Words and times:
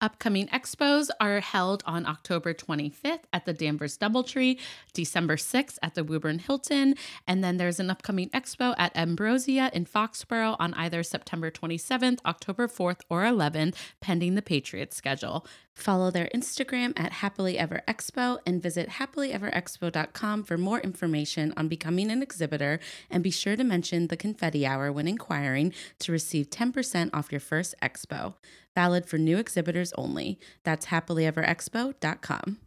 Upcoming 0.00 0.48
expos 0.48 1.08
are 1.20 1.40
held 1.40 1.82
on 1.86 2.04
October 2.04 2.52
25th 2.52 3.20
at 3.32 3.46
the 3.46 3.52
Danvers 3.52 3.96
Doubletree, 3.96 4.58
December 4.92 5.36
6th 5.36 5.78
at 5.82 5.94
the 5.94 6.04
Woburn 6.04 6.40
Hilton, 6.40 6.96
and 7.26 7.42
then 7.42 7.56
there's 7.56 7.80
an 7.80 7.90
upcoming 7.90 8.28
expo 8.30 8.74
at 8.76 8.94
Ambrosia 8.96 9.70
in 9.72 9.86
Foxborough 9.86 10.56
on 10.58 10.74
either 10.74 11.02
September 11.02 11.50
27th, 11.50 12.18
October 12.26 12.68
4th, 12.68 13.00
or 13.08 13.22
11th, 13.22 13.76
pending 14.00 14.34
the 14.34 14.42
Patriots 14.42 14.96
schedule. 14.96 15.46
Follow 15.74 16.10
their 16.10 16.28
Instagram 16.34 16.92
at 16.98 17.14
Happily 17.14 17.58
Ever 17.58 17.82
Expo 17.88 18.38
and 18.46 18.62
visit 18.62 18.90
happilyeverexpo.com 18.90 20.44
for 20.44 20.56
more 20.56 20.80
information 20.80 21.52
on 21.56 21.66
becoming 21.66 22.10
an 22.10 22.22
exhibitor. 22.22 22.78
And 23.10 23.24
be 23.24 23.30
sure 23.30 23.56
to 23.56 23.64
mention 23.64 24.06
the 24.06 24.16
confetti 24.16 24.64
hour 24.64 24.92
when 24.92 25.08
inquiring 25.08 25.72
to 25.98 26.12
receive 26.12 26.50
10% 26.50 27.10
off 27.12 27.32
your 27.32 27.40
first 27.40 27.74
expo. 27.82 28.34
Valid 28.74 29.06
for 29.06 29.18
new 29.18 29.38
exhibitors 29.38 29.92
only. 29.96 30.38
That's 30.64 30.86
happilyeverexpo.com. 30.86 32.58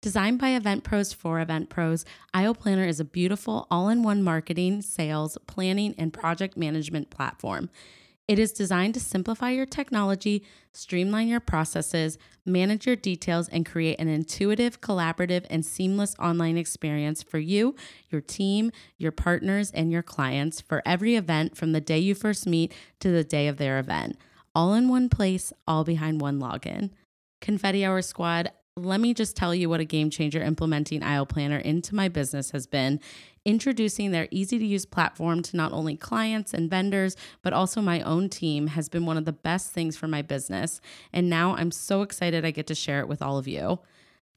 Designed 0.00 0.38
by 0.38 0.50
Event 0.50 0.84
Pros 0.84 1.12
for 1.12 1.40
Event 1.40 1.70
Pros, 1.70 2.04
Aisle 2.32 2.54
Planner 2.54 2.84
is 2.84 3.00
a 3.00 3.04
beautiful 3.04 3.66
all 3.68 3.88
in 3.88 4.04
one 4.04 4.22
marketing, 4.22 4.82
sales, 4.82 5.36
planning, 5.48 5.94
and 5.98 6.12
project 6.12 6.56
management 6.56 7.10
platform. 7.10 7.68
It 8.28 8.38
is 8.38 8.52
designed 8.52 8.92
to 8.94 9.00
simplify 9.00 9.50
your 9.50 9.64
technology, 9.64 10.44
streamline 10.72 11.28
your 11.28 11.40
processes, 11.40 12.18
manage 12.44 12.86
your 12.86 12.94
details, 12.94 13.48
and 13.48 13.64
create 13.64 13.98
an 13.98 14.06
intuitive, 14.06 14.82
collaborative, 14.82 15.46
and 15.48 15.64
seamless 15.64 16.14
online 16.18 16.58
experience 16.58 17.22
for 17.22 17.38
you, 17.38 17.74
your 18.10 18.20
team, 18.20 18.70
your 18.98 19.12
partners, 19.12 19.70
and 19.70 19.90
your 19.90 20.02
clients 20.02 20.60
for 20.60 20.82
every 20.84 21.16
event 21.16 21.56
from 21.56 21.72
the 21.72 21.80
day 21.80 21.98
you 21.98 22.14
first 22.14 22.46
meet 22.46 22.72
to 23.00 23.10
the 23.10 23.24
day 23.24 23.48
of 23.48 23.56
their 23.56 23.78
event. 23.78 24.18
All 24.58 24.74
in 24.74 24.88
one 24.88 25.08
place, 25.08 25.52
all 25.68 25.84
behind 25.84 26.20
one 26.20 26.40
login. 26.40 26.90
Confetti 27.40 27.84
Hour 27.84 28.02
Squad, 28.02 28.50
let 28.76 28.98
me 28.98 29.14
just 29.14 29.36
tell 29.36 29.54
you 29.54 29.68
what 29.68 29.78
a 29.78 29.84
game 29.84 30.10
changer 30.10 30.42
implementing 30.42 31.00
Aisle 31.00 31.26
Planner 31.26 31.58
into 31.58 31.94
my 31.94 32.08
business 32.08 32.50
has 32.50 32.66
been. 32.66 32.98
Introducing 33.44 34.10
their 34.10 34.26
easy 34.32 34.58
to 34.58 34.66
use 34.66 34.84
platform 34.84 35.42
to 35.42 35.56
not 35.56 35.70
only 35.70 35.96
clients 35.96 36.52
and 36.52 36.68
vendors, 36.68 37.14
but 37.40 37.52
also 37.52 37.80
my 37.80 38.00
own 38.00 38.28
team 38.28 38.66
has 38.66 38.88
been 38.88 39.06
one 39.06 39.16
of 39.16 39.26
the 39.26 39.32
best 39.32 39.70
things 39.70 39.96
for 39.96 40.08
my 40.08 40.22
business. 40.22 40.80
And 41.12 41.30
now 41.30 41.54
I'm 41.54 41.70
so 41.70 42.02
excited 42.02 42.44
I 42.44 42.50
get 42.50 42.66
to 42.66 42.74
share 42.74 42.98
it 42.98 43.06
with 43.06 43.22
all 43.22 43.38
of 43.38 43.46
you. 43.46 43.78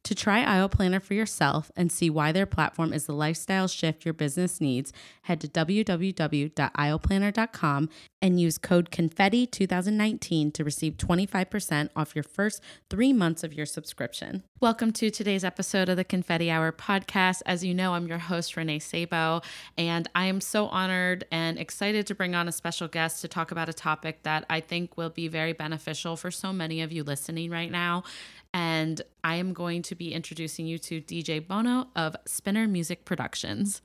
To 0.06 0.16
try 0.16 0.42
Aisle 0.42 0.68
Planner 0.68 1.00
for 1.00 1.14
yourself 1.14 1.72
and 1.76 1.92
see 1.92 2.10
why 2.10 2.32
their 2.32 2.48
platform 2.48 2.92
is 2.92 3.06
the 3.06 3.14
lifestyle 3.14 3.68
shift 3.68 4.04
your 4.04 4.16
business 4.16 4.60
needs, 4.60 4.92
head 5.24 5.40
to 5.42 5.48
www.aisleplanner.com 5.48 7.90
and 8.20 8.40
use 8.40 8.58
code 8.58 8.90
CONFETTI2019 8.90 10.53
to 10.53 10.64
receive 10.64 10.98
25% 10.98 11.90
off 11.96 12.16
your 12.16 12.24
first 12.24 12.64
three 12.90 13.14
months 13.14 13.44
of 13.44 13.53
your 13.53 13.68
subscription. 13.68 14.42
Welcome 14.59 14.92
to 14.94 15.12
today's 15.12 15.44
episode 15.44 15.88
of 15.88 15.98
the 15.98 16.04
Confetti 16.04 16.50
Hour 16.50 16.72
podcast. 16.72 17.44
As 17.46 17.64
you 17.64 17.75
know, 17.75 17.94
I'm 17.94 18.08
your 18.08 18.18
host, 18.18 18.58
Renee 18.58 18.80
Sabo, 18.80 19.42
and 19.78 20.09
I 20.16 20.25
am 20.25 20.42
so 20.42 20.66
honored 20.68 21.25
and 21.31 21.59
excited 21.59 22.08
to 22.08 22.16
bring 22.16 22.34
on 22.34 22.48
a 22.48 22.52
special 22.52 22.88
guest 22.88 23.22
to 23.22 23.28
talk 23.28 23.52
about 23.52 23.70
a 23.70 23.74
topic 23.74 24.24
that 24.24 24.48
I 24.50 24.62
think 24.62 24.98
will 24.98 25.12
be 25.12 25.28
very 25.28 25.54
beneficial 25.54 26.16
for 26.16 26.31
so 26.31 26.52
many 26.52 26.81
of 26.81 26.92
you 26.92 27.04
listening 27.04 27.52
right 27.52 27.72
now 27.72 28.04
and 28.53 29.01
I 29.23 29.35
am 29.35 29.53
going 29.53 29.81
to 29.84 29.95
be 29.95 30.13
introducing 30.13 30.66
you 30.66 30.78
to 30.79 31.01
DJ 31.01 31.45
Buono 31.45 31.88
of 31.95 32.16
Spinner 32.25 32.67
Music 32.67 33.06
Productions. 33.06 33.81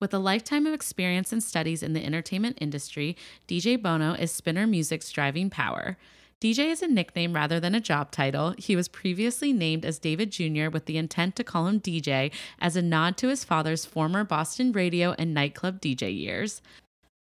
With 0.00 0.12
a 0.12 0.18
lifetime 0.18 0.66
of 0.66 0.74
experience 0.74 1.32
and 1.32 1.42
studies 1.42 1.82
in 1.82 1.92
the 1.92 2.04
entertainment 2.04 2.58
industry, 2.60 3.16
DJ 3.48 3.80
Buono 3.80 4.12
is 4.14 4.30
Spinner 4.30 4.66
Music's 4.66 5.10
driving 5.10 5.50
power. 5.50 5.96
DJ 6.40 6.70
is 6.70 6.82
a 6.82 6.88
nickname 6.88 7.32
rather 7.32 7.58
than 7.58 7.74
a 7.74 7.80
job 7.80 8.10
title. 8.10 8.54
He 8.58 8.76
was 8.76 8.86
previously 8.86 9.52
named 9.52 9.84
as 9.84 9.98
David 9.98 10.30
Jr. 10.30 10.68
with 10.68 10.84
the 10.84 10.98
intent 10.98 11.36
to 11.36 11.44
call 11.44 11.68
him 11.68 11.80
DJ 11.80 12.32
as 12.60 12.76
a 12.76 12.82
nod 12.82 13.16
to 13.16 13.28
his 13.28 13.44
father's 13.44 13.86
former 13.86 14.24
Boston 14.24 14.70
radio 14.72 15.14
and 15.16 15.32
nightclub 15.32 15.80
DJ 15.80 16.14
years. 16.14 16.60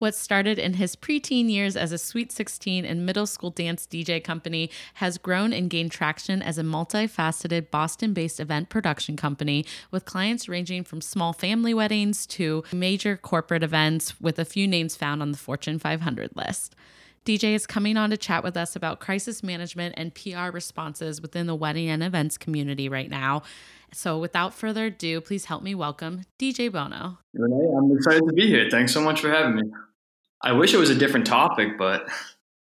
What 0.02 0.16
started 0.16 0.58
in 0.58 0.72
his 0.72 0.96
preteen 0.96 1.48
years 1.48 1.76
as 1.76 1.92
a 1.92 1.96
Sweet 1.96 2.32
16 2.32 2.84
and 2.84 3.06
middle 3.06 3.24
school 3.24 3.50
dance 3.50 3.86
DJ 3.86 4.20
company 4.20 4.68
has 4.94 5.16
grown 5.16 5.52
and 5.52 5.70
gained 5.70 5.92
traction 5.92 6.42
as 6.42 6.58
a 6.58 6.64
multifaceted 6.64 7.70
Boston 7.70 8.12
based 8.12 8.40
event 8.40 8.68
production 8.68 9.16
company 9.16 9.64
with 9.92 10.04
clients 10.04 10.48
ranging 10.48 10.82
from 10.82 11.00
small 11.00 11.32
family 11.32 11.72
weddings 11.72 12.26
to 12.26 12.64
major 12.72 13.16
corporate 13.16 13.62
events, 13.62 14.20
with 14.20 14.40
a 14.40 14.44
few 14.44 14.66
names 14.66 14.96
found 14.96 15.22
on 15.22 15.30
the 15.30 15.38
Fortune 15.38 15.78
500 15.78 16.34
list. 16.34 16.74
DJ 17.24 17.54
is 17.54 17.64
coming 17.64 17.96
on 17.96 18.10
to 18.10 18.16
chat 18.16 18.42
with 18.42 18.56
us 18.56 18.74
about 18.74 18.98
crisis 18.98 19.44
management 19.44 19.94
and 19.96 20.12
PR 20.16 20.50
responses 20.50 21.22
within 21.22 21.46
the 21.46 21.54
wedding 21.54 21.88
and 21.88 22.02
events 22.02 22.36
community 22.36 22.88
right 22.88 23.08
now. 23.08 23.44
So, 23.92 24.18
without 24.18 24.52
further 24.52 24.86
ado, 24.86 25.20
please 25.20 25.44
help 25.44 25.62
me 25.62 25.76
welcome 25.76 26.22
DJ 26.40 26.72
Buono. 26.72 27.18
Renee, 27.34 27.72
I'm 27.78 27.96
excited 27.96 28.26
to 28.26 28.32
be 28.32 28.48
here. 28.48 28.66
Thanks 28.68 28.92
so 28.92 29.00
much 29.00 29.20
for 29.20 29.30
having 29.30 29.54
me. 29.54 29.62
I 30.42 30.52
wish 30.52 30.74
it 30.74 30.78
was 30.78 30.90
a 30.90 30.94
different 30.94 31.26
topic, 31.26 31.78
but 31.78 32.08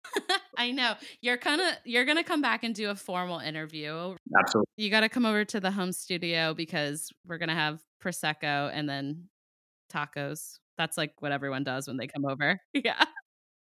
I 0.56 0.70
know 0.70 0.94
you're 1.20 1.36
kind 1.36 1.60
of 1.60 1.68
you're 1.84 2.04
gonna 2.04 2.24
come 2.24 2.42
back 2.42 2.64
and 2.64 2.74
do 2.74 2.90
a 2.90 2.94
formal 2.94 3.38
interview. 3.38 4.16
Absolutely, 4.38 4.70
you 4.76 4.90
got 4.90 5.00
to 5.00 5.08
come 5.08 5.26
over 5.26 5.44
to 5.44 5.60
the 5.60 5.70
home 5.70 5.92
studio 5.92 6.54
because 6.54 7.10
we're 7.26 7.38
gonna 7.38 7.54
have 7.54 7.80
prosecco 8.02 8.70
and 8.72 8.88
then 8.88 9.28
tacos. 9.92 10.58
That's 10.78 10.96
like 10.96 11.12
what 11.20 11.32
everyone 11.32 11.64
does 11.64 11.86
when 11.86 11.96
they 11.96 12.06
come 12.06 12.24
over. 12.24 12.60
Yeah, 12.74 13.04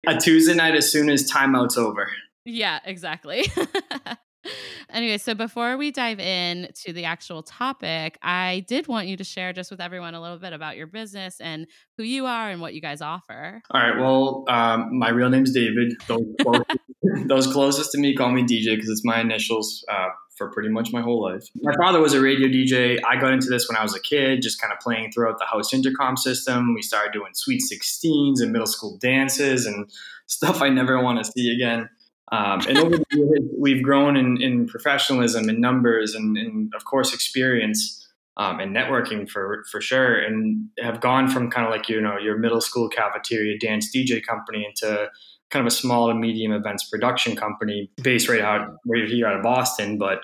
a 0.08 0.18
Tuesday 0.18 0.56
night 0.56 0.76
as 0.76 0.92
soon 0.92 1.10
as 1.10 1.30
timeout's 1.32 1.78
over. 1.78 2.10
Yeah, 2.44 2.80
exactly. 2.86 3.46
anyway, 4.90 5.18
so 5.18 5.34
before 5.34 5.78
we 5.78 5.92
dive 5.92 6.20
in 6.20 6.70
to 6.84 6.94
the 6.94 7.06
actual 7.06 7.44
topic, 7.44 8.18
I 8.22 8.66
did 8.68 8.88
want 8.88 9.08
you 9.08 9.18
to 9.18 9.24
share 9.24 9.54
just 9.54 9.72
with 9.72 9.82
everyone 9.82 10.16
a 10.16 10.22
little 10.22 10.38
bit 10.38 10.54
about 10.54 10.78
your 10.78 10.88
business 10.88 11.40
and 11.40 11.68
who 11.98 12.04
you 12.04 12.26
are 12.26 12.50
and 12.50 12.62
what 12.62 12.74
you 12.74 12.82
guys 12.82 13.02
offer. 13.02 13.62
All 13.72 13.82
right. 13.82 14.00
Well, 14.00 14.46
um, 14.48 14.98
my 14.98 15.10
real 15.10 15.30
name's 15.30 15.54
David. 15.54 15.94
Those 16.08 16.26
closest, 16.42 16.78
those 17.28 17.48
closest 17.48 17.92
to 17.92 18.00
me 18.00 18.16
call 18.16 18.32
me 18.32 18.44
DJ 18.44 18.76
because 18.76 18.90
it's 18.90 19.06
my 19.06 19.22
initials 19.22 19.86
uh, 19.92 20.10
for 20.36 20.50
pretty 20.52 20.70
much 20.70 20.92
my 20.92 21.02
whole 21.02 21.22
life. 21.22 21.46
My 21.62 21.74
father 21.76 22.00
was 22.00 22.14
a 22.14 22.22
radio 22.22 22.48
DJ. 22.48 23.00
I 23.08 23.20
got 23.20 23.34
into 23.34 23.48
this 23.50 23.68
when 23.68 23.78
I 23.78 23.84
was 23.84 23.96
a 23.96 24.00
kid, 24.00 24.42
just 24.42 24.62
kind 24.62 24.74
of 24.74 24.80
playing 24.80 25.12
throughout 25.12 25.38
the 25.40 25.46
house 25.46 25.74
intercom 25.74 26.18
system. 26.18 26.74
We 26.74 26.82
started 26.82 27.14
doing 27.14 27.32
sweet 27.34 27.62
16s 27.62 28.42
and 28.42 28.52
middle 28.52 28.68
school 28.68 28.98
dances 28.98 29.66
and 29.66 29.90
stuff 30.26 30.62
I 30.62 30.70
never 30.70 31.02
want 31.04 31.24
to 31.24 31.32
see 31.32 31.54
again. 31.54 31.90
Um, 32.32 32.62
and 32.68 32.78
over 32.78 32.98
the 32.98 33.06
years, 33.12 33.50
we've 33.58 33.84
grown 33.84 34.16
in, 34.16 34.42
in 34.42 34.68
professionalism 34.68 35.50
and 35.50 35.60
numbers 35.60 36.16
and, 36.16 36.38
and, 36.38 36.74
of 36.74 36.86
course, 36.86 37.14
experience 37.14 37.98
um, 38.38 38.62
and 38.62 38.74
networking 38.74 39.30
for 39.30 39.66
for 39.70 39.82
sure, 39.82 40.18
and 40.18 40.70
have 40.80 41.02
gone 41.02 41.28
from 41.28 41.52
kind 41.52 41.68
of 41.68 41.72
like 41.72 41.90
you 41.90 42.00
know 42.00 42.18
your 42.18 42.38
middle 42.38 42.62
school 42.62 42.88
cafeteria 42.88 43.60
dance 43.60 43.94
DJ 43.94 44.24
company 44.26 44.66
into 44.66 45.10
kind 45.50 45.68
of 45.68 45.68
a 45.68 45.76
small 45.76 46.08
to 46.08 46.16
medium 46.16 46.54
events 46.54 46.86
production 46.90 47.36
company 47.36 47.92
based 48.02 48.30
right 48.30 48.40
out 48.40 48.78
right 48.88 49.10
here 49.10 49.28
out 49.28 49.36
of 49.36 49.44
Boston, 49.44 49.98
but 49.98 50.22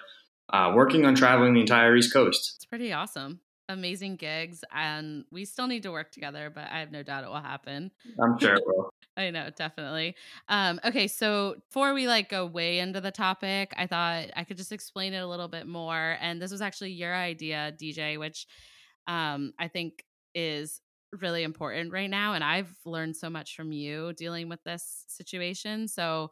uh, 0.54 0.72
working 0.74 1.06
on 1.06 1.16
traveling 1.16 1.54
the 1.54 1.60
entire 1.60 1.98
East 1.98 2.14
Coast. 2.14 2.54
It's 2.56 2.66
pretty 2.66 2.94
awesome 2.94 3.42
amazing 3.69 4.16
gigs 4.16 4.64
and 4.74 5.25
we 5.31 5.46
still 5.46 5.68
need 5.68 5.84
to 5.84 5.92
work 5.92 6.12
together 6.12 6.52
but 6.54 6.66
i 6.72 6.80
have 6.80 6.92
no 6.92 7.04
doubt 7.04 7.24
it 7.24 7.28
will 7.28 7.36
happen. 7.36 7.92
I'm 8.22 8.40
sure 8.40 8.54
it 8.54 8.64
will. 8.66 8.90
I 9.16 9.30
know 9.31 9.50
definitely. 9.56 10.16
Um, 10.48 10.80
okay 10.86 11.08
so 11.08 11.56
before 11.68 11.94
we 11.94 12.08
like 12.08 12.30
go 12.30 12.46
way 12.46 12.80
into 12.80 13.02
the 13.02 13.12
topic 13.12 13.74
i 13.78 13.88
thought 13.88 14.28
i 14.36 14.44
could 14.44 14.58
just 14.58 14.72
explain 14.72 15.14
it 15.14 15.19
a 15.19 15.28
little 15.28 15.48
bit 15.48 15.68
more 15.68 16.18
and 16.22 16.42
this 16.42 16.52
was 16.52 16.62
actually 16.62 16.92
your 16.92 17.14
idea 17.14 17.74
dj 17.80 18.18
which 18.18 18.48
um, 19.08 19.54
i 19.60 19.68
think 19.68 20.04
is 20.34 20.81
really 21.14 21.44
important 21.44 21.92
right 21.92 22.10
now 22.10 22.34
and 22.34 22.44
i've 22.44 22.74
learned 22.86 23.16
so 23.16 23.30
much 23.30 23.56
from 23.56 23.72
you 23.72 24.14
dealing 24.14 24.50
with 24.50 24.64
this 24.64 25.06
situation 25.08 25.88
so 25.88 26.30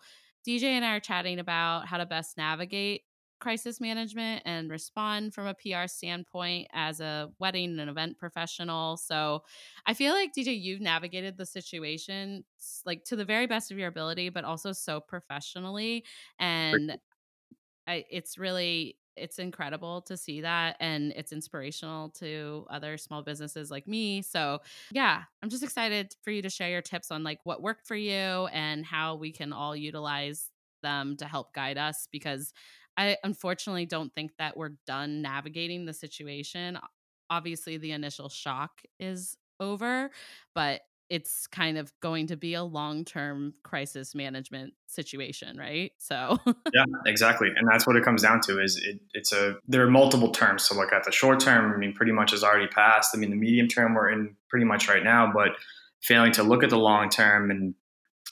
dj 0.48 0.64
and 0.64 0.86
i 0.86 0.96
are 0.96 1.00
chatting 1.00 1.40
about 1.40 1.88
how 1.88 1.98
to 1.98 2.06
best 2.06 2.38
navigate 2.38 3.04
crisis 3.46 3.80
management 3.80 4.42
and 4.44 4.72
respond 4.72 5.32
from 5.32 5.46
a 5.46 5.54
PR 5.54 5.86
standpoint 5.86 6.68
as 6.74 7.00
a 7.00 7.30
wedding 7.38 7.78
and 7.80 7.92
event 7.92 8.18
professional. 8.18 8.98
So 8.98 9.44
I 9.86 9.94
feel 9.94 10.14
like 10.14 10.34
DJ, 10.34 10.60
you've 10.60 10.82
navigated 10.82 11.38
the 11.38 11.46
situation 11.46 12.44
like 12.88 13.04
to 13.04 13.16
the 13.16 13.24
very 13.24 13.46
best 13.46 13.70
of 13.70 13.78
your 13.78 13.88
ability, 13.88 14.30
but 14.30 14.46
also 14.46 14.72
so 14.72 15.00
professionally. 15.00 16.06
And 16.40 16.98
I, 17.86 18.06
it's 18.10 18.40
really 18.40 18.98
it's 19.16 19.38
incredible 19.38 20.02
to 20.02 20.18
see 20.18 20.42
that 20.42 20.76
and 20.80 21.14
it's 21.16 21.32
inspirational 21.32 22.10
to 22.10 22.66
other 22.70 22.98
small 22.98 23.22
businesses 23.22 23.72
like 23.72 23.88
me 23.88 24.22
so 24.22 24.60
yeah 24.92 25.24
i'm 25.42 25.48
just 25.48 25.64
excited 25.64 26.14
for 26.22 26.32
you 26.32 26.42
to 26.42 26.50
share 26.50 26.70
your 26.70 26.82
tips 26.82 27.12
on 27.12 27.24
like 27.24 27.40
what 27.46 27.62
worked 27.62 27.88
for 27.88 27.96
you 27.96 28.12
and 28.12 28.86
how 28.86 29.16
we 29.16 29.32
can 29.32 29.54
all 29.54 29.74
utilize 29.74 30.52
them 30.82 31.18
to 31.18 31.26
help 31.26 31.54
guide 31.54 31.78
us 31.78 32.08
because 32.12 32.54
i 32.98 33.18
unfortunately 33.24 33.86
don't 33.86 34.14
think 34.14 34.32
that 34.38 34.56
we're 34.58 34.74
done 34.88 35.22
navigating 35.22 35.86
the 35.86 35.94
situation. 35.94 36.78
Obviously 37.30 37.78
the 37.78 37.92
initial 37.92 38.30
shock 38.30 38.82
is 39.00 39.38
over 39.60 40.12
but 40.54 40.82
it's 41.08 41.46
kind 41.46 41.78
of 41.78 41.94
going 42.02 42.26
to 42.26 42.36
be 42.36 42.56
a 42.56 42.64
long-term 42.64 43.54
crisis 43.64 44.16
management 44.16 44.74
situation 44.88 45.58
right? 45.58 45.92
So 45.98 46.38
yeah 46.46 46.86
exactly 47.06 47.50
and 47.56 47.68
that's 47.72 47.86
what 47.88 47.96
it 47.96 48.04
comes 48.04 48.22
down 48.22 48.42
to 48.42 48.62
is 48.62 48.78
it, 48.78 49.00
it's 49.14 49.32
a 49.34 49.56
there 49.68 49.84
are 49.86 49.90
multiple 49.90 50.32
terms 50.32 50.68
to 50.70 50.74
look 50.76 50.92
at. 50.94 51.04
The 51.04 51.12
short 51.12 51.40
term 51.40 51.74
i 51.74 51.78
mean 51.78 51.94
pretty 51.94 52.12
much 52.12 52.34
is 52.34 52.44
already 52.44 52.68
passed. 52.68 53.16
I 53.16 53.18
mean 53.18 53.30
the 53.30 53.36
medium 53.36 53.68
term 53.68 53.94
we're 53.94 54.10
in 54.10 54.36
pretty 54.50 54.66
much 54.66 54.88
right 54.88 55.04
now 55.04 55.32
but 55.34 55.50
failing 56.02 56.32
to 56.34 56.44
look 56.44 56.64
at 56.64 56.70
the 56.70 56.78
long 56.78 57.10
term 57.10 57.50
and 57.50 57.74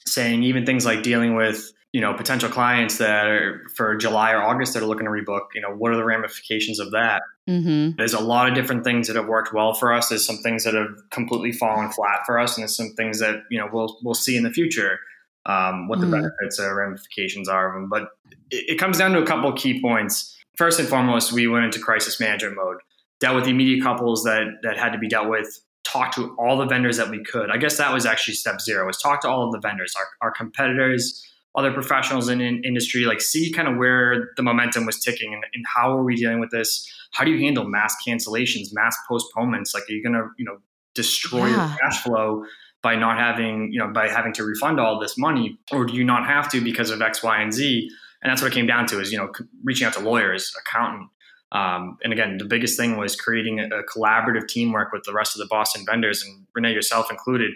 saying 0.06 0.44
even 0.44 0.66
things 0.66 0.86
like 0.86 1.04
dealing 1.04 1.36
with 1.36 1.72
you 1.94 2.02
know 2.02 2.14
potential 2.14 2.50
clients 2.50 2.98
that 2.98 3.28
are 3.28 3.62
for 3.76 3.96
July 3.96 4.32
or 4.32 4.42
August 4.42 4.74
that 4.74 4.82
are 4.82 4.88
looking 4.88 5.06
to 5.06 5.12
rebook. 5.12 5.46
You 5.54 5.62
know, 5.62 5.70
what 5.70 5.92
are 5.92 5.96
the 5.96 6.04
ramifications 6.04 6.80
of 6.80 6.92
that? 6.92 7.22
Mm-hmm. 7.48 7.98
There's 7.98 8.14
a 8.14 8.20
lot 8.20 8.50
of 8.50 8.56
different 8.56 8.84
things 8.84 9.08
that 9.08 9.16
have 9.16 9.28
worked 9.28 9.54
well 9.54 9.74
for 9.74 9.94
us. 9.94 10.10
There's 10.10 10.26
some 10.26 10.38
things 10.38 10.64
that 10.64 10.74
have 10.74 10.98
completely 11.12 11.52
fallen 11.52 11.92
flat 11.92 12.22
for 12.26 12.40
us, 12.40 12.58
and 12.58 12.64
there's 12.64 12.76
some 12.76 12.94
things 12.98 13.20
that 13.20 13.44
you 13.50 13.60
know 13.60 13.70
we'll 13.72 14.00
we'll 14.04 14.16
see 14.16 14.36
in 14.36 14.44
the 14.44 14.50
future 14.50 15.00
um, 15.46 15.88
what 15.88 16.00
the 16.00 16.08
mm-hmm. 16.08 16.16
benefits 16.16 16.60
or 16.60 16.76
ramifications 16.76 17.48
are 17.48 17.70
of 17.70 17.76
them. 17.76 17.90
But 17.90 18.10
it, 18.50 18.72
it 18.72 18.80
comes 18.80 18.98
down 18.98 19.12
to 19.12 19.22
a 19.22 19.26
couple 19.26 19.50
of 19.52 19.58
key 19.58 19.80
points. 19.80 20.36
First 20.58 20.80
and 20.80 20.90
foremost, 20.90 21.32
we 21.32 21.48
went 21.48 21.66
into 21.66 21.80
crisis 21.80 22.20
management 22.20 22.56
mode, 22.56 22.78
dealt 23.20 23.36
with 23.36 23.46
the 23.46 23.52
immediate 23.52 23.84
couples 23.84 24.24
that 24.24 24.48
that 24.64 24.78
had 24.78 24.94
to 24.94 24.98
be 24.98 25.08
dealt 25.08 25.30
with 25.30 25.48
talk 25.84 26.16
to 26.16 26.36
all 26.40 26.58
the 26.58 26.66
vendors 26.66 26.98
that 26.98 27.10
we 27.10 27.24
could. 27.24 27.52
I 27.52 27.58
guess 27.58 27.78
that 27.78 27.94
was 27.94 28.06
actually 28.06 28.34
step 28.36 28.62
zero 28.62 28.88
was 28.88 28.98
talk 28.98 29.22
to 29.22 29.30
all 29.30 29.46
of 29.46 29.52
the 29.52 29.60
vendors, 29.60 29.94
our, 29.98 30.08
our 30.22 30.32
competitors, 30.32 31.24
other 31.56 31.72
professionals 31.72 32.30
in, 32.30 32.42
in 32.42 32.64
industry, 32.64 33.06
like 33.06 33.22
see 33.22 33.52
kind 33.52 33.68
of 33.68 33.78
where 33.78 34.30
the 34.38 34.44
momentum 34.44 34.86
was 34.86 35.00
ticking 35.00 35.34
and, 35.34 35.46
and, 35.54 35.66
how 35.76 35.96
are 35.96 36.04
we 36.04 36.16
dealing 36.16 36.40
with 36.40 36.50
this? 36.50 36.92
How 37.12 37.24
do 37.24 37.32
you 37.32 37.40
handle 37.40 37.66
mass 37.66 37.96
cancellations, 38.06 38.74
mass 38.74 38.98
postponements? 39.08 39.74
Like, 39.74 39.84
are 39.88 39.94
you 39.94 40.04
going 40.04 40.16
to, 40.16 40.30
you 40.38 40.46
know, 40.46 40.58
destroy 40.96 41.48
yeah. 41.48 41.70
your 41.70 41.78
cash 41.78 42.04
flow 42.04 42.44
by 42.82 42.96
not 42.96 43.18
having, 43.18 43.72
you 43.72 43.80
know, 43.80 43.88
by 43.88 44.10
having 44.10 44.34
to 44.34 44.44
refund 44.44 44.80
all 44.80 45.00
this 45.00 45.18
money, 45.18 45.58
or 45.72 45.86
do 45.86 45.94
you 45.94 46.04
not 46.04 46.26
have 46.26 46.52
to 46.52 46.62
because 46.62 46.90
of 46.90 47.02
X, 47.02 47.24
Y, 47.24 47.42
and 47.42 47.54
Z? 47.54 47.90
And 48.22 48.32
that's 48.32 48.42
what 48.42 48.52
it 48.52 48.56
came 48.56 48.68
down 48.68 48.88
to 48.88 49.00
is, 49.00 49.12
you 49.12 49.18
know, 49.18 49.32
reaching 49.64 49.86
out 49.86 49.94
to 49.94 50.00
lawyers, 50.00 50.54
accountant. 50.60 51.10
Um, 51.52 51.98
and 52.04 52.12
again, 52.12 52.38
the 52.38 52.46
biggest 52.46 52.78
thing 52.78 52.98
was 52.98 53.16
creating 53.16 53.60
a, 53.60 53.68
a 53.68 53.84
collaborative 53.84 54.48
teamwork 54.48 54.92
with 54.92 55.04
the 55.04 55.14
rest 55.14 55.36
of 55.36 55.40
the 55.40 55.46
Boston 55.46 55.86
vendors 55.88 56.24
and 56.24 56.48
Renee 56.56 56.74
yourself 56.74 57.12
included 57.12 57.56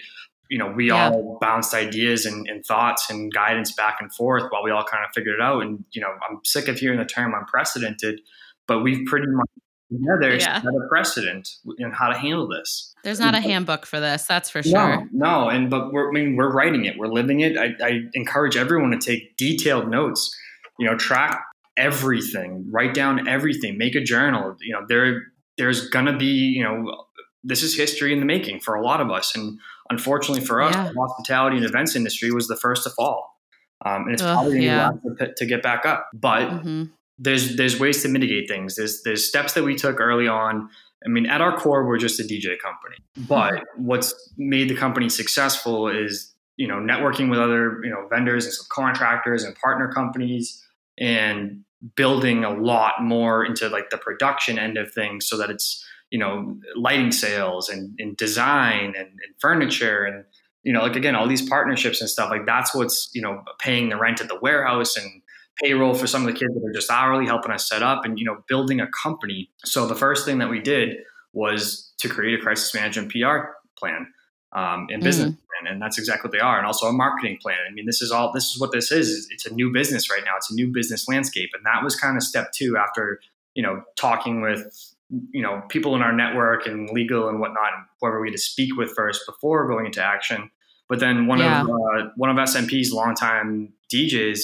you 0.49 0.57
know, 0.57 0.71
we 0.71 0.87
yeah. 0.87 1.09
all 1.09 1.37
bounced 1.39 1.73
ideas 1.73 2.25
and, 2.25 2.47
and, 2.47 2.65
thoughts 2.65 3.09
and 3.09 3.33
guidance 3.33 3.71
back 3.73 3.97
and 3.99 4.13
forth 4.13 4.43
while 4.49 4.63
we 4.63 4.71
all 4.71 4.83
kind 4.83 5.03
of 5.03 5.11
figured 5.13 5.35
it 5.35 5.41
out. 5.41 5.61
And, 5.61 5.83
you 5.91 6.01
know, 6.01 6.09
I'm 6.29 6.39
sick 6.43 6.67
of 6.67 6.77
hearing 6.77 6.99
the 6.99 7.05
term 7.05 7.33
unprecedented, 7.33 8.21
but 8.67 8.81
we've 8.81 9.05
pretty 9.05 9.27
much 9.27 9.49
together 9.91 10.35
yeah. 10.35 10.61
set 10.61 10.73
a 10.73 10.87
precedent 10.89 11.49
in 11.77 11.91
how 11.91 12.09
to 12.09 12.17
handle 12.17 12.47
this. 12.47 12.93
There's 13.03 13.19
not 13.19 13.35
a 13.35 13.39
handbook 13.39 13.85
for 13.85 13.99
this, 13.99 14.25
that's 14.25 14.49
for 14.49 14.61
sure. 14.61 14.73
No, 14.73 15.07
no. 15.11 15.49
And, 15.49 15.69
but 15.69 15.93
we're, 15.93 16.09
I 16.09 16.11
mean, 16.11 16.35
we're 16.35 16.51
writing 16.51 16.85
it, 16.85 16.97
we're 16.97 17.07
living 17.07 17.39
it. 17.39 17.57
I, 17.57 17.75
I 17.81 18.01
encourage 18.13 18.57
everyone 18.57 18.91
to 18.91 18.97
take 18.97 19.37
detailed 19.37 19.89
notes, 19.89 20.35
you 20.77 20.85
know, 20.85 20.97
track 20.97 21.41
everything, 21.77 22.67
write 22.69 22.93
down 22.93 23.27
everything, 23.27 23.77
make 23.77 23.95
a 23.95 24.03
journal. 24.03 24.57
You 24.61 24.73
know, 24.73 24.85
there, 24.89 25.23
there's 25.57 25.89
going 25.89 26.05
to 26.05 26.17
be, 26.17 26.25
you 26.25 26.63
know, 26.63 27.05
this 27.43 27.63
is 27.63 27.77
history 27.77 28.11
in 28.11 28.19
the 28.19 28.25
making 28.25 28.59
for 28.59 28.75
a 28.75 28.83
lot 28.83 28.99
of 28.99 29.09
us. 29.09 29.35
And 29.35 29.59
unfortunately 29.89 30.45
for 30.45 30.61
us, 30.61 30.73
yeah. 30.75 30.91
the 30.93 30.99
hospitality 30.99 31.57
and 31.57 31.65
events 31.65 31.95
industry 31.95 32.31
was 32.31 32.47
the 32.47 32.55
first 32.55 32.83
to 32.83 32.89
fall. 32.89 33.37
Um, 33.85 34.03
and 34.03 34.13
it's 34.13 34.23
Ugh, 34.23 34.33
probably 34.33 34.65
yeah. 34.65 34.91
to, 35.19 35.33
to, 35.35 35.45
get 35.45 35.61
back 35.61 35.85
up. 35.85 36.09
But 36.13 36.49
mm-hmm. 36.49 36.83
there's 37.19 37.55
there's 37.55 37.79
ways 37.79 38.01
to 38.01 38.07
mitigate 38.07 38.49
things. 38.49 38.75
There's 38.75 39.03
there's 39.03 39.27
steps 39.27 39.53
that 39.53 39.63
we 39.63 39.75
took 39.75 39.99
early 39.99 40.27
on. 40.27 40.69
I 41.05 41.09
mean, 41.09 41.27
at 41.27 41.41
our 41.41 41.55
core, 41.55 41.85
we're 41.87 41.99
just 41.99 42.19
a 42.19 42.23
DJ 42.23 42.57
company. 42.59 42.97
But 43.15 43.53
mm-hmm. 43.53 43.85
what's 43.85 44.33
made 44.37 44.69
the 44.69 44.75
company 44.75 45.09
successful 45.09 45.87
is 45.87 46.33
you 46.57 46.67
know 46.67 46.77
networking 46.77 47.29
with 47.29 47.39
other 47.39 47.79
you 47.83 47.89
know 47.89 48.07
vendors 48.09 48.45
and 48.45 48.53
subcontractors 48.53 49.45
and 49.45 49.55
partner 49.55 49.91
companies 49.91 50.63
and 50.97 51.63
building 51.95 52.43
a 52.43 52.49
lot 52.49 53.03
more 53.03 53.45
into 53.45 53.69
like 53.69 53.91
the 53.91 53.97
production 53.97 54.57
end 54.57 54.77
of 54.77 54.91
things 54.91 55.27
so 55.27 55.37
that 55.37 55.51
it's 55.51 55.86
you 56.09 56.19
know 56.19 56.57
lighting 56.75 57.11
sales 57.11 57.69
and, 57.69 57.95
and 57.99 58.15
design 58.17 58.93
and, 58.97 59.07
and, 59.07 59.35
furniture 59.39 60.05
and 60.05 60.23
you 60.63 60.71
know 60.71 60.81
like 60.81 60.95
again 60.95 61.15
all 61.15 61.27
these 61.27 61.47
partnerships 61.47 62.01
and 62.01 62.09
stuff 62.09 62.29
like 62.29 62.45
that's 62.45 62.73
what's 62.73 63.09
you 63.13 63.21
know 63.21 63.43
paying 63.59 63.89
the 63.89 63.97
rent 63.97 64.21
at 64.21 64.27
the 64.27 64.39
warehouse 64.41 64.95
and 64.95 65.21
payroll 65.61 65.93
for 65.93 66.07
some 66.07 66.21
of 66.21 66.27
the 66.27 66.37
kids 66.37 66.53
that 66.53 66.63
are 66.63 66.73
just 66.73 66.91
hourly 66.91 67.25
helping 67.25 67.51
us 67.51 67.67
set 67.67 67.83
up 67.83 68.05
and 68.05 68.19
you 68.19 68.25
know 68.25 68.37
building 68.47 68.79
a 68.79 68.87
company 68.87 69.49
so 69.65 69.85
the 69.85 69.95
first 69.95 70.25
thing 70.25 70.37
that 70.37 70.49
we 70.49 70.59
did 70.59 70.97
was 71.33 71.93
to 71.99 72.07
create 72.07 72.39
a 72.39 72.41
crisis 72.41 72.73
management 72.73 73.11
pr 73.11 73.49
plan 73.77 74.07
um, 74.53 74.87
and 74.89 75.03
business 75.03 75.29
mm-hmm. 75.29 75.63
plan 75.63 75.73
and 75.73 75.81
that's 75.81 75.97
exactly 75.97 76.29
what 76.29 76.31
they 76.31 76.39
are 76.39 76.57
and 76.57 76.65
also 76.65 76.87
a 76.87 76.93
marketing 76.93 77.37
plan 77.41 77.57
i 77.69 77.73
mean 77.73 77.85
this 77.85 78.01
is 78.01 78.11
all 78.11 78.31
this 78.31 78.45
is 78.45 78.59
what 78.59 78.71
this 78.71 78.91
is 78.91 79.27
it's 79.29 79.45
a 79.45 79.53
new 79.53 79.71
business 79.71 80.09
right 80.09 80.23
now 80.25 80.31
it's 80.37 80.49
a 80.49 80.55
new 80.55 80.71
business 80.71 81.07
landscape 81.07 81.49
and 81.53 81.65
that 81.65 81.83
was 81.83 81.95
kind 81.95 82.15
of 82.15 82.23
step 82.23 82.51
two 82.53 82.77
after 82.77 83.19
you 83.55 83.63
know 83.63 83.81
talking 83.97 84.41
with 84.41 84.95
you 85.09 85.41
know 85.41 85.61
people 85.69 85.95
in 85.95 86.01
our 86.01 86.13
network 86.13 86.65
and 86.67 86.89
legal 86.89 87.29
and 87.29 87.39
whatnot, 87.39 87.73
and 87.75 87.85
whoever 87.99 88.21
we 88.21 88.29
had 88.29 88.35
to 88.35 88.41
speak 88.41 88.75
with 88.75 88.91
first 88.95 89.21
before 89.25 89.67
going 89.67 89.85
into 89.85 90.03
action. 90.03 90.49
But 90.89 90.99
then 90.99 91.27
one 91.27 91.39
yeah. 91.39 91.61
of 91.61 91.69
uh, 91.69 92.09
one 92.15 92.29
of 92.29 92.37
SMP's 92.37 92.91
longtime 92.91 93.73
DJs 93.93 94.39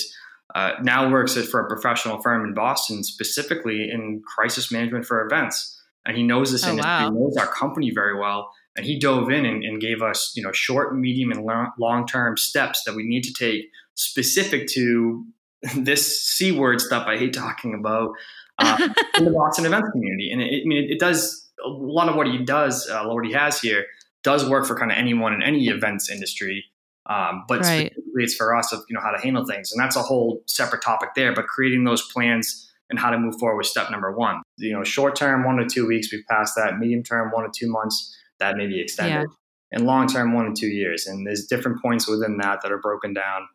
uh, 0.55 0.73
now 0.81 1.09
works 1.09 1.35
for 1.47 1.61
a 1.61 1.67
professional 1.67 2.21
firm 2.21 2.45
in 2.45 2.53
Boston, 2.53 3.03
specifically 3.03 3.89
in 3.89 4.21
crisis 4.25 4.71
management 4.71 5.05
for 5.05 5.25
events, 5.25 5.81
and 6.05 6.15
he 6.15 6.23
knows 6.23 6.51
this 6.51 6.65
oh, 6.65 6.71
industry, 6.71 6.91
wow. 6.91 7.09
knows 7.09 7.37
our 7.37 7.47
company 7.47 7.91
very 7.93 8.17
well. 8.17 8.51
And 8.75 8.87
he 8.87 8.97
dove 8.97 9.29
in 9.29 9.45
and, 9.45 9.63
and 9.63 9.79
gave 9.79 10.01
us, 10.01 10.33
you 10.35 10.41
know, 10.41 10.51
short, 10.51 10.97
medium, 10.97 11.31
and 11.31 11.45
long 11.77 12.07
term 12.07 12.37
steps 12.37 12.83
that 12.85 12.95
we 12.95 13.03
need 13.03 13.23
to 13.23 13.33
take 13.33 13.69
specific 13.93 14.67
to 14.69 15.25
this 15.75 16.21
c 16.21 16.51
word 16.51 16.81
stuff 16.81 17.07
I 17.07 17.17
hate 17.17 17.33
talking 17.33 17.73
about 17.73 18.11
uh, 18.59 18.89
in 19.17 19.25
the 19.25 19.31
Boston 19.31 19.65
events 19.65 19.89
community. 19.91 20.31
And 20.31 20.41
it, 20.41 20.63
I 20.63 20.65
mean, 20.65 20.83
it, 20.83 20.91
it, 20.91 20.99
does 20.99 21.51
a 21.63 21.69
lot 21.69 22.09
of 22.09 22.15
what 22.15 22.27
he 22.27 22.37
does, 22.39 22.89
uh, 22.89 23.05
what 23.05 23.25
he 23.25 23.31
has 23.33 23.59
here, 23.59 23.85
does 24.23 24.47
work 24.47 24.65
for 24.65 24.75
kind 24.77 24.91
of 24.91 24.97
anyone 24.97 25.33
in 25.33 25.41
any 25.41 25.67
events 25.67 26.09
industry. 26.09 26.65
Um, 27.09 27.43
but 27.47 27.61
right. 27.61 27.91
specifically, 27.91 28.23
it's 28.23 28.35
for 28.35 28.55
us 28.55 28.71
of 28.71 28.81
you 28.87 28.95
know 28.95 29.01
how 29.01 29.11
to 29.11 29.21
handle 29.21 29.45
things, 29.45 29.73
and 29.73 29.83
that's 29.83 29.97
a 29.97 30.01
whole 30.01 30.41
separate 30.47 30.81
topic 30.81 31.09
there. 31.15 31.33
But 31.33 31.47
creating 31.47 31.83
those 31.83 32.01
plans 32.13 32.71
and 32.89 32.99
how 32.99 33.09
to 33.09 33.17
move 33.17 33.35
forward 33.39 33.57
was 33.57 33.69
step 33.69 33.91
number 33.91 34.11
one. 34.11 34.41
You 34.57 34.73
know, 34.73 34.83
short 34.83 35.15
term, 35.15 35.43
one 35.43 35.57
to 35.57 35.65
two 35.65 35.87
weeks, 35.87 36.11
we've 36.11 36.25
passed 36.29 36.55
that. 36.55 36.77
Medium 36.77 37.03
term, 37.03 37.31
one 37.31 37.43
to 37.43 37.51
two 37.53 37.69
months, 37.69 38.15
that 38.39 38.55
may 38.55 38.67
be 38.67 38.79
extended. 38.79 39.27
Yeah. 39.29 39.77
And 39.77 39.85
long 39.85 40.07
term, 40.07 40.33
one 40.33 40.45
to 40.45 40.53
two 40.53 40.67
years. 40.67 41.07
And 41.07 41.25
there's 41.25 41.47
different 41.47 41.81
points 41.81 42.07
within 42.07 42.37
that 42.37 42.61
that 42.61 42.71
are 42.71 42.77
broken 42.77 43.13
down. 43.13 43.47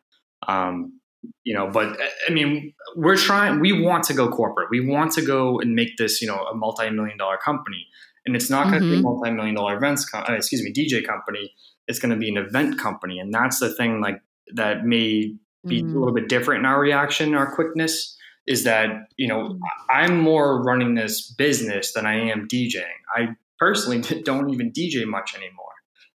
Um, 0.47 0.98
you 1.43 1.53
know 1.53 1.69
but 1.69 1.97
i 2.27 2.31
mean 2.31 2.73
we're 2.95 3.17
trying 3.17 3.59
we 3.59 3.73
want 3.73 4.03
to 4.03 4.13
go 4.13 4.29
corporate 4.29 4.69
we 4.71 4.85
want 4.85 5.11
to 5.11 5.21
go 5.21 5.59
and 5.59 5.75
make 5.75 5.97
this 5.97 6.21
you 6.21 6.27
know 6.27 6.37
a 6.45 6.55
multi-million 6.55 7.17
dollar 7.17 7.37
company 7.37 7.87
and 8.25 8.35
it's 8.35 8.49
not 8.49 8.67
going 8.67 8.79
to 8.79 8.79
mm-hmm. 8.79 8.89
be 8.89 8.93
a 8.95 8.97
mm-hmm. 8.97 9.03
multi-million 9.03 9.55
dollar 9.55 9.75
events 9.75 10.05
com- 10.05 10.23
uh, 10.29 10.33
excuse 10.33 10.63
me 10.63 10.71
dj 10.71 11.05
company 11.05 11.53
it's 11.87 11.99
going 11.99 12.11
to 12.11 12.17
be 12.17 12.29
an 12.29 12.37
event 12.37 12.79
company 12.79 13.19
and 13.19 13.33
that's 13.33 13.59
the 13.59 13.73
thing 13.73 14.01
like 14.01 14.21
that 14.53 14.85
may 14.85 15.35
be 15.67 15.81
mm-hmm. 15.81 15.95
a 15.95 15.99
little 15.99 16.13
bit 16.13 16.29
different 16.29 16.59
in 16.59 16.65
our 16.65 16.79
reaction 16.79 17.35
our 17.35 17.53
quickness 17.53 18.17
is 18.47 18.63
that 18.63 18.89
you 19.17 19.27
know 19.27 19.57
i'm 19.89 20.19
more 20.19 20.61
running 20.63 20.95
this 20.95 21.31
business 21.31 21.93
than 21.93 22.05
i 22.05 22.15
am 22.15 22.47
djing 22.47 22.83
i 23.15 23.27
personally 23.57 23.99
don't 24.23 24.49
even 24.51 24.71
dj 24.71 25.05
much 25.05 25.35
anymore 25.35 25.73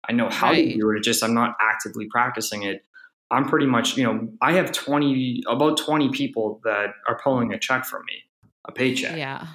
i 0.08 0.12
know 0.12 0.30
how 0.30 0.50
right. 0.50 0.72
to 0.72 0.78
do 0.78 0.90
it 0.90 0.96
it's 0.96 1.06
just 1.06 1.22
i'm 1.22 1.34
not 1.34 1.56
actively 1.60 2.06
practicing 2.10 2.62
it 2.62 2.82
I'm 3.34 3.46
pretty 3.48 3.66
much, 3.66 3.96
you 3.96 4.04
know, 4.04 4.28
I 4.40 4.52
have 4.52 4.72
20, 4.72 5.42
about 5.48 5.76
20 5.76 6.10
people 6.10 6.60
that 6.64 6.94
are 7.08 7.18
pulling 7.22 7.52
a 7.52 7.58
check 7.58 7.84
from 7.84 8.02
me, 8.06 8.22
a 8.66 8.72
paycheck. 8.72 9.16
Yeah. 9.16 9.46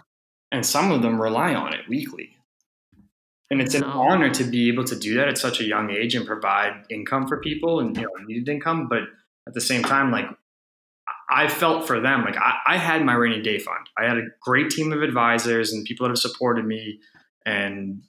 And 0.52 0.66
some 0.66 0.92
of 0.92 1.02
them 1.02 1.22
rely 1.22 1.54
on 1.54 1.74
it 1.74 1.88
weekly. 1.88 2.36
And 3.52 3.62
it's 3.62 3.74
an 3.74 3.84
honor 3.84 4.30
to 4.32 4.44
be 4.44 4.68
able 4.68 4.84
to 4.84 4.96
do 4.96 5.16
that 5.16 5.28
at 5.28 5.38
such 5.38 5.60
a 5.60 5.64
young 5.64 5.90
age 5.90 6.14
and 6.14 6.26
provide 6.26 6.84
income 6.92 7.28
for 7.28 7.38
people 7.38 7.80
and, 7.80 7.96
you 7.96 8.04
know, 8.04 8.10
needed 8.28 8.48
income. 8.48 8.88
But 8.88 9.04
at 9.48 9.54
the 9.54 9.62
same 9.62 9.82
time, 9.82 10.12
like, 10.12 10.28
I 11.32 11.48
felt 11.48 11.88
for 11.88 12.00
them 12.00 12.24
like 12.24 12.38
I, 12.38 12.58
I, 12.66 12.78
had 12.78 13.06
my 13.06 13.14
rainy 13.14 13.42
day 13.42 13.60
fund. 13.60 13.88
I 13.98 14.06
had 14.06 14.18
a 14.18 14.24
great 14.42 14.72
team 14.72 14.92
of 14.92 15.04
advisors 15.04 15.72
and 15.72 15.86
people 15.86 16.06
that 16.06 16.12
have 16.12 16.20
supported 16.20 16.66
me. 16.66 17.00
And 17.46 18.02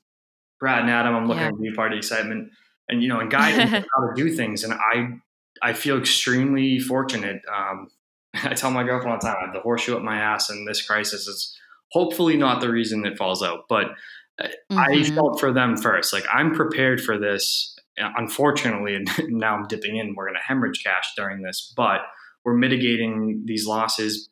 Brad 0.59 0.81
and 0.81 0.91
Adam, 0.91 1.15
I'm 1.15 1.27
looking 1.29 1.43
yeah. 1.43 1.49
at 1.49 1.61
you 1.61 1.75
part 1.75 1.93
of 1.93 1.97
the 1.97 1.99
excitement 1.99 2.51
and 2.89 3.03
you 3.03 3.09
know 3.09 3.21
and 3.21 3.31
guiding 3.31 3.67
how 3.95 4.07
to 4.07 4.15
do 4.15 4.31
things. 4.31 4.65
And 4.65 4.73
I 4.73 5.21
I 5.63 5.73
feel 5.73 5.99
extremely 5.99 6.79
fortunate. 6.79 7.43
Um, 7.53 7.89
I 8.35 8.55
tell 8.55 8.71
my 8.71 8.85
girlfriend 8.85 9.13
all 9.13 9.19
the 9.21 9.27
time, 9.27 9.37
I 9.41 9.47
have 9.47 9.55
the 9.55 9.61
horseshoe 9.61 9.97
up 9.97 10.03
my 10.03 10.19
ass, 10.19 10.51
and 10.51 10.67
this 10.67 10.87
crisis 10.87 11.27
is 11.27 11.57
hopefully 11.91 12.37
not 12.37 12.61
the 12.61 12.71
reason 12.71 13.05
it 13.05 13.19
falls 13.19 13.43
out. 13.43 13.65
But 13.69 13.87
uh, 14.41 14.49
mm-hmm. 14.71 14.79
I 14.79 15.03
felt 15.05 15.41
for 15.41 15.53
them 15.53 15.77
first. 15.77 16.13
Like 16.13 16.25
I'm 16.33 16.55
prepared 16.55 17.01
for 17.01 17.19
this. 17.19 17.77
Unfortunately, 17.99 19.05
now 19.29 19.57
I'm 19.57 19.67
dipping 19.67 19.97
in. 19.97 20.15
We're 20.15 20.27
going 20.27 20.37
to 20.37 20.47
hemorrhage 20.47 20.83
cash 20.83 21.13
during 21.17 21.43
this, 21.43 21.73
but 21.77 22.01
we're 22.45 22.55
mitigating 22.55 23.43
these 23.45 23.67
losses. 23.67 24.31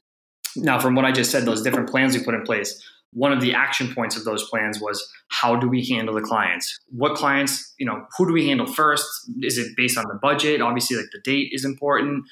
Now, 0.56 0.78
from 0.78 0.94
what 0.94 1.04
I 1.04 1.12
just 1.12 1.30
said, 1.30 1.44
those 1.44 1.62
different 1.62 1.90
plans 1.90 2.16
we 2.16 2.24
put 2.24 2.34
in 2.34 2.42
place, 2.42 2.82
one 3.12 3.32
of 3.32 3.40
the 3.40 3.54
action 3.54 3.94
points 3.94 4.16
of 4.16 4.24
those 4.24 4.48
plans 4.48 4.80
was 4.80 5.10
how 5.28 5.56
do 5.56 5.68
we 5.68 5.84
handle 5.86 6.14
the 6.14 6.20
clients? 6.20 6.78
What 6.88 7.14
clients, 7.16 7.74
you 7.78 7.86
know, 7.86 8.06
who 8.16 8.26
do 8.26 8.32
we 8.32 8.46
handle 8.46 8.66
first? 8.66 9.06
Is 9.42 9.58
it 9.58 9.76
based 9.76 9.96
on 9.96 10.04
the 10.08 10.18
budget? 10.20 10.60
Obviously, 10.60 10.96
like 10.96 11.10
the 11.12 11.20
date 11.20 11.50
is 11.52 11.64
important. 11.64 12.24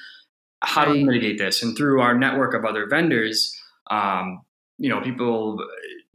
How 0.62 0.82
right. 0.82 0.92
do 0.92 0.98
we 0.98 1.04
mitigate 1.04 1.38
this? 1.38 1.62
And 1.62 1.76
through 1.76 2.00
our 2.00 2.16
network 2.16 2.54
of 2.54 2.64
other 2.64 2.86
vendors, 2.88 3.54
um, 3.90 4.42
you 4.78 4.88
know, 4.88 5.00
people 5.00 5.58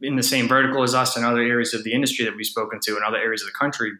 in 0.00 0.16
the 0.16 0.22
same 0.22 0.48
vertical 0.48 0.82
as 0.82 0.94
us 0.94 1.16
and 1.16 1.24
other 1.24 1.40
areas 1.40 1.74
of 1.74 1.84
the 1.84 1.92
industry 1.92 2.24
that 2.24 2.36
we've 2.36 2.46
spoken 2.46 2.80
to 2.80 2.94
and 2.96 3.04
other 3.04 3.18
areas 3.18 3.42
of 3.42 3.46
the 3.46 3.58
country, 3.58 3.92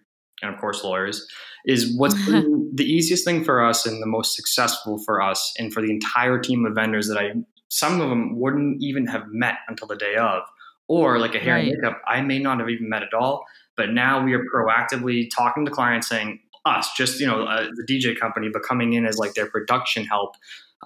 and 0.43 0.53
of 0.53 0.61
course 0.61 0.85
lawyers, 0.85 1.27
is 1.65 1.97
what's 1.97 2.15
the 2.27 2.85
easiest 2.85 3.25
thing 3.25 3.45
for 3.45 3.65
us 3.65 3.87
and 3.87 4.03
the 4.03 4.07
most 4.07 4.37
successful 4.37 4.99
for 4.99 5.23
us 5.23 5.53
and 5.59 5.73
for 5.73 5.81
the 5.81 5.91
entire 5.91 6.39
team 6.39 6.65
of 6.67 6.75
vendors 6.75 7.09
that 7.09 7.19
I 7.19 7.33
some 7.73 8.03
of 8.03 8.11
them 8.11 8.39
wouldn't 8.39 8.83
even 8.83 9.07
have 9.07 9.29
met 9.29 9.55
until 9.67 9.89
the 9.89 9.97
day 9.97 10.17
of. 10.17 10.43
Or 10.89 11.19
like 11.19 11.35
a 11.35 11.39
hair 11.39 11.55
right. 11.55 11.69
and 11.69 11.81
makeup, 11.81 12.03
I 12.07 12.21
may 12.21 12.39
not 12.39 12.59
have 12.59 12.69
even 12.69 12.91
met 12.91 13.03
at 13.03 13.15
all. 13.15 13.47
But 13.79 13.91
now 13.91 14.23
we 14.23 14.35
are 14.35 14.45
proactively 14.45 15.31
talking 15.35 15.65
to 15.65 15.71
clients 15.71 16.07
saying, 16.09 16.41
us, 16.67 16.93
just 16.95 17.19
you 17.19 17.27
know, 17.27 17.45
uh, 17.45 17.69
the 17.75 17.83
DJ 17.83 18.19
company, 18.19 18.51
but 18.53 18.63
coming 18.63 18.93
in 18.93 19.07
as 19.07 19.17
like 19.17 19.33
their 19.33 19.47
production 19.47 20.05
help 20.05 20.37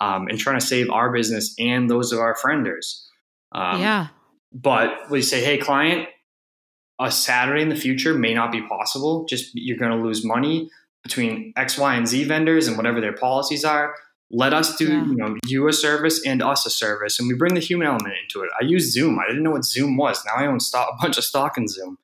um, 0.00 0.28
and 0.28 0.38
trying 0.38 0.60
to 0.60 0.64
save 0.64 0.88
our 0.90 1.12
business 1.12 1.54
and 1.58 1.90
those 1.90 2.12
of 2.12 2.20
our 2.20 2.36
frienders. 2.36 3.04
Um, 3.50 3.80
yeah. 3.80 4.08
But 4.52 5.10
we 5.10 5.22
say, 5.22 5.44
hey, 5.44 5.58
client, 5.58 6.08
a 7.00 7.10
Saturday 7.10 7.62
in 7.62 7.68
the 7.68 7.76
future 7.76 8.14
may 8.14 8.32
not 8.32 8.52
be 8.52 8.62
possible. 8.62 9.24
Just 9.24 9.50
you're 9.54 9.76
going 9.76 9.90
to 9.90 10.02
lose 10.02 10.24
money 10.24 10.70
between 11.02 11.52
X, 11.56 11.76
Y, 11.76 11.94
and 11.96 12.06
Z 12.06 12.24
vendors 12.24 12.68
and 12.68 12.76
whatever 12.76 13.00
their 13.00 13.12
policies 13.12 13.64
are. 13.64 13.94
Let 14.30 14.52
us 14.52 14.76
do, 14.76 14.88
yeah. 14.88 15.04
you 15.04 15.16
know, 15.16 15.36
you 15.46 15.68
a 15.68 15.72
service 15.72 16.24
and 16.26 16.42
us 16.42 16.66
a 16.66 16.70
service, 16.70 17.20
and 17.20 17.28
we 17.28 17.34
bring 17.34 17.54
the 17.54 17.60
human 17.60 17.86
element 17.86 18.14
into 18.22 18.44
it. 18.44 18.50
I 18.60 18.64
use 18.64 18.92
Zoom. 18.92 19.18
I 19.20 19.26
didn't 19.28 19.44
know 19.44 19.52
what 19.52 19.64
Zoom 19.64 19.96
was. 19.96 20.24
Now 20.24 20.32
I 20.36 20.46
own 20.46 20.58
stock, 20.58 20.88
a 20.92 21.02
bunch 21.02 21.16
of 21.16 21.24
stock 21.24 21.56
in 21.56 21.68
Zoom. 21.68 21.96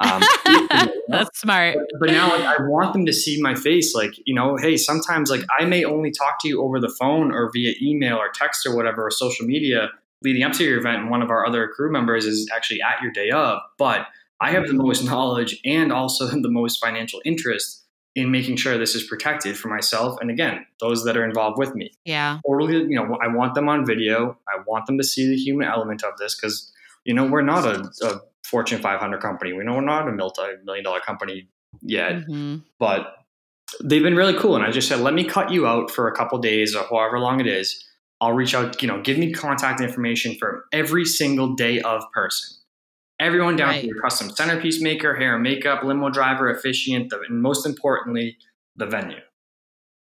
Um, 0.00 0.22
That's 1.08 1.40
smart. 1.40 1.76
But, 1.76 2.00
but 2.00 2.10
now 2.10 2.30
like, 2.30 2.44
I 2.44 2.62
want 2.62 2.92
them 2.92 3.06
to 3.06 3.12
see 3.12 3.40
my 3.40 3.54
face. 3.54 3.94
Like, 3.94 4.12
you 4.26 4.34
know, 4.34 4.56
hey, 4.56 4.76
sometimes 4.76 5.30
like 5.30 5.42
I 5.58 5.64
may 5.64 5.84
only 5.84 6.10
talk 6.10 6.40
to 6.40 6.48
you 6.48 6.62
over 6.62 6.80
the 6.80 6.94
phone 7.00 7.32
or 7.32 7.50
via 7.52 7.74
email 7.80 8.16
or 8.16 8.28
text 8.28 8.66
or 8.66 8.74
whatever 8.74 9.06
or 9.06 9.10
social 9.10 9.46
media 9.46 9.90
leading 10.22 10.42
up 10.42 10.52
to 10.54 10.64
your 10.64 10.78
event. 10.78 11.02
And 11.02 11.10
one 11.10 11.22
of 11.22 11.30
our 11.30 11.46
other 11.46 11.68
crew 11.68 11.92
members 11.92 12.24
is 12.24 12.50
actually 12.54 12.80
at 12.82 13.02
your 13.02 13.12
day 13.12 13.30
of. 13.30 13.60
But 13.78 14.06
I 14.40 14.50
have 14.50 14.66
the 14.66 14.74
most 14.74 15.04
knowledge 15.04 15.60
and 15.64 15.92
also 15.92 16.26
the 16.26 16.50
most 16.50 16.78
financial 16.78 17.20
interest 17.24 17.83
in 18.14 18.30
making 18.30 18.56
sure 18.56 18.78
this 18.78 18.94
is 18.94 19.02
protected 19.04 19.56
for 19.56 19.68
myself 19.68 20.16
and 20.20 20.30
again 20.30 20.64
those 20.80 21.04
that 21.04 21.16
are 21.16 21.24
involved 21.24 21.58
with 21.58 21.74
me. 21.74 21.92
Yeah. 22.04 22.38
Totally 22.46 22.78
you 22.78 22.96
know 22.96 23.18
i 23.22 23.28
want 23.28 23.54
them 23.54 23.68
on 23.68 23.84
video. 23.86 24.38
I 24.48 24.62
want 24.66 24.86
them 24.86 24.98
to 24.98 25.04
see 25.04 25.26
the 25.28 25.36
human 25.36 25.66
element 25.66 26.02
of 26.04 26.16
this 26.18 26.34
because 26.34 26.72
you 27.04 27.14
know 27.14 27.26
we're 27.26 27.42
not 27.42 27.64
a, 27.64 27.90
a, 28.06 28.20
fortune 28.44 28.80
500 28.80 29.20
company. 29.20 29.52
We 29.52 29.64
know 29.64 29.74
we're 29.74 29.80
not 29.80 30.06
a 30.06 30.12
multi-million 30.12 30.84
dollar 30.84 31.00
company 31.00 31.48
yet. 31.82 32.12
Mm-hmm. 32.12 32.56
but 32.78 33.14
they've 33.82 34.02
been 34.02 34.14
really 34.14 34.38
cool 34.38 34.54
and 34.54 34.64
i 34.64 34.70
just 34.70 34.86
said 34.86 35.00
let 35.00 35.14
me 35.14 35.24
cut 35.24 35.50
you 35.50 35.66
out 35.66 35.90
for 35.90 36.06
a 36.06 36.14
couple 36.14 36.38
days 36.38 36.76
or 36.76 36.84
however 36.84 37.18
long 37.18 37.40
it 37.40 37.46
is. 37.46 37.84
I'll 38.20 38.32
reach 38.32 38.54
out 38.54 38.80
you 38.80 38.88
know 38.88 39.02
give 39.02 39.18
me 39.18 39.32
contact 39.32 39.80
information 39.80 40.36
for 40.38 40.66
every 40.72 41.04
single 41.04 41.54
day 41.54 41.80
of 41.80 42.04
person 42.12 42.56
everyone 43.24 43.56
down 43.56 43.68
right. 43.68 43.80
to 43.80 43.86
your 43.86 44.00
custom 44.00 44.30
centerpiece 44.30 44.80
maker, 44.80 45.14
hair 45.14 45.34
and 45.34 45.42
makeup, 45.42 45.82
limo 45.82 46.10
driver, 46.10 46.50
officiant, 46.50 47.12
and 47.12 47.40
most 47.42 47.66
importantly, 47.66 48.36
the 48.76 48.86
venue. 48.86 49.20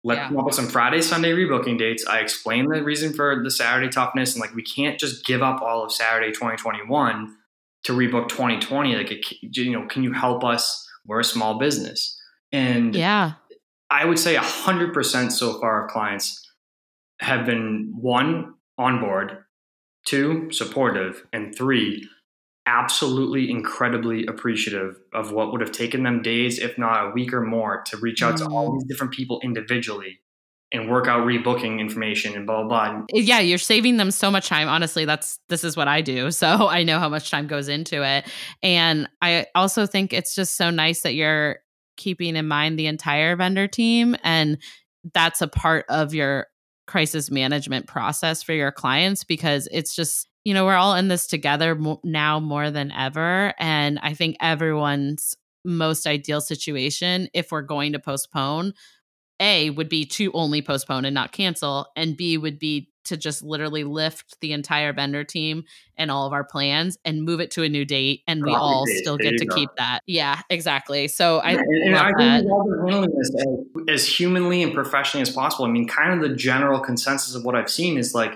Let's 0.03 0.19
yeah. 0.19 0.27
come 0.29 0.37
up 0.37 0.45
with 0.45 0.55
some 0.55 0.67
Friday, 0.67 1.01
Sunday 1.01 1.31
rebooking 1.31 1.77
dates. 1.77 2.07
I 2.07 2.19
explain 2.19 2.67
the 2.67 2.83
reason 2.83 3.13
for 3.13 3.43
the 3.43 3.51
Saturday 3.51 3.89
toughness, 3.89 4.33
and 4.33 4.41
like 4.41 4.55
we 4.55 4.63
can't 4.63 4.99
just 4.99 5.25
give 5.25 5.43
up 5.43 5.61
all 5.61 5.83
of 5.83 5.91
Saturday 5.91 6.31
2021 6.31 7.35
to 7.83 7.93
rebook 7.93 8.29
2020. 8.29 8.95
Like, 8.95 9.11
it, 9.11 9.25
you 9.41 9.71
know, 9.71 9.85
can 9.87 10.03
you 10.03 10.13
help 10.13 10.43
us? 10.43 10.87
We're 11.05 11.19
a 11.19 11.23
small 11.23 11.59
business, 11.59 12.19
and 12.51 12.95
yeah, 12.95 13.33
I 13.89 14.05
would 14.05 14.19
say 14.19 14.35
hundred 14.35 14.93
percent 14.93 15.33
so 15.33 15.59
far 15.59 15.85
of 15.85 15.91
clients 15.91 16.47
have 17.19 17.45
been 17.45 17.93
one 17.95 18.55
on 18.77 18.99
board, 18.99 19.37
two 20.05 20.51
supportive, 20.51 21.25
and 21.33 21.55
three 21.55 22.07
absolutely 22.65 23.49
incredibly 23.49 24.25
appreciative 24.25 24.99
of 25.13 25.31
what 25.31 25.51
would 25.51 25.61
have 25.61 25.71
taken 25.71 26.03
them 26.03 26.21
days, 26.21 26.59
if 26.59 26.77
not 26.77 27.07
a 27.07 27.11
week 27.11 27.33
or 27.33 27.41
more, 27.41 27.83
to 27.87 27.97
reach 27.97 28.21
out 28.21 28.35
mm. 28.35 28.37
to 28.37 28.45
all 28.45 28.71
mm. 28.71 28.79
these 28.79 28.87
different 28.87 29.13
people 29.13 29.39
individually 29.43 30.19
and 30.73 30.89
work 30.89 31.07
out 31.07 31.25
rebooking 31.25 31.79
information 31.79 32.33
and 32.35 32.45
blah 32.45 32.63
blah 32.63 32.91
blah. 32.91 33.03
Yeah, 33.11 33.39
you're 33.39 33.57
saving 33.57 33.97
them 33.97 34.11
so 34.11 34.31
much 34.31 34.47
time. 34.47 34.67
Honestly, 34.67 35.05
that's 35.05 35.39
this 35.49 35.63
is 35.63 35.75
what 35.75 35.87
I 35.87 36.01
do. 36.01 36.31
So 36.41 36.69
I 36.69 36.83
know 36.83 36.97
how 36.97 37.09
much 37.09 37.29
time 37.29 37.45
goes 37.45 37.67
into 37.67 38.03
it. 38.03 38.25
And 38.63 39.07
I 39.21 39.45
also 39.53 39.85
think 39.85 40.11
it's 40.11 40.33
just 40.33 40.55
so 40.55 40.71
nice 40.71 41.01
that 41.01 41.13
you're 41.13 41.59
keeping 41.97 42.35
in 42.35 42.47
mind 42.47 42.79
the 42.79 42.87
entire 42.87 43.35
vendor 43.35 43.67
team 43.67 44.15
and 44.23 44.57
that's 45.13 45.41
a 45.41 45.47
part 45.47 45.85
of 45.89 46.13
your 46.13 46.47
crisis 46.87 47.29
management 47.29 47.87
process 47.87 48.41
for 48.41 48.53
your 48.53 48.71
clients 48.71 49.23
because 49.23 49.67
it's 49.71 49.95
just 49.95 50.27
you 50.43 50.53
know, 50.53 50.65
we're 50.65 50.75
all 50.75 50.95
in 50.95 51.07
this 51.07 51.27
together 51.27 51.79
now 52.03 52.39
more 52.39 52.71
than 52.71 52.91
ever. 52.91 53.53
And 53.59 53.99
I 53.99 54.13
think 54.13 54.37
everyone's 54.39 55.35
most 55.63 56.07
ideal 56.07 56.41
situation, 56.41 57.29
if 57.33 57.51
we're 57.51 57.61
going 57.61 57.93
to 57.93 57.99
postpone, 57.99 58.73
A 59.39 59.69
would 59.69 59.89
be 59.89 60.05
to 60.05 60.31
only 60.33 60.61
postpone 60.61 61.05
and 61.05 61.13
not 61.13 61.31
cancel. 61.31 61.87
And 61.95 62.17
B 62.17 62.37
would 62.37 62.57
be 62.57 62.89
to 63.03 63.17
just 63.17 63.43
literally 63.43 63.83
lift 63.83 64.39
the 64.41 64.53
entire 64.53 64.93
vendor 64.93 65.23
team 65.23 65.63
and 65.97 66.11
all 66.11 66.27
of 66.27 66.33
our 66.33 66.43
plans 66.43 66.97
and 67.03 67.23
move 67.23 67.39
it 67.39 67.51
to 67.51 67.63
a 67.63 67.69
new 67.69 67.85
date. 67.85 68.21
And 68.27 68.43
we 68.43 68.53
all 68.53 68.85
date. 68.85 68.97
still 68.97 69.17
there 69.17 69.31
get 69.31 69.39
to 69.39 69.45
go. 69.45 69.55
keep 69.55 69.69
that. 69.77 70.01
Yeah, 70.05 70.41
exactly. 70.49 71.07
So 71.07 71.39
I, 71.39 71.51
and, 71.51 71.59
and 71.59 71.95
I 71.95 72.11
think 72.17 73.13
this 73.15 73.35
as, 73.35 73.45
as 73.89 74.07
humanly 74.07 74.63
and 74.63 74.73
professionally 74.73 75.21
as 75.21 75.31
possible. 75.31 75.65
I 75.65 75.69
mean, 75.69 75.87
kind 75.87 76.13
of 76.13 76.27
the 76.27 76.35
general 76.35 76.79
consensus 76.79 77.35
of 77.35 77.43
what 77.43 77.55
I've 77.55 77.71
seen 77.71 77.97
is 77.97 78.15
like, 78.15 78.33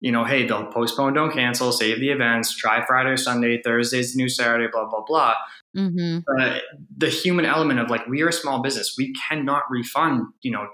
you 0.00 0.12
know, 0.12 0.24
hey, 0.24 0.46
they'll 0.46 0.66
postpone, 0.66 1.14
don't 1.14 1.32
cancel, 1.32 1.72
save 1.72 1.98
the 1.98 2.10
events, 2.10 2.54
try 2.54 2.84
Friday 2.84 3.10
or 3.10 3.16
Sunday, 3.16 3.62
Thursday's 3.62 4.14
new 4.14 4.28
Saturday, 4.28 4.68
blah, 4.70 4.88
blah, 4.88 5.02
blah. 5.02 5.34
Mm-hmm. 5.76 6.18
Uh, 6.38 6.58
the 6.96 7.08
human 7.08 7.44
element 7.44 7.80
of 7.80 7.88
like, 7.88 8.06
we 8.06 8.22
are 8.22 8.28
a 8.28 8.32
small 8.32 8.62
business. 8.62 8.96
We 8.98 9.14
cannot 9.14 9.62
refund, 9.70 10.26
you 10.42 10.50
know, 10.50 10.68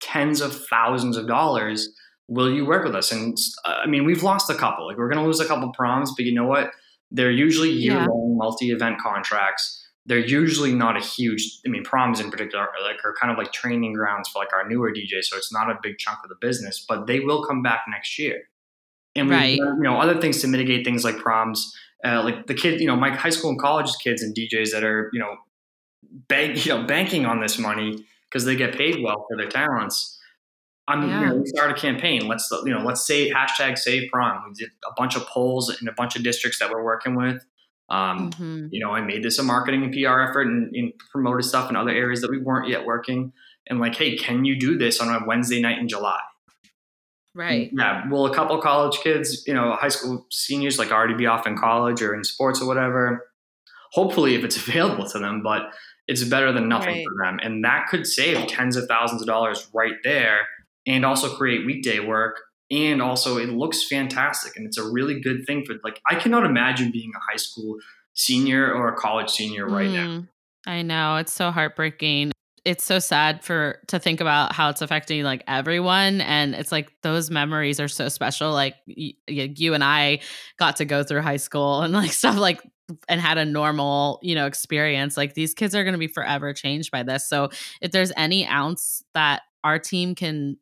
tens 0.00 0.40
of 0.40 0.66
thousands 0.66 1.16
of 1.16 1.26
dollars. 1.26 1.88
Will 2.28 2.50
you 2.50 2.64
work 2.64 2.84
with 2.84 2.94
us? 2.94 3.12
And 3.12 3.36
uh, 3.64 3.80
I 3.82 3.86
mean, 3.86 4.04
we've 4.04 4.22
lost 4.22 4.50
a 4.50 4.54
couple. 4.54 4.86
Like, 4.86 4.98
we're 4.98 5.08
going 5.08 5.20
to 5.20 5.26
lose 5.26 5.40
a 5.40 5.46
couple 5.46 5.72
proms, 5.72 6.12
but 6.16 6.24
you 6.24 6.34
know 6.34 6.46
what? 6.46 6.70
They're 7.10 7.30
usually 7.30 7.70
year 7.70 7.94
long 7.94 8.30
yeah. 8.30 8.36
multi 8.36 8.70
event 8.70 8.98
contracts. 9.00 9.82
They're 10.06 10.18
usually 10.18 10.72
not 10.72 10.96
a 10.96 11.04
huge, 11.04 11.58
I 11.66 11.70
mean, 11.70 11.82
proms 11.82 12.20
in 12.20 12.30
particular, 12.30 12.64
are 12.64 12.82
like 12.84 13.04
are 13.04 13.14
kind 13.20 13.32
of 13.32 13.38
like 13.38 13.52
training 13.52 13.94
grounds 13.94 14.28
for 14.28 14.38
like 14.38 14.52
our 14.52 14.68
newer 14.68 14.92
DJs. 14.92 15.24
So 15.24 15.36
it's 15.36 15.52
not 15.52 15.70
a 15.70 15.78
big 15.82 15.98
chunk 15.98 16.18
of 16.22 16.28
the 16.28 16.36
business, 16.40 16.84
but 16.88 17.08
they 17.08 17.18
will 17.18 17.44
come 17.44 17.62
back 17.62 17.82
next 17.88 18.16
year 18.16 18.44
and 19.16 19.28
we 19.28 19.34
right. 19.34 19.56
you 19.56 19.82
know 19.82 20.00
other 20.00 20.20
things 20.20 20.40
to 20.42 20.48
mitigate 20.48 20.84
things 20.84 21.04
like 21.04 21.18
proms. 21.18 21.74
Uh, 22.04 22.22
like 22.22 22.46
the 22.46 22.54
kid 22.54 22.80
you 22.80 22.86
know 22.86 22.96
my 22.96 23.10
high 23.10 23.30
school 23.30 23.50
and 23.50 23.58
college 23.58 23.90
kids 24.04 24.22
and 24.22 24.36
djs 24.36 24.70
that 24.70 24.84
are 24.84 25.10
you 25.12 25.18
know 25.18 25.34
bank 26.28 26.64
you 26.66 26.72
know 26.72 26.84
banking 26.84 27.26
on 27.26 27.40
this 27.40 27.58
money 27.58 28.04
because 28.28 28.44
they 28.44 28.56
get 28.56 28.76
paid 28.76 29.02
well 29.02 29.26
for 29.28 29.36
their 29.36 29.48
talents. 29.48 30.12
I'm 30.88 31.08
yeah. 31.08 31.20
you 31.20 31.26
know, 31.26 31.34
we 31.36 31.46
start 31.46 31.70
a 31.70 31.74
campaign. 31.74 32.28
Let's 32.28 32.48
you 32.64 32.72
know 32.72 32.84
let's 32.84 33.06
say 33.06 33.30
hashtag 33.30 33.78
save 33.78 34.10
prom. 34.10 34.44
We 34.46 34.54
did 34.54 34.70
a 34.86 34.92
bunch 34.96 35.16
of 35.16 35.26
polls 35.26 35.74
in 35.80 35.88
a 35.88 35.92
bunch 35.92 36.16
of 36.16 36.22
districts 36.22 36.58
that 36.60 36.70
we're 36.70 36.84
working 36.84 37.16
with. 37.16 37.44
Um, 37.88 38.32
mm-hmm. 38.32 38.66
you 38.72 38.84
know 38.84 38.90
i 38.90 39.00
made 39.00 39.22
this 39.22 39.38
a 39.38 39.44
marketing 39.44 39.84
and 39.84 39.92
pr 39.92 40.20
effort 40.20 40.48
and, 40.48 40.74
and 40.74 40.92
promoted 41.12 41.44
stuff 41.44 41.70
in 41.70 41.76
other 41.76 41.92
areas 41.92 42.20
that 42.20 42.32
we 42.32 42.38
weren't 42.38 42.68
yet 42.68 42.84
working. 42.84 43.32
And 43.68 43.78
like 43.80 43.94
hey 43.94 44.16
can 44.16 44.44
you 44.44 44.58
do 44.58 44.76
this 44.76 45.00
on 45.00 45.08
a 45.08 45.24
wednesday 45.24 45.60
night 45.60 45.78
in 45.78 45.88
july 45.88 46.18
Right. 47.36 47.70
Yeah. 47.70 48.08
Well, 48.10 48.24
a 48.24 48.34
couple 48.34 48.58
college 48.62 48.98
kids, 49.00 49.44
you 49.46 49.52
know, 49.52 49.72
high 49.72 49.88
school 49.88 50.26
seniors, 50.30 50.78
like 50.78 50.90
already 50.90 51.12
be 51.12 51.26
off 51.26 51.46
in 51.46 51.56
college 51.56 52.00
or 52.00 52.14
in 52.14 52.24
sports 52.24 52.62
or 52.62 52.66
whatever. 52.66 53.28
Hopefully, 53.92 54.34
if 54.34 54.42
it's 54.42 54.56
available 54.68 55.06
to 55.10 55.18
them, 55.18 55.42
but 55.42 55.64
it's 56.08 56.24
better 56.24 56.50
than 56.50 56.66
nothing 56.66 56.94
right. 56.94 57.04
for 57.04 57.24
them. 57.24 57.38
And 57.42 57.62
that 57.64 57.88
could 57.88 58.06
save 58.06 58.46
tens 58.46 58.76
of 58.76 58.88
thousands 58.88 59.20
of 59.20 59.26
dollars 59.26 59.68
right 59.74 59.96
there 60.02 60.40
and 60.86 61.04
also 61.04 61.28
create 61.36 61.66
weekday 61.66 61.98
work 61.98 62.40
and 62.70 63.02
also 63.02 63.36
it 63.36 63.50
looks 63.50 63.86
fantastic 63.86 64.56
and 64.56 64.66
it's 64.66 64.78
a 64.78 64.84
really 64.84 65.20
good 65.20 65.46
thing 65.46 65.64
for 65.64 65.74
like 65.84 66.00
i 66.10 66.14
cannot 66.14 66.44
imagine 66.44 66.90
being 66.90 67.12
a 67.14 67.30
high 67.30 67.36
school 67.36 67.76
senior 68.14 68.72
or 68.72 68.88
a 68.88 68.96
college 68.96 69.30
senior 69.30 69.68
right 69.68 69.88
mm, 69.88 69.94
now 69.94 70.24
i 70.66 70.82
know 70.82 71.16
it's 71.16 71.32
so 71.32 71.50
heartbreaking 71.50 72.32
it's 72.66 72.84
so 72.84 72.98
sad 72.98 73.44
for 73.44 73.80
to 73.86 73.98
think 73.98 74.20
about 74.20 74.52
how 74.52 74.68
it's 74.68 74.82
affecting 74.82 75.22
like 75.22 75.44
everyone 75.46 76.20
and 76.20 76.54
it's 76.54 76.72
like 76.72 76.90
those 77.02 77.30
memories 77.30 77.78
are 77.78 77.88
so 77.88 78.08
special 78.08 78.52
like 78.52 78.74
y- 78.88 79.14
you 79.28 79.72
and 79.72 79.84
i 79.84 80.18
got 80.58 80.76
to 80.76 80.84
go 80.84 81.04
through 81.04 81.22
high 81.22 81.36
school 81.36 81.82
and 81.82 81.94
like 81.94 82.12
stuff 82.22 82.36
like 82.36 82.60
and 83.08 83.20
had 83.20 83.38
a 83.38 83.44
normal 83.44 84.18
you 84.22 84.34
know 84.34 84.46
experience 84.46 85.16
like 85.16 85.34
these 85.34 85.54
kids 85.54 85.74
are 85.74 85.84
going 85.84 85.94
to 85.94 85.98
be 85.98 86.06
forever 86.06 86.52
changed 86.52 86.90
by 86.90 87.02
this. 87.02 87.28
So 87.28 87.50
if 87.80 87.90
there's 87.90 88.12
any 88.16 88.46
ounce 88.46 89.02
that 89.14 89.42
our 89.64 89.78
team 89.78 90.14
can 90.14 90.56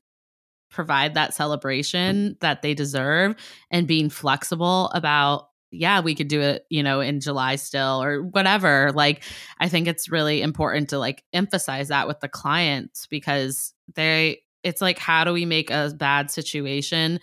provide 0.70 1.14
that 1.14 1.34
celebration 1.34 2.36
that 2.40 2.62
they 2.62 2.74
deserve 2.74 3.36
and 3.70 3.86
being 3.86 4.10
flexible 4.10 4.90
about 4.94 5.48
yeah, 5.74 6.00
we 6.00 6.14
could 6.14 6.28
do 6.28 6.40
it, 6.40 6.64
you 6.70 6.82
know, 6.82 7.00
in 7.00 7.20
July 7.20 7.56
still 7.56 8.02
or 8.02 8.22
whatever. 8.22 8.92
Like, 8.94 9.22
I 9.58 9.68
think 9.68 9.88
it's 9.88 10.10
really 10.10 10.42
important 10.42 10.90
to 10.90 10.98
like 10.98 11.24
emphasize 11.32 11.88
that 11.88 12.08
with 12.08 12.20
the 12.20 12.28
clients 12.28 13.06
because 13.06 13.74
they, 13.94 14.40
it's 14.62 14.80
like, 14.80 14.98
how 14.98 15.24
do 15.24 15.32
we 15.32 15.44
make 15.44 15.70
a 15.70 15.92
bad 15.96 16.30
situation 16.30 17.20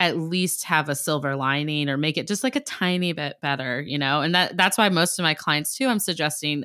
at 0.00 0.18
least 0.18 0.64
have 0.64 0.88
a 0.88 0.94
silver 0.94 1.36
lining 1.36 1.88
or 1.88 1.96
make 1.96 2.18
it 2.18 2.26
just 2.26 2.42
like 2.42 2.56
a 2.56 2.60
tiny 2.60 3.12
bit 3.12 3.36
better, 3.40 3.80
you 3.80 3.96
know? 3.96 4.22
And 4.22 4.34
that 4.34 4.56
that's 4.56 4.76
why 4.76 4.88
most 4.88 5.18
of 5.18 5.22
my 5.22 5.34
clients 5.34 5.76
too, 5.76 5.86
I'm 5.86 6.00
suggesting 6.00 6.64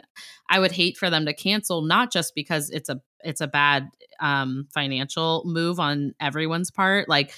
I 0.50 0.60
would 0.60 0.72
hate 0.72 0.98
for 0.98 1.10
them 1.10 1.26
to 1.26 1.34
cancel, 1.34 1.84
not 1.84 2.12
just 2.12 2.34
because 2.34 2.70
it's 2.72 2.90
a 2.90 3.00
it's 3.24 3.42
a 3.42 3.48
bad 3.48 3.88
um 4.20 4.68
financial 4.74 5.44
move 5.46 5.80
on 5.80 6.16
everyone's 6.20 6.72
part. 6.72 7.08
Like 7.08 7.32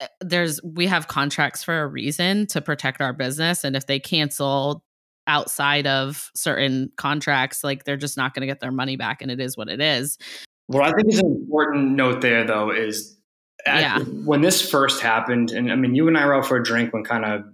Eh, 0.00 0.06
there's 0.20 0.60
we 0.62 0.86
have 0.86 1.08
contracts 1.08 1.62
for 1.62 1.80
a 1.80 1.86
reason 1.86 2.46
to 2.48 2.60
protect 2.60 3.00
our 3.00 3.12
business 3.12 3.64
and 3.64 3.76
if 3.76 3.86
they 3.86 3.98
cancel 3.98 4.82
outside 5.26 5.86
of 5.86 6.30
certain 6.34 6.92
contracts 6.96 7.64
like 7.64 7.84
they're 7.84 7.96
just 7.96 8.16
not 8.16 8.34
going 8.34 8.42
to 8.42 8.46
get 8.46 8.60
their 8.60 8.70
money 8.70 8.96
back 8.96 9.22
and 9.22 9.30
it 9.30 9.40
is 9.40 9.56
what 9.56 9.68
it 9.68 9.80
is. 9.80 10.18
What 10.66 10.82
i 10.82 10.92
think 10.92 11.12
is 11.12 11.20
an 11.20 11.26
important 11.26 11.92
note 11.92 12.20
there 12.20 12.44
though 12.44 12.70
is 12.70 13.16
at, 13.66 13.80
yeah. 13.80 13.98
when 14.24 14.40
this 14.40 14.68
first 14.68 15.00
happened 15.00 15.50
and 15.50 15.72
i 15.72 15.76
mean 15.76 15.94
you 15.94 16.08
and 16.08 16.18
i 16.18 16.26
were 16.26 16.34
out 16.34 16.46
for 16.46 16.56
a 16.56 16.62
drink 16.62 16.92
when 16.92 17.04
kind 17.04 17.24
of 17.24 17.44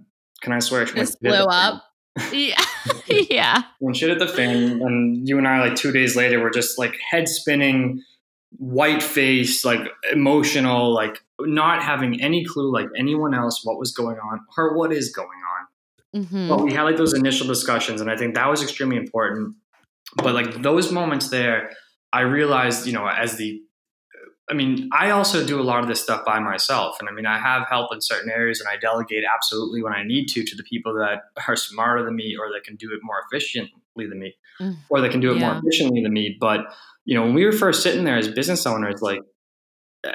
can 0.41 0.51
i 0.51 0.59
swear 0.59 0.83
it 0.83 1.21
blew 1.21 1.31
up. 1.31 1.83
Yeah. 2.31 2.61
Yeah. 3.07 3.63
When 3.79 3.93
shit 3.93 4.09
at 4.09 4.19
the 4.19 4.27
fan 4.27 4.81
and 4.81 5.27
you 5.27 5.37
and 5.37 5.47
i 5.47 5.59
like 5.59 5.75
two 5.75 5.91
days 5.91 6.15
later 6.15 6.39
were 6.39 6.49
just 6.49 6.77
like 6.77 6.97
head 7.09 7.27
spinning 7.29 8.03
white 8.57 9.01
face 9.01 9.65
like 9.65 9.81
emotional 10.11 10.93
like 10.93 11.19
not 11.39 11.81
having 11.83 12.21
any 12.21 12.45
clue 12.45 12.71
like 12.71 12.87
anyone 12.97 13.33
else 13.33 13.61
what 13.63 13.79
was 13.79 13.91
going 13.91 14.17
on 14.17 14.39
or 14.57 14.77
what 14.77 14.93
is 14.93 15.11
going 15.11 15.27
on. 15.27 16.21
Mm-hmm. 16.21 16.49
But 16.49 16.63
we 16.63 16.73
had 16.73 16.83
like 16.83 16.97
those 16.97 17.13
initial 17.13 17.47
discussions, 17.47 17.99
and 17.99 18.09
I 18.09 18.15
think 18.15 18.35
that 18.35 18.47
was 18.47 18.61
extremely 18.61 18.97
important. 18.97 19.55
But 20.17 20.35
like 20.35 20.61
those 20.61 20.91
moments 20.91 21.29
there, 21.29 21.71
I 22.11 22.21
realized, 22.21 22.85
you 22.85 22.93
know, 22.93 23.07
as 23.07 23.37
the 23.37 23.61
I 24.49 24.53
mean, 24.53 24.89
I 24.91 25.11
also 25.11 25.45
do 25.45 25.59
a 25.59 25.63
lot 25.63 25.79
of 25.79 25.87
this 25.87 26.01
stuff 26.01 26.25
by 26.25 26.39
myself. 26.39 26.97
And 26.99 27.07
I 27.07 27.13
mean, 27.13 27.25
I 27.25 27.39
have 27.39 27.65
help 27.69 27.93
in 27.93 28.01
certain 28.01 28.29
areas 28.29 28.59
and 28.59 28.67
I 28.67 28.75
delegate 28.75 29.23
absolutely 29.33 29.81
when 29.81 29.93
I 29.93 30.03
need 30.03 30.27
to 30.29 30.43
to 30.43 30.55
the 30.55 30.63
people 30.63 30.93
that 30.95 31.23
are 31.47 31.55
smarter 31.55 32.03
than 32.03 32.15
me 32.15 32.35
or 32.37 32.49
that 32.49 32.65
can 32.65 32.75
do 32.75 32.91
it 32.91 32.99
more 33.03 33.23
efficiently 33.25 33.82
than 33.97 34.19
me 34.19 34.33
mm. 34.59 34.75
or 34.89 35.01
they 35.01 35.09
can 35.09 35.19
do 35.19 35.31
it 35.31 35.37
yeah. 35.37 35.51
more 35.51 35.61
efficiently 35.61 36.01
than 36.01 36.13
me. 36.13 36.35
But, 36.39 36.61
you 37.05 37.15
know, 37.15 37.23
when 37.23 37.33
we 37.33 37.45
were 37.45 37.51
first 37.51 37.83
sitting 37.83 38.03
there 38.03 38.17
as 38.17 38.27
business 38.27 38.65
owners, 38.65 39.01
like 39.01 39.21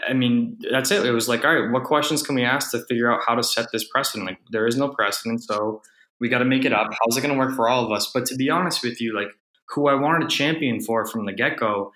I 0.08 0.12
mean, 0.12 0.58
that's 0.70 0.90
it. 0.90 1.04
It 1.06 1.12
was 1.12 1.28
like, 1.28 1.44
all 1.44 1.54
right, 1.54 1.70
what 1.70 1.84
questions 1.84 2.22
can 2.22 2.34
we 2.34 2.44
ask 2.44 2.70
to 2.72 2.84
figure 2.88 3.10
out 3.10 3.20
how 3.26 3.34
to 3.34 3.42
set 3.42 3.68
this 3.72 3.88
precedent? 3.88 4.28
Like, 4.28 4.38
there 4.50 4.66
is 4.66 4.76
no 4.76 4.88
precedent, 4.88 5.42
so 5.42 5.80
we 6.20 6.28
got 6.28 6.38
to 6.38 6.44
make 6.44 6.64
it 6.64 6.72
up. 6.72 6.88
How's 6.90 7.16
it 7.16 7.22
going 7.22 7.32
to 7.32 7.38
work 7.38 7.56
for 7.56 7.68
all 7.68 7.84
of 7.84 7.92
us? 7.92 8.10
But 8.12 8.26
to 8.26 8.36
be 8.36 8.50
honest 8.50 8.82
with 8.82 9.00
you, 9.00 9.14
like, 9.14 9.28
who 9.70 9.88
I 9.88 9.94
wanted 9.94 10.28
to 10.28 10.36
champion 10.36 10.80
for 10.80 11.06
from 11.06 11.26
the 11.26 11.32
get 11.32 11.56
go, 11.56 11.92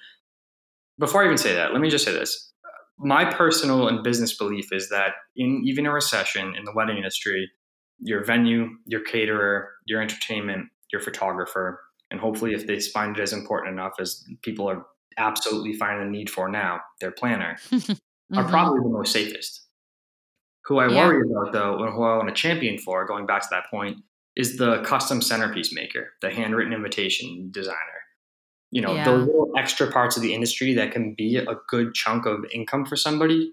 before 0.99 1.23
I 1.23 1.27
even 1.27 1.39
say 1.39 1.55
that, 1.55 1.73
let 1.73 1.81
me 1.81 1.91
just 1.91 2.05
say 2.05 2.13
this. 2.13 2.53
My 2.99 3.25
personal 3.25 3.89
and 3.89 4.03
business 4.03 4.37
belief 4.37 4.73
is 4.73 4.89
that 4.91 5.15
in 5.37 5.63
even 5.65 5.87
a 5.87 5.93
recession 5.93 6.55
in 6.57 6.65
the 6.65 6.73
wedding 6.75 6.97
industry, 6.97 7.51
your 7.99 8.25
venue, 8.25 8.69
your 8.87 9.03
caterer, 9.03 9.71
your 9.87 10.01
entertainment, 10.01 10.69
your 10.93 11.01
photographer, 11.01 11.81
and 12.11 12.21
hopefully 12.21 12.53
if 12.53 12.67
they 12.67 12.79
find 12.81 13.17
it 13.17 13.23
as 13.23 13.33
important 13.33 13.73
enough 13.73 13.95
as 14.01 14.25
people 14.43 14.69
are 14.69 14.85
absolutely 15.19 15.75
finding 15.75 16.09
a 16.09 16.11
need 16.11 16.31
for 16.31 16.49
now, 16.49 16.81
their 17.01 17.11
planner, 17.11 17.57
mm-hmm. 17.71 18.39
are 18.39 18.49
probably 18.49 18.81
the 18.81 18.89
most 18.89 19.13
safest. 19.13 19.67
Who 20.67 20.79
I 20.79 20.89
yeah. 20.89 21.07
worry 21.07 21.29
about 21.29 21.53
though, 21.53 21.83
and 21.83 21.93
who 21.93 22.03
I 22.03 22.17
want 22.17 22.29
to 22.29 22.35
champion 22.35 22.79
for, 22.79 23.07
going 23.07 23.27
back 23.27 23.43
to 23.43 23.49
that 23.51 23.65
point, 23.71 23.99
is 24.37 24.57
the 24.57 24.83
custom 24.83 25.21
centerpiece 25.21 25.75
maker, 25.75 26.13
the 26.21 26.31
handwritten 26.31 26.73
invitation 26.73 27.51
designer. 27.53 27.79
You 28.71 28.81
know, 28.81 28.95
yeah. 28.95 29.05
those 29.05 29.27
little 29.27 29.51
extra 29.59 29.91
parts 29.91 30.17
of 30.17 30.23
the 30.23 30.35
industry 30.35 30.73
that 30.75 30.93
can 30.93 31.15
be 31.15 31.37
a 31.37 31.57
good 31.69 31.95
chunk 31.95 32.25
of 32.25 32.45
income 32.53 32.87
for 32.87 32.97
somebody 32.97 33.53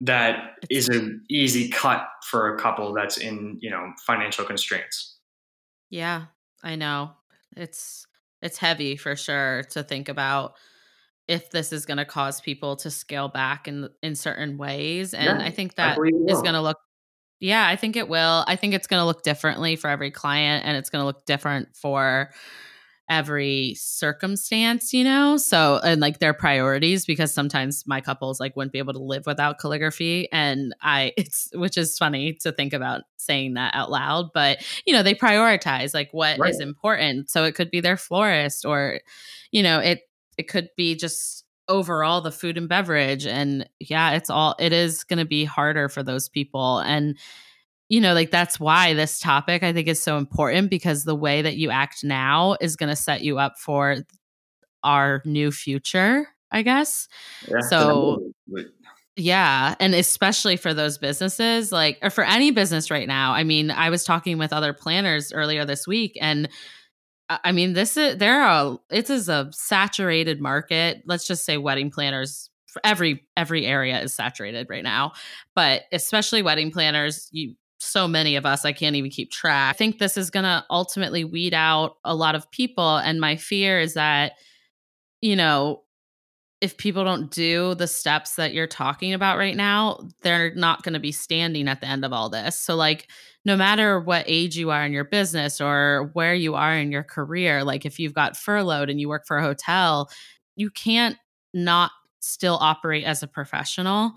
that 0.00 0.54
is 0.70 0.88
an 0.88 1.24
easy 1.28 1.68
cut 1.68 2.06
for 2.24 2.54
a 2.54 2.58
couple 2.58 2.92
that's 2.92 3.18
in, 3.18 3.58
you 3.60 3.70
know, 3.70 3.92
financial 4.06 4.44
constraints. 4.44 5.17
Yeah, 5.90 6.26
I 6.62 6.76
know. 6.76 7.12
It's 7.56 8.06
it's 8.42 8.58
heavy 8.58 8.96
for 8.96 9.16
sure 9.16 9.64
to 9.70 9.82
think 9.82 10.08
about 10.08 10.54
if 11.26 11.50
this 11.50 11.72
is 11.72 11.84
going 11.86 11.98
to 11.98 12.04
cause 12.04 12.40
people 12.40 12.76
to 12.76 12.90
scale 12.90 13.28
back 13.28 13.68
in 13.68 13.88
in 14.02 14.14
certain 14.14 14.56
ways 14.56 15.12
and 15.12 15.40
yeah, 15.40 15.46
i 15.46 15.50
think 15.50 15.74
that 15.74 15.98
I 15.98 16.10
is 16.28 16.40
going 16.40 16.54
to 16.54 16.62
look 16.62 16.78
yeah 17.40 17.66
i 17.66 17.76
think 17.76 17.96
it 17.96 18.08
will 18.08 18.44
i 18.46 18.56
think 18.56 18.74
it's 18.74 18.86
going 18.86 19.00
to 19.00 19.04
look 19.04 19.22
differently 19.22 19.76
for 19.76 19.90
every 19.90 20.10
client 20.10 20.64
and 20.64 20.76
it's 20.76 20.90
going 20.90 21.02
to 21.02 21.06
look 21.06 21.24
different 21.26 21.76
for 21.76 22.30
every 23.08 23.74
circumstance, 23.74 24.92
you 24.92 25.02
know? 25.02 25.36
So, 25.36 25.80
and 25.82 26.00
like 26.00 26.18
their 26.18 26.34
priorities, 26.34 27.06
because 27.06 27.32
sometimes 27.32 27.84
my 27.86 28.00
couples 28.00 28.38
like 28.38 28.54
wouldn't 28.56 28.72
be 28.72 28.78
able 28.78 28.92
to 28.92 29.02
live 29.02 29.24
without 29.26 29.58
calligraphy. 29.58 30.30
And 30.32 30.74
I, 30.82 31.12
it's, 31.16 31.50
which 31.54 31.76
is 31.76 31.96
funny 31.96 32.34
to 32.42 32.52
think 32.52 32.72
about 32.72 33.02
saying 33.16 33.54
that 33.54 33.74
out 33.74 33.90
loud, 33.90 34.30
but 34.34 34.58
you 34.86 34.92
know, 34.92 35.02
they 35.02 35.14
prioritize 35.14 35.94
like 35.94 36.10
what 36.12 36.38
right. 36.38 36.50
is 36.50 36.60
important. 36.60 37.30
So 37.30 37.44
it 37.44 37.54
could 37.54 37.70
be 37.70 37.80
their 37.80 37.96
florist 37.96 38.64
or, 38.64 39.00
you 39.50 39.62
know, 39.62 39.78
it, 39.78 40.02
it 40.36 40.48
could 40.48 40.68
be 40.76 40.94
just 40.94 41.44
overall 41.68 42.20
the 42.20 42.32
food 42.32 42.56
and 42.56 42.68
beverage. 42.68 43.26
And 43.26 43.68
yeah, 43.80 44.12
it's 44.12 44.30
all, 44.30 44.54
it 44.58 44.72
is 44.72 45.04
going 45.04 45.18
to 45.18 45.26
be 45.26 45.44
harder 45.44 45.88
for 45.88 46.02
those 46.02 46.28
people. 46.28 46.78
And, 46.78 47.18
you 47.88 48.00
know, 48.00 48.12
like 48.14 48.30
that's 48.30 48.60
why 48.60 48.94
this 48.94 49.18
topic 49.18 49.62
I 49.62 49.72
think 49.72 49.88
is 49.88 50.02
so 50.02 50.18
important 50.18 50.70
because 50.70 51.04
the 51.04 51.14
way 51.14 51.42
that 51.42 51.56
you 51.56 51.70
act 51.70 52.04
now 52.04 52.56
is 52.60 52.76
going 52.76 52.90
to 52.90 52.96
set 52.96 53.22
you 53.22 53.38
up 53.38 53.58
for 53.58 53.96
our 54.84 55.22
new 55.24 55.50
future, 55.50 56.28
I 56.50 56.62
guess. 56.62 57.08
Yeah, 57.48 57.60
so, 57.60 58.30
yeah. 59.16 59.74
And 59.80 59.94
especially 59.94 60.56
for 60.56 60.74
those 60.74 60.98
businesses, 60.98 61.72
like, 61.72 61.98
or 62.02 62.10
for 62.10 62.24
any 62.24 62.50
business 62.50 62.90
right 62.90 63.08
now. 63.08 63.32
I 63.32 63.42
mean, 63.42 63.70
I 63.70 63.90
was 63.90 64.04
talking 64.04 64.38
with 64.38 64.52
other 64.52 64.72
planners 64.72 65.32
earlier 65.32 65.64
this 65.64 65.86
week 65.86 66.16
and 66.20 66.48
I 67.30 67.52
mean, 67.52 67.74
this 67.74 67.98
is 67.98 68.16
there 68.16 68.40
are 68.40 68.78
it 68.90 69.10
is 69.10 69.28
a 69.28 69.50
saturated 69.52 70.40
market. 70.40 71.02
Let's 71.04 71.26
just 71.26 71.44
say 71.44 71.58
wedding 71.58 71.90
planners 71.90 72.48
every 72.84 73.26
every 73.36 73.66
area 73.66 74.00
is 74.00 74.14
saturated 74.14 74.66
right 74.68 74.84
now 74.84 75.12
but 75.54 75.82
especially 75.90 76.42
wedding 76.42 76.70
planners 76.70 77.28
you 77.32 77.54
so 77.78 78.08
many 78.08 78.36
of 78.36 78.44
us, 78.44 78.64
I 78.64 78.72
can't 78.72 78.96
even 78.96 79.10
keep 79.10 79.30
track. 79.30 79.74
I 79.74 79.76
think 79.76 79.98
this 79.98 80.16
is 80.16 80.30
going 80.30 80.44
to 80.44 80.64
ultimately 80.68 81.24
weed 81.24 81.54
out 81.54 81.96
a 82.04 82.14
lot 82.14 82.34
of 82.34 82.50
people. 82.50 82.96
And 82.96 83.20
my 83.20 83.36
fear 83.36 83.80
is 83.80 83.94
that, 83.94 84.32
you 85.20 85.36
know, 85.36 85.82
if 86.60 86.76
people 86.76 87.04
don't 87.04 87.30
do 87.30 87.76
the 87.76 87.86
steps 87.86 88.34
that 88.34 88.52
you're 88.52 88.66
talking 88.66 89.14
about 89.14 89.38
right 89.38 89.56
now, 89.56 90.08
they're 90.22 90.52
not 90.54 90.82
going 90.82 90.94
to 90.94 90.98
be 90.98 91.12
standing 91.12 91.68
at 91.68 91.80
the 91.80 91.86
end 91.86 92.04
of 92.04 92.12
all 92.12 92.28
this. 92.28 92.58
So, 92.58 92.74
like, 92.74 93.08
no 93.44 93.56
matter 93.56 94.00
what 94.00 94.24
age 94.26 94.56
you 94.56 94.70
are 94.70 94.84
in 94.84 94.92
your 94.92 95.04
business 95.04 95.60
or 95.60 96.10
where 96.14 96.34
you 96.34 96.56
are 96.56 96.74
in 96.74 96.90
your 96.90 97.04
career, 97.04 97.62
like 97.62 97.86
if 97.86 98.00
you've 98.00 98.12
got 98.12 98.36
furloughed 98.36 98.90
and 98.90 99.00
you 99.00 99.08
work 99.08 99.26
for 99.26 99.38
a 99.38 99.42
hotel, 99.42 100.10
you 100.56 100.68
can't 100.70 101.16
not 101.54 101.92
still 102.20 102.58
operate 102.60 103.04
as 103.04 103.22
a 103.22 103.28
professional 103.28 104.12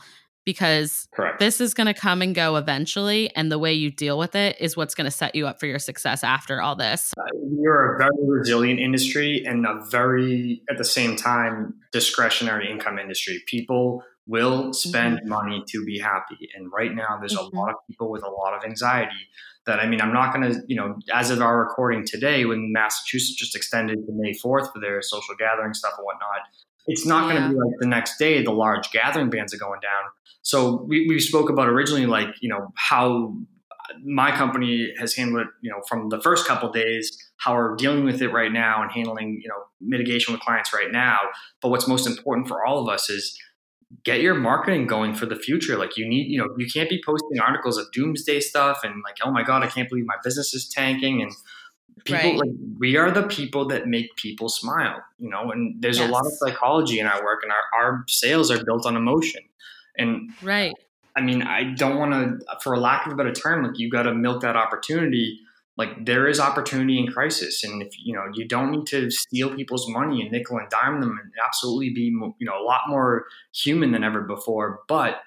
because 0.46 1.08
Correct. 1.14 1.40
this 1.40 1.62
is 1.62 1.74
going 1.74 1.88
to 1.88 1.94
come 1.94 2.22
and 2.22 2.34
go 2.34 2.56
eventually 2.56 3.34
and 3.36 3.52
the 3.52 3.60
way 3.60 3.74
you 3.74 3.92
deal 3.92 4.18
with 4.18 4.36
it 4.36 4.58
is 4.60 4.76
what's 4.76 4.96
going 4.96 5.06
to 5.06 5.12
set 5.12 5.36
you 5.36 5.48
up 5.48 5.60
for 5.60 5.68
your 5.68 5.80
success 5.80 6.24
after 6.24 6.62
all 6.62 6.76
this 6.76 7.14
uh, 7.20 7.24
you're 7.60 7.96
a 7.96 7.98
very 7.98 8.28
resilient 8.28 8.80
industry 8.80 9.44
and 9.46 9.66
a 9.66 9.84
very 9.90 10.62
at 10.70 10.78
the 10.78 10.86
same 10.86 11.16
time 11.16 11.74
discretionary 11.92 12.70
income 12.70 12.98
industry 12.98 13.42
people 13.46 14.04
will 14.28 14.74
spend 14.74 15.18
mm-hmm. 15.20 15.30
money 15.30 15.64
to 15.68 15.84
be 15.86 16.00
happy 16.00 16.50
and 16.56 16.72
right 16.72 16.94
now 16.96 17.18
there's 17.20 17.36
mm-hmm. 17.36 17.56
a 17.56 17.60
lot 17.60 17.70
of 17.70 17.76
people 17.88 18.10
with 18.10 18.24
a 18.24 18.30
lot 18.30 18.54
of 18.54 18.64
anxiety 18.64 19.28
that 19.66 19.80
i 19.80 19.88
mean 19.88 20.02
i'm 20.02 20.14
not 20.14 20.34
going 20.34 20.52
to 20.52 20.62
you 20.68 20.76
know 20.76 20.98
as 21.14 21.30
of 21.30 21.42
our 21.42 21.60
recording 21.60 22.06
today 22.06 22.46
when 22.46 22.72
massachusetts 22.72 23.36
just 23.36 23.56
extended 23.56 23.96
to 24.06 24.12
may 24.14 24.32
4th 24.32 24.72
for 24.74 24.80
their 24.80 25.02
social 25.02 25.36
gathering 25.38 25.74
stuff 25.74 25.94
and 25.98 26.06
whatnot 26.06 26.42
it's 26.88 27.06
not 27.06 27.28
yeah. 27.28 27.34
going 27.34 27.44
to 27.44 27.50
be 27.50 27.56
like 27.56 27.80
the 27.80 27.88
next 27.88 28.18
day 28.18 28.44
the 28.44 28.52
large 28.52 28.92
gathering 28.92 29.30
bands 29.30 29.54
are 29.54 29.58
going 29.58 29.80
down. 29.82 30.04
So 30.42 30.84
we, 30.88 31.08
we 31.08 31.20
spoke 31.20 31.50
about 31.50 31.68
originally 31.68 32.06
like, 32.06 32.30
you 32.42 32.50
know, 32.50 32.74
how 32.76 33.36
my 34.04 34.36
company 34.36 34.94
has 34.98 35.14
handled 35.16 35.42
it, 35.42 35.48
you 35.62 35.70
know, 35.70 35.82
from 35.88 36.10
the 36.10 36.20
first 36.22 36.48
couple 36.48 36.72
days, 36.72 37.16
how 37.38 37.56
we're 37.56 37.76
dealing 37.76 38.06
with 38.06 38.22
it 38.22 38.30
right 38.30 38.52
now 38.52 38.82
and 38.82 38.92
handling, 38.92 39.40
you 39.42 39.50
know, 39.50 39.64
mitigation 39.80 40.34
with 40.34 40.42
clients 40.42 40.74
right 40.74 40.92
now. 40.92 41.20
But 41.62 41.70
what's 41.70 41.88
most 41.88 42.08
important 42.08 42.48
for 42.48 42.66
all 42.66 42.80
of 42.80 42.90
us 42.90 43.10
is 43.10 43.38
get 44.04 44.22
your 44.22 44.36
marketing 44.36 44.88
going 44.88 45.14
for 45.14 45.26
the 45.26 45.36
future. 45.36 45.78
Like 45.78 45.98
you 45.98 46.08
need, 46.08 46.28
you 46.32 46.40
know, 46.40 46.48
you 46.58 46.68
can't 46.72 46.90
be 46.90 47.02
posting 47.06 47.40
articles 47.40 47.78
of 47.78 47.92
doomsday 47.92 48.40
stuff 48.40 48.80
and 48.84 49.02
like, 49.04 49.18
oh 49.24 49.32
my 49.32 49.44
God, 49.44 49.64
I 49.64 49.68
can't 49.68 49.90
believe 49.90 50.06
my 50.06 50.16
business 50.24 50.54
is 50.54 50.70
tanking 50.70 51.22
and 51.22 51.32
people 52.06 52.32
right. 52.32 52.40
like 52.40 52.50
we 52.80 52.98
are 52.98 53.12
the 53.12 53.24
people 53.24 53.68
that 53.68 53.88
make 53.88 54.16
people 54.16 54.50
smile 54.50 55.02
you 55.20 55.30
know 55.30 55.52
and 55.52 55.82
there's 55.82 56.00
yes. 56.00 56.10
a 56.10 56.12
lot 56.12 56.26
of 56.26 56.32
psychology 56.34 57.00
in 57.00 57.06
our 57.06 57.24
work 57.24 57.42
and 57.44 57.52
our, 57.52 57.80
our 57.80 58.04
sales 58.08 58.50
are 58.52 58.64
built 58.64 58.86
on 58.86 58.96
emotion 58.96 59.42
and 59.98 60.32
right 60.42 60.74
i 61.16 61.22
mean 61.22 61.42
i 61.42 61.64
don't 61.64 61.98
want 61.98 62.12
to 62.12 62.46
for 62.62 62.78
lack 62.78 63.06
of 63.06 63.14
a 63.14 63.16
better 63.16 63.34
term 63.34 63.64
like 63.64 63.78
you 63.78 63.90
got 63.90 64.04
to 64.04 64.14
milk 64.14 64.42
that 64.42 64.56
opportunity 64.56 65.40
like 65.78 66.06
there 66.06 66.28
is 66.28 66.40
opportunity 66.40 67.00
in 67.00 67.08
crisis 67.12 67.64
and 67.64 67.82
if 67.82 67.94
you 67.98 68.14
know 68.14 68.26
you 68.34 68.48
don't 68.48 68.72
need 68.72 68.86
to 68.86 69.10
steal 69.10 69.56
people's 69.56 69.88
money 69.90 70.22
and 70.22 70.32
nickel 70.32 70.58
and 70.58 70.70
dime 70.70 71.02
them 71.02 71.18
and 71.22 71.32
absolutely 71.46 71.90
be 71.90 72.04
you 72.04 72.34
know 72.42 72.60
a 72.60 72.64
lot 72.64 72.82
more 72.88 73.26
human 73.54 73.92
than 73.92 74.04
ever 74.04 74.22
before 74.22 74.82
but 74.88 75.22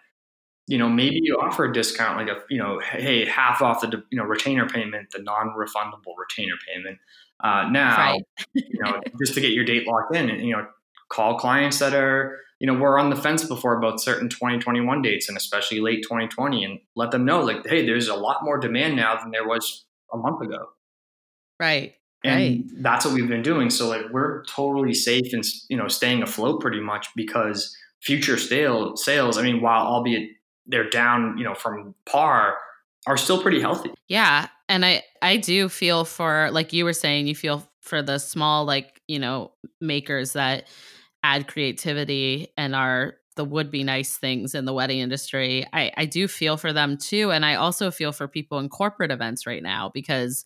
you 0.66 0.78
know, 0.78 0.88
maybe 0.88 1.20
you 1.22 1.36
offer 1.36 1.64
a 1.64 1.72
discount, 1.72 2.16
like 2.16 2.28
a, 2.28 2.40
you 2.48 2.58
know, 2.58 2.80
hey, 2.80 3.26
half 3.26 3.60
off 3.60 3.80
the, 3.80 4.02
you 4.10 4.18
know, 4.18 4.24
retainer 4.24 4.66
payment, 4.66 5.10
the 5.12 5.22
non-refundable 5.22 6.14
retainer 6.18 6.54
payment. 6.66 6.98
Uh, 7.42 7.68
now, 7.70 7.96
right. 7.96 8.22
you 8.54 8.80
know, 8.80 9.00
just 9.20 9.34
to 9.34 9.40
get 9.40 9.52
your 9.52 9.64
date 9.64 9.86
locked 9.86 10.14
in, 10.16 10.30
and 10.30 10.46
you 10.46 10.52
know, 10.52 10.66
call 11.10 11.38
clients 11.38 11.78
that 11.80 11.92
are, 11.92 12.38
you 12.60 12.66
know, 12.66 12.74
were 12.74 12.98
on 12.98 13.10
the 13.10 13.16
fence 13.16 13.44
before 13.44 13.76
about 13.76 14.00
certain 14.00 14.28
2021 14.28 15.02
dates, 15.02 15.28
and 15.28 15.36
especially 15.36 15.80
late 15.80 16.02
2020, 16.02 16.64
and 16.64 16.78
let 16.96 17.10
them 17.10 17.24
know, 17.24 17.40
like, 17.40 17.66
hey, 17.66 17.84
there's 17.84 18.08
a 18.08 18.14
lot 18.14 18.42
more 18.42 18.58
demand 18.58 18.96
now 18.96 19.18
than 19.20 19.30
there 19.32 19.46
was 19.46 19.84
a 20.12 20.16
month 20.16 20.40
ago. 20.40 20.70
Right. 21.60 21.94
And 22.22 22.34
right. 22.34 22.82
that's 22.82 23.04
what 23.04 23.12
we've 23.12 23.28
been 23.28 23.42
doing. 23.42 23.68
So 23.68 23.88
like, 23.88 24.06
we're 24.10 24.44
totally 24.44 24.94
safe 24.94 25.32
and 25.32 25.44
you 25.68 25.76
know, 25.76 25.88
staying 25.88 26.22
afloat 26.22 26.60
pretty 26.60 26.80
much 26.80 27.08
because 27.14 27.76
future 28.02 28.38
sale 28.38 28.96
sales. 28.96 29.36
I 29.36 29.42
mean, 29.42 29.60
while 29.60 29.86
albeit 29.86 30.30
they're 30.66 30.88
down, 30.88 31.36
you 31.38 31.44
know, 31.44 31.54
from 31.54 31.94
par 32.06 32.56
are 33.06 33.16
still 33.16 33.40
pretty 33.40 33.60
healthy. 33.60 33.90
Yeah. 34.08 34.48
And 34.68 34.84
I 34.84 35.02
I 35.20 35.36
do 35.36 35.68
feel 35.68 36.04
for 36.04 36.50
like 36.50 36.72
you 36.72 36.84
were 36.84 36.92
saying 36.92 37.26
you 37.26 37.34
feel 37.34 37.68
for 37.80 38.02
the 38.02 38.18
small 38.18 38.64
like, 38.64 39.02
you 39.06 39.18
know, 39.18 39.52
makers 39.80 40.32
that 40.32 40.68
add 41.22 41.48
creativity 41.48 42.48
and 42.56 42.74
are 42.74 43.14
the 43.36 43.44
would 43.44 43.70
be 43.70 43.82
nice 43.82 44.16
things 44.16 44.54
in 44.54 44.64
the 44.64 44.72
wedding 44.72 45.00
industry. 45.00 45.66
I 45.72 45.92
I 45.96 46.06
do 46.06 46.28
feel 46.28 46.56
for 46.56 46.72
them 46.72 46.96
too 46.96 47.30
and 47.30 47.44
I 47.44 47.56
also 47.56 47.90
feel 47.90 48.12
for 48.12 48.28
people 48.28 48.58
in 48.58 48.68
corporate 48.68 49.10
events 49.10 49.46
right 49.46 49.62
now 49.62 49.90
because 49.92 50.44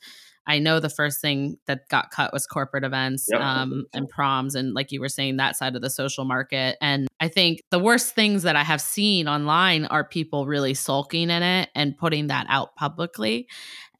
I 0.49 0.59
know 0.59 0.81
the 0.81 0.89
first 0.89 1.21
thing 1.21 1.59
that 1.67 1.89
got 1.89 2.11
cut 2.11 2.33
was 2.33 2.47
corporate 2.47 2.83
events 2.83 3.29
yep. 3.31 3.41
um, 3.41 3.85
and 3.93 4.09
proms, 4.09 4.55
and 4.55 4.73
like 4.73 4.91
you 4.91 5.01
were 5.01 5.11
saying, 5.11 5.37
that 5.37 5.57
side 5.57 5.77
of 5.77 5.83
the 5.83 5.91
social 5.91 6.25
market. 6.25 6.79
And 6.81 7.07
I 7.21 7.29
think 7.29 7.61
the 7.71 7.79
worst 7.79 8.15
things 8.15 8.43
that 8.45 8.57
I 8.57 8.65
have 8.65 8.81
seen 8.81 9.29
online 9.29 9.85
are 9.85 10.03
people 10.03 10.47
really 10.47 10.73
sulking 10.73 11.31
in 11.31 11.43
it 11.43 11.69
and 11.75 11.97
putting 11.97 12.29
that 12.29 12.47
out 12.49 12.75
publicly. 12.77 13.47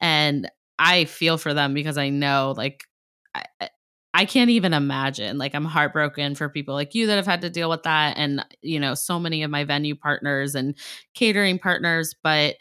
And 0.01 0.49
I 0.79 1.05
feel 1.05 1.37
for 1.37 1.53
them 1.53 1.73
because 1.73 1.97
I 1.97 2.09
know, 2.09 2.53
like, 2.57 2.83
I, 3.35 3.43
I 4.11 4.25
can't 4.25 4.49
even 4.49 4.73
imagine. 4.73 5.37
Like, 5.37 5.53
I'm 5.53 5.65
heartbroken 5.65 6.33
for 6.33 6.49
people 6.49 6.73
like 6.73 6.95
you 6.95 7.05
that 7.07 7.17
have 7.17 7.27
had 7.27 7.41
to 7.41 7.49
deal 7.51 7.69
with 7.69 7.83
that, 7.83 8.17
and 8.17 8.43
you 8.63 8.79
know, 8.79 8.95
so 8.95 9.19
many 9.19 9.43
of 9.43 9.51
my 9.51 9.65
venue 9.65 9.95
partners 9.95 10.55
and 10.55 10.75
catering 11.13 11.59
partners, 11.59 12.15
but 12.23 12.55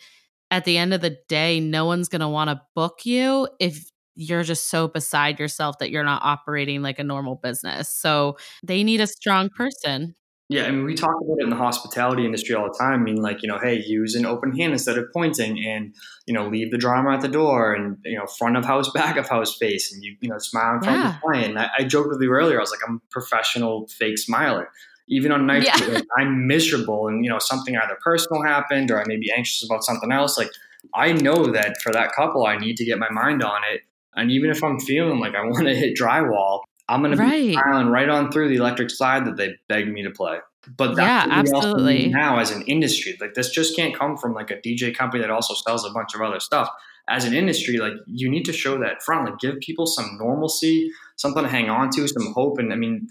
at 0.50 0.64
the 0.64 0.78
end 0.78 0.94
of 0.94 1.00
the 1.00 1.18
day, 1.28 1.60
no 1.60 1.84
one's 1.84 2.08
going 2.08 2.20
to 2.20 2.28
want 2.28 2.50
to 2.50 2.60
book 2.74 3.04
you 3.04 3.48
if 3.60 3.90
you're 4.14 4.42
just 4.42 4.68
so 4.68 4.88
beside 4.88 5.38
yourself 5.38 5.78
that 5.78 5.90
you're 5.90 6.04
not 6.04 6.22
operating 6.24 6.82
like 6.82 6.98
a 6.98 7.04
normal 7.04 7.36
business. 7.36 7.88
So 7.88 8.36
they 8.64 8.82
need 8.82 9.00
a 9.00 9.06
strong 9.06 9.48
person. 9.48 10.16
Yeah, 10.50 10.64
I 10.64 10.70
mean, 10.70 10.84
we 10.84 10.94
talk 10.94 11.14
about 11.22 11.36
it 11.38 11.44
in 11.44 11.50
the 11.50 11.56
hospitality 11.56 12.24
industry 12.24 12.54
all 12.54 12.64
the 12.72 12.78
time. 12.78 13.00
I 13.00 13.02
mean, 13.02 13.16
like, 13.16 13.42
you 13.42 13.48
know, 13.48 13.58
hey, 13.58 13.82
use 13.86 14.14
an 14.14 14.24
open 14.24 14.56
hand 14.56 14.72
instead 14.72 14.96
of 14.96 15.04
pointing 15.12 15.62
and, 15.62 15.94
you 16.26 16.32
know, 16.32 16.48
leave 16.48 16.70
the 16.70 16.78
drama 16.78 17.12
at 17.12 17.20
the 17.20 17.28
door 17.28 17.74
and, 17.74 17.98
you 18.02 18.16
know, 18.16 18.24
front 18.26 18.56
of 18.56 18.64
house, 18.64 18.90
back 18.94 19.18
of 19.18 19.28
house 19.28 19.56
face 19.58 19.92
and 19.92 20.02
you, 20.02 20.16
you 20.22 20.30
know, 20.30 20.38
smile 20.38 20.76
in 20.76 20.80
front 20.80 20.98
yeah. 20.98 21.08
of 21.08 21.14
the 21.14 21.20
client. 21.20 21.58
I, 21.58 21.68
I 21.80 21.84
joked 21.84 22.08
with 22.08 22.22
you 22.22 22.30
earlier. 22.30 22.56
I 22.56 22.62
was 22.62 22.70
like, 22.70 22.80
I'm 22.88 22.96
a 22.96 23.10
professional 23.10 23.88
fake 23.88 24.16
smiler 24.16 24.70
even 25.08 25.32
on 25.32 25.46
nights 25.46 25.66
yeah. 25.66 25.86
like, 25.86 26.06
I'm 26.16 26.46
miserable 26.46 27.08
and 27.08 27.24
you 27.24 27.30
know 27.30 27.38
something 27.38 27.76
either 27.76 27.98
personal 28.02 28.42
happened 28.42 28.90
or 28.90 29.00
I 29.00 29.04
may 29.06 29.16
be 29.16 29.32
anxious 29.32 29.64
about 29.64 29.84
something 29.84 30.12
else, 30.12 30.38
like 30.38 30.50
I 30.94 31.12
know 31.12 31.46
that 31.52 31.80
for 31.82 31.92
that 31.92 32.12
couple, 32.12 32.46
I 32.46 32.56
need 32.56 32.76
to 32.76 32.84
get 32.84 32.98
my 32.98 33.10
mind 33.10 33.42
on 33.42 33.60
it. 33.72 33.82
And 34.14 34.30
even 34.30 34.50
if 34.50 34.62
I'm 34.62 34.80
feeling 34.80 35.18
like 35.18 35.34
I 35.34 35.42
want 35.44 35.66
to 35.66 35.74
hit 35.74 35.96
drywall, 35.96 36.60
I'm 36.88 37.02
going 37.02 37.16
right. 37.16 37.40
to 37.40 37.46
be 37.46 37.52
smiling 37.52 37.88
right 37.88 38.08
on 38.08 38.32
through 38.32 38.48
the 38.48 38.56
electric 38.56 38.90
slide 38.90 39.26
that 39.26 39.36
they 39.36 39.56
begged 39.68 39.88
me 39.88 40.02
to 40.02 40.10
play. 40.10 40.38
But 40.76 40.96
that's 40.96 41.28
yeah, 41.28 41.34
absolutely. 41.34 42.08
now 42.08 42.38
as 42.38 42.50
an 42.50 42.62
industry, 42.62 43.16
like 43.20 43.34
this 43.34 43.50
just 43.50 43.74
can't 43.76 43.94
come 43.94 44.16
from 44.16 44.34
like 44.34 44.50
a 44.50 44.56
DJ 44.56 44.94
company 44.94 45.22
that 45.22 45.30
also 45.30 45.54
sells 45.54 45.84
a 45.84 45.90
bunch 45.90 46.14
of 46.14 46.20
other 46.20 46.40
stuff. 46.40 46.68
As 47.08 47.24
an 47.24 47.32
industry, 47.32 47.78
like 47.78 47.94
you 48.06 48.28
need 48.28 48.44
to 48.44 48.52
show 48.52 48.78
that 48.80 49.02
front, 49.02 49.30
like 49.30 49.38
give 49.38 49.58
people 49.60 49.86
some 49.86 50.18
normalcy, 50.18 50.90
something 51.16 51.42
to 51.42 51.48
hang 51.48 51.70
on 51.70 51.88
to, 51.90 52.06
some 52.06 52.34
hope. 52.34 52.58
And 52.58 52.70
I 52.70 52.76
mean, 52.76 53.08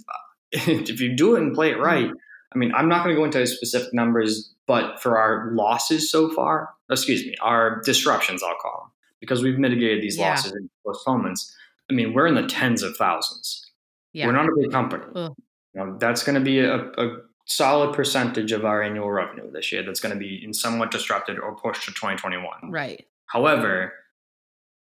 if 0.52 1.00
you 1.00 1.16
do 1.16 1.36
it 1.36 1.42
and 1.42 1.54
play 1.54 1.72
it 1.72 1.80
right, 1.80 2.10
I 2.54 2.58
mean, 2.58 2.74
I'm 2.74 2.88
not 2.88 3.04
going 3.04 3.16
to 3.16 3.20
go 3.20 3.26
into 3.26 3.46
specific 3.48 3.94
numbers, 3.94 4.54
but 4.66 5.02
for 5.02 5.18
our 5.18 5.52
losses 5.52 6.10
so 6.10 6.34
far, 6.34 6.70
excuse 6.90 7.26
me, 7.26 7.36
our 7.42 7.82
disruptions, 7.82 8.42
I'll 8.44 8.56
call 8.62 8.84
them, 8.84 8.92
because 9.20 9.44
we've 9.44 9.60
mitigated 9.60 10.02
these 10.02 10.18
yeah. 10.18 10.30
losses 10.30 10.54
and 10.54 10.70
postponements. 10.86 11.54
I 11.90 11.94
mean, 11.94 12.14
we're 12.14 12.28
in 12.28 12.36
the 12.36 12.48
tens 12.48 12.84
of 12.84 12.96
thousands. 12.96 13.70
Yeah. 14.14 14.28
We're 14.28 14.34
not 14.34 14.46
a 14.46 14.56
big 14.60 14.72
company. 14.72 15.04
You 15.16 15.36
know, 15.76 15.98
that's 16.00 16.24
going 16.24 16.36
to 16.36 16.42
be 16.42 16.60
a, 16.60 16.76
a 16.76 17.18
solid 17.46 17.94
percentage 17.96 18.52
of 18.52 18.66
our 18.66 18.82
annual 18.82 19.10
revenue 19.10 19.50
this 19.52 19.72
year 19.72 19.84
that's 19.84 20.00
going 20.00 20.14
to 20.14 20.20
be 20.20 20.44
in 20.44 20.54
somewhat 20.54 20.92
disrupted 20.92 21.40
or 21.40 21.56
pushed 21.56 21.84
to 21.84 21.92
2021. 21.92 22.72
Right. 22.72 23.06
However, 23.28 23.94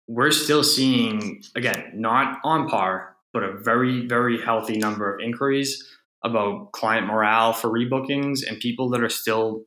we're 0.08 0.32
still 0.32 0.64
seeing, 0.64 1.44
again, 1.56 1.92
not 1.96 2.40
on 2.44 2.68
par, 2.68 3.15
but 3.36 3.44
a 3.44 3.52
very, 3.52 4.08
very 4.08 4.42
healthy 4.42 4.78
number 4.78 5.14
of 5.14 5.20
inquiries 5.20 5.86
about 6.24 6.72
client 6.72 7.06
morale 7.06 7.52
for 7.52 7.70
rebookings 7.70 8.40
and 8.48 8.62
people 8.62 8.90
that 8.92 9.04
are 9.04 9.10
still 9.10 9.66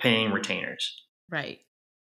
paying 0.00 0.32
retainers. 0.32 1.04
Right. 1.28 1.58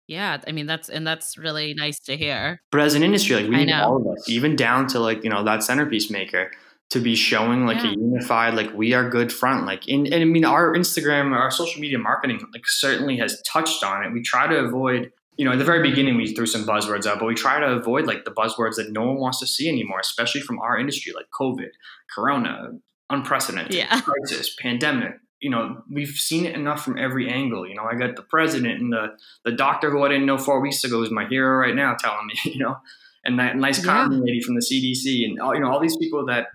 Yeah, 0.06 0.40
I 0.46 0.52
mean 0.52 0.66
that's 0.66 0.88
and 0.88 1.04
that's 1.04 1.36
really 1.36 1.74
nice 1.74 1.98
to 2.04 2.16
hear. 2.16 2.62
But 2.70 2.82
as 2.82 2.94
an 2.94 3.02
industry, 3.02 3.34
like 3.34 3.50
we 3.50 3.64
need 3.64 3.72
all 3.72 3.96
of 3.96 4.06
us, 4.06 4.28
even 4.28 4.54
down 4.56 4.86
to 4.88 5.00
like 5.00 5.24
you 5.24 5.28
know 5.28 5.44
that 5.44 5.64
centerpiece 5.64 6.08
maker, 6.08 6.52
to 6.90 7.00
be 7.00 7.14
showing 7.14 7.66
like 7.66 7.82
yeah. 7.82 7.90
a 7.90 7.94
unified, 7.94 8.54
like 8.54 8.72
we 8.72 8.94
are 8.94 9.10
good 9.10 9.30
front. 9.30 9.66
Like 9.66 9.86
in, 9.86 10.06
and 10.06 10.22
I 10.22 10.24
mean 10.24 10.46
our 10.46 10.72
Instagram, 10.72 11.32
our 11.32 11.50
social 11.50 11.80
media 11.82 11.98
marketing, 11.98 12.40
like 12.54 12.62
certainly 12.66 13.18
has 13.18 13.42
touched 13.42 13.84
on 13.84 14.04
it. 14.04 14.12
We 14.12 14.22
try 14.22 14.46
to 14.46 14.56
avoid 14.60 15.12
you 15.38 15.44
know, 15.44 15.52
at 15.52 15.58
the 15.58 15.64
very 15.64 15.88
beginning, 15.88 16.16
we 16.16 16.34
threw 16.34 16.46
some 16.46 16.66
buzzwords 16.66 17.06
out, 17.06 17.20
but 17.20 17.26
we 17.26 17.34
try 17.34 17.60
to 17.60 17.66
avoid 17.66 18.06
like 18.06 18.24
the 18.24 18.32
buzzwords 18.32 18.74
that 18.74 18.90
no 18.90 19.02
one 19.02 19.18
wants 19.18 19.38
to 19.38 19.46
see 19.46 19.68
anymore, 19.68 20.00
especially 20.00 20.40
from 20.40 20.58
our 20.58 20.76
industry, 20.76 21.12
like 21.14 21.26
COVID, 21.40 21.70
Corona, 22.12 22.70
unprecedented 23.08 23.72
yeah. 23.72 24.00
crisis, 24.02 24.54
pandemic. 24.60 25.12
You 25.40 25.50
know, 25.50 25.82
we've 25.88 26.08
seen 26.08 26.44
it 26.44 26.56
enough 26.56 26.84
from 26.84 26.98
every 26.98 27.30
angle. 27.30 27.68
You 27.68 27.76
know, 27.76 27.84
I 27.84 27.94
got 27.94 28.16
the 28.16 28.22
president 28.22 28.80
and 28.80 28.92
the 28.92 29.16
the 29.44 29.52
doctor 29.52 29.90
who 29.90 30.02
I 30.02 30.08
didn't 30.08 30.26
know 30.26 30.38
four 30.38 30.60
weeks 30.60 30.82
ago 30.82 31.00
is 31.02 31.10
my 31.12 31.26
hero 31.26 31.56
right 31.56 31.74
now, 31.74 31.94
telling 31.98 32.26
me, 32.26 32.34
you 32.42 32.58
know, 32.58 32.76
and 33.24 33.38
that 33.38 33.56
nice 33.56 33.84
yeah. 33.84 34.08
lady 34.10 34.40
from 34.40 34.56
the 34.56 34.60
CDC, 34.60 35.24
and 35.24 35.40
all 35.40 35.54
you 35.54 35.60
know, 35.60 35.70
all 35.70 35.78
these 35.78 35.96
people 35.96 36.26
that 36.26 36.48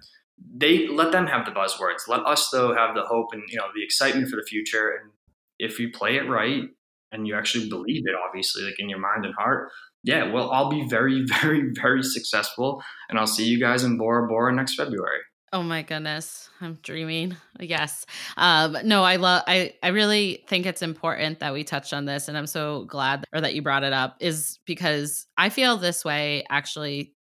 they 0.54 0.88
let 0.90 1.14
them 1.14 1.28
have 1.28 1.46
the 1.46 1.52
buzzwords. 1.52 2.10
Let 2.10 2.26
us 2.26 2.50
though 2.50 2.76
have 2.76 2.96
the 2.96 3.04
hope 3.04 3.28
and 3.32 3.44
you 3.48 3.56
know 3.56 3.68
the 3.74 3.84
excitement 3.84 4.28
for 4.28 4.36
the 4.36 4.44
future. 4.44 4.90
And 4.90 5.12
if 5.58 5.80
you 5.80 5.90
play 5.90 6.18
it 6.18 6.28
right, 6.28 6.64
and 7.14 7.28
you 7.28 7.36
actually 7.36 7.70
believe 7.70 8.04
it, 8.06 8.16
obviously, 8.28 8.64
like 8.64 8.80
in 8.80 8.90
your 8.90 9.00
mind 9.00 9.26
and 9.26 9.34
heart, 9.36 9.70
yeah, 10.04 10.32
well, 10.32 10.52
I'll 10.52 10.70
be 10.70 10.88
very, 10.90 11.24
very, 11.42 11.72
very 11.74 12.04
successful. 12.04 12.84
And 13.10 13.18
I'll 13.18 13.28
see 13.28 13.46
you 13.46 13.60
guys 13.60 13.84
in 13.84 13.98
Bora 13.98 14.28
Bora 14.28 14.54
next 14.54 14.76
February. 14.76 15.20
Oh 15.54 15.62
my 15.62 15.84
goodness. 15.84 16.50
I'm 16.62 16.80
dreaming. 16.82 17.38
Yes. 17.60 18.08
Um, 18.38 18.76
no, 18.86 19.04
I 19.04 19.18
love 19.18 19.44
I 19.46 19.76
I 19.84 19.90
really 19.90 20.44
think 20.48 20.66
it's 20.66 20.82
important 20.82 21.42
that 21.42 21.54
we 21.54 21.64
touched 21.64 21.94
on 21.94 22.06
this 22.06 22.28
and 22.28 22.36
I'm 22.36 22.48
so 22.48 22.86
glad 22.86 23.24
or 23.32 23.40
that 23.40 23.54
you 23.54 23.62
brought 23.62 23.84
it 23.84 23.94
up 23.94 24.18
is 24.20 24.58
because 24.66 25.28
I 25.38 25.50
feel 25.50 25.78
this 25.78 26.04
way 26.04 26.44
actually 26.50 27.14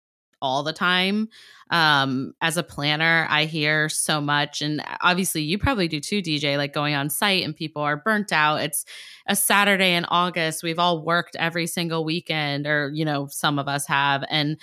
all 0.43 0.61
the 0.61 0.73
time. 0.73 1.29
Um, 1.71 2.35
as 2.41 2.57
a 2.57 2.61
planner, 2.61 3.25
I 3.29 3.45
hear 3.45 3.89
so 3.89 4.21
much, 4.21 4.61
and 4.61 4.83
obviously 5.01 5.41
you 5.41 5.57
probably 5.57 5.87
do 5.87 5.99
too, 5.99 6.21
DJ, 6.21 6.57
like 6.57 6.73
going 6.73 6.93
on 6.93 7.09
site 7.09 7.43
and 7.43 7.55
people 7.55 7.81
are 7.81 7.97
burnt 7.97 8.31
out. 8.31 8.57
It's 8.61 8.85
a 9.25 9.35
Saturday 9.35 9.95
in 9.95 10.05
August. 10.05 10.61
We've 10.61 10.77
all 10.77 11.03
worked 11.03 11.35
every 11.37 11.65
single 11.65 12.05
weekend, 12.05 12.67
or, 12.67 12.91
you 12.93 13.05
know, 13.05 13.25
some 13.27 13.57
of 13.57 13.67
us 13.67 13.87
have. 13.87 14.23
And 14.29 14.59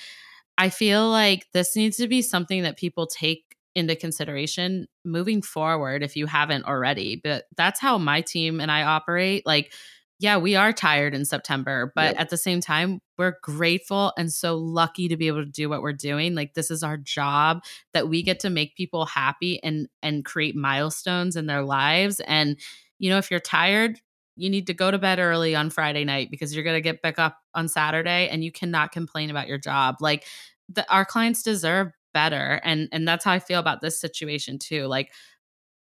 I 0.56 0.68
feel 0.68 1.08
like 1.08 1.48
this 1.52 1.74
needs 1.74 1.96
to 1.96 2.06
be 2.06 2.22
something 2.22 2.62
that 2.62 2.76
people 2.76 3.08
take 3.08 3.56
into 3.74 3.96
consideration 3.96 4.86
moving 5.04 5.42
forward 5.42 6.02
if 6.02 6.16
you 6.16 6.26
haven't 6.26 6.66
already. 6.66 7.20
But 7.22 7.44
that's 7.56 7.80
how 7.80 7.98
my 7.98 8.20
team 8.20 8.60
and 8.60 8.70
I 8.70 8.82
operate. 8.82 9.46
Like, 9.46 9.72
yeah, 10.20 10.36
we 10.36 10.54
are 10.54 10.70
tired 10.70 11.14
in 11.14 11.24
September, 11.24 11.92
but 11.94 12.12
yep. 12.12 12.20
at 12.20 12.28
the 12.28 12.36
same 12.36 12.60
time, 12.60 13.00
we're 13.16 13.38
grateful 13.42 14.12
and 14.18 14.30
so 14.30 14.54
lucky 14.54 15.08
to 15.08 15.16
be 15.16 15.28
able 15.28 15.42
to 15.42 15.50
do 15.50 15.70
what 15.70 15.80
we're 15.80 15.94
doing. 15.94 16.34
Like 16.34 16.52
this 16.52 16.70
is 16.70 16.82
our 16.82 16.98
job 16.98 17.64
that 17.94 18.06
we 18.06 18.22
get 18.22 18.38
to 18.40 18.50
make 18.50 18.76
people 18.76 19.06
happy 19.06 19.62
and 19.64 19.88
and 20.02 20.22
create 20.22 20.54
milestones 20.54 21.36
in 21.36 21.46
their 21.46 21.62
lives. 21.62 22.20
And 22.26 22.58
you 22.98 23.08
know, 23.08 23.16
if 23.16 23.30
you're 23.30 23.40
tired, 23.40 23.98
you 24.36 24.50
need 24.50 24.66
to 24.66 24.74
go 24.74 24.90
to 24.90 24.98
bed 24.98 25.20
early 25.20 25.56
on 25.56 25.70
Friday 25.70 26.04
night 26.04 26.30
because 26.30 26.54
you're 26.54 26.64
going 26.64 26.76
to 26.76 26.82
get 26.82 27.00
back 27.00 27.18
up 27.18 27.38
on 27.54 27.66
Saturday 27.66 28.28
and 28.28 28.44
you 28.44 28.52
cannot 28.52 28.92
complain 28.92 29.30
about 29.30 29.48
your 29.48 29.58
job. 29.58 29.96
Like 30.00 30.26
the, 30.68 30.88
our 30.92 31.06
clients 31.06 31.42
deserve 31.42 31.92
better 32.12 32.60
and 32.62 32.88
and 32.92 33.08
that's 33.08 33.24
how 33.24 33.32
I 33.32 33.38
feel 33.38 33.58
about 33.58 33.80
this 33.80 33.98
situation 33.98 34.58
too. 34.58 34.84
Like 34.84 35.12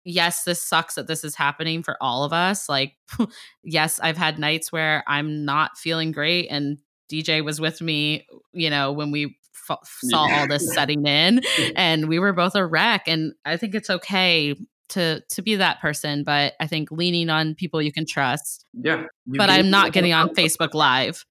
yes, 0.07 0.45
this 0.45 0.63
sucks 0.63 0.95
that 0.95 1.09
this 1.09 1.25
is 1.25 1.35
happening 1.35 1.83
for 1.83 1.97
all 2.01 2.25
of 2.25 2.33
us. 2.33 2.69
Like, 2.69 2.95
yes, 3.65 4.01
I've 4.01 4.17
had 4.17 4.39
nights 4.39 4.73
where 4.73 5.05
I'm 5.07 5.45
not 5.45 5.77
feeling 5.77 6.13
great, 6.13 6.49
and 6.51 6.79
DJ 7.13 7.45
was 7.45 7.61
with 7.61 7.83
me, 7.83 8.27
you 8.53 8.71
know, 8.71 8.93
when 8.93 9.11
we 9.11 9.37
f- 9.69 9.79
saw 9.85 10.29
all 10.31 10.49
this 10.49 10.73
setting 10.75 11.07
in, 11.07 11.43
and 11.75 12.09
we 12.09 12.19
were 12.19 12.33
both 12.33 12.55
a 12.55 12.65
wreck. 12.65 13.09
And 13.09 13.35
I 13.45 13.57
think 13.57 13.75
it's 13.75 13.91
okay 13.91 14.55
to 14.91 15.21
to 15.31 15.43
be 15.43 15.57
that 15.57 15.81
person, 15.81 16.23
but 16.25 16.55
I 16.61 16.69
think 16.69 16.91
leaning 16.91 17.29
on 17.29 17.55
people 17.55 17.83
you 17.83 17.93
can 17.93 18.07
trust. 18.07 18.65
Yeah, 18.73 19.05
but 19.27 19.51
I'm 19.51 19.71
not 19.71 19.93
getting 19.93 20.13
on 20.13 20.31
Facebook 20.31 20.75
Live. 20.75 21.25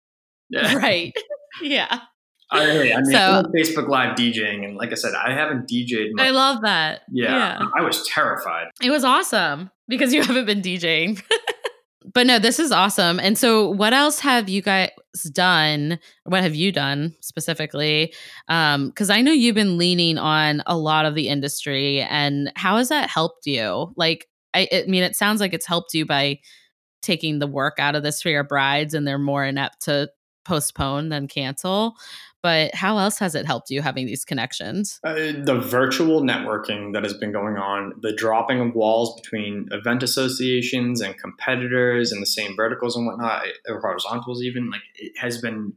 Yeah. 0.49 0.75
Right. 0.75 1.13
yeah. 1.61 2.01
I, 2.51 2.93
I 2.93 3.01
mean, 3.01 3.05
so, 3.05 3.43
Facebook 3.55 3.87
Live 3.87 4.15
DJing, 4.15 4.63
and 4.63 4.77
like 4.77 4.91
I 4.91 4.95
said, 4.95 5.13
I 5.15 5.33
haven't 5.33 5.67
DJed. 5.67 6.09
Much. 6.13 6.27
I 6.27 6.29
love 6.29 6.61
that. 6.61 7.01
Yeah, 7.11 7.59
yeah, 7.59 7.67
I 7.75 7.81
was 7.81 8.07
terrified. 8.07 8.67
It 8.81 8.91
was 8.91 9.03
awesome 9.03 9.71
because 9.87 10.13
you 10.13 10.21
haven't 10.23 10.45
been 10.45 10.61
DJing. 10.61 11.21
but 12.13 12.27
no, 12.27 12.37
this 12.37 12.59
is 12.59 12.71
awesome. 12.71 13.19
And 13.19 13.37
so, 13.37 13.69
what 13.69 13.93
else 13.93 14.19
have 14.19 14.47
you 14.47 14.61
guys 14.61 14.91
done? 15.31 15.99
What 16.25 16.43
have 16.43 16.53
you 16.53 16.71
done 16.71 17.15
specifically? 17.21 18.13
Because 18.47 19.09
um, 19.09 19.15
I 19.15 19.21
know 19.21 19.31
you've 19.31 19.55
been 19.55 19.77
leaning 19.77 20.17
on 20.19 20.61
a 20.67 20.77
lot 20.77 21.05
of 21.05 21.15
the 21.15 21.29
industry, 21.29 22.01
and 22.01 22.51
how 22.55 22.77
has 22.77 22.89
that 22.89 23.09
helped 23.09 23.47
you? 23.47 23.91
Like, 23.95 24.27
I, 24.53 24.67
I 24.71 24.83
mean, 24.87 25.03
it 25.03 25.15
sounds 25.15 25.41
like 25.41 25.53
it's 25.53 25.65
helped 25.65 25.95
you 25.95 26.05
by 26.05 26.39
taking 27.01 27.39
the 27.39 27.47
work 27.47 27.75
out 27.79 27.95
of 27.95 28.03
this 28.03 28.21
for 28.21 28.29
your 28.29 28.43
brides, 28.43 28.93
and 28.93 29.07
they're 29.07 29.17
more 29.17 29.43
inept 29.43 29.81
to 29.83 30.09
postpone 30.45 31.09
than 31.09 31.27
cancel 31.27 31.95
but 32.45 32.75
how 32.75 32.99
else 32.99 33.17
has 33.17 33.33
it 33.33 33.47
helped 33.47 33.71
you 33.71 33.81
having 33.81 34.05
these 34.05 34.23
connections? 34.23 34.99
Uh, 35.03 35.15
the 35.15 35.59
virtual 35.59 36.21
networking 36.21 36.93
that 36.93 37.01
has 37.01 37.15
been 37.15 37.31
going 37.31 37.57
on, 37.57 37.93
the 38.03 38.13
dropping 38.13 38.61
of 38.61 38.75
walls 38.75 39.19
between 39.19 39.67
event 39.71 40.03
associations 40.03 41.01
and 41.01 41.17
competitors 41.17 42.11
and 42.11 42.21
the 42.21 42.27
same 42.27 42.55
verticals 42.55 42.95
and 42.95 43.07
whatnot, 43.07 43.47
or 43.67 43.81
horizontals 43.81 44.43
even, 44.43 44.69
like 44.69 44.83
it 44.93 45.13
has 45.17 45.41
been 45.41 45.73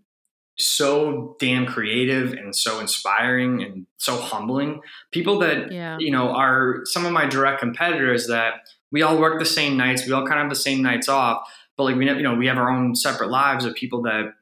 so 0.59 1.37
damn 1.41 1.65
creative 1.65 2.35
and 2.35 2.55
so 2.55 2.81
inspiring 2.81 3.63
and 3.63 3.87
so 3.97 4.19
humbling. 4.19 4.83
People 5.11 5.39
that, 5.39 5.73
yeah. 5.73 5.97
you 5.99 6.11
know, 6.11 6.29
are 6.33 6.81
some 6.85 7.07
of 7.07 7.13
my 7.13 7.25
direct 7.25 7.61
competitors 7.61 8.27
that 8.27 8.69
we 8.93 9.01
all 9.01 9.19
work 9.19 9.39
the 9.39 9.47
same 9.47 9.79
nights, 9.79 10.07
we 10.07 10.13
all 10.13 10.27
kind 10.27 10.39
of 10.39 10.45
have 10.45 10.51
the 10.51 10.55
same 10.55 10.83
nights 10.83 11.09
off, 11.09 11.51
but 11.79 11.85
like 11.85 11.97
we, 11.97 12.05
you 12.05 12.23
know, 12.23 12.35
we 12.35 12.47
have 12.47 12.59
our 12.59 12.69
own 12.69 12.95
separate 12.95 13.31
lives 13.31 13.65
of 13.65 13.75
people 13.75 14.03
that 14.03 14.35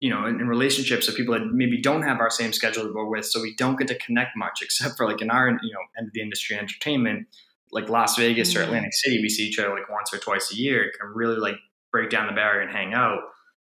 you 0.00 0.10
know, 0.10 0.26
in, 0.26 0.40
in, 0.40 0.48
relationships 0.48 1.08
of 1.08 1.14
people 1.14 1.34
that 1.34 1.46
maybe 1.46 1.80
don't 1.80 2.02
have 2.02 2.20
our 2.20 2.30
same 2.30 2.52
schedule 2.52 2.86
to 2.86 2.92
go 2.92 3.08
with, 3.08 3.24
so 3.24 3.40
we 3.40 3.54
don't 3.54 3.78
get 3.78 3.88
to 3.88 3.98
connect 3.98 4.36
much, 4.36 4.60
except 4.62 4.96
for 4.96 5.06
like 5.06 5.22
in 5.22 5.30
our, 5.30 5.48
you 5.48 5.72
know, 5.72 5.80
end 5.98 6.08
of 6.08 6.12
the 6.12 6.20
industry 6.20 6.56
entertainment, 6.56 7.26
like 7.72 7.88
Las 7.88 8.16
Vegas 8.16 8.52
mm-hmm. 8.52 8.60
or 8.60 8.64
Atlantic 8.64 8.94
City, 8.94 9.20
we 9.20 9.28
see 9.28 9.44
each 9.44 9.58
other 9.58 9.70
like 9.70 9.88
once 9.90 10.12
or 10.12 10.18
twice 10.18 10.52
a 10.52 10.56
year, 10.56 10.92
can 10.98 11.10
really 11.14 11.36
like 11.36 11.56
break 11.90 12.10
down 12.10 12.26
the 12.26 12.32
barrier 12.32 12.60
and 12.60 12.70
hang 12.70 12.94
out. 12.94 13.20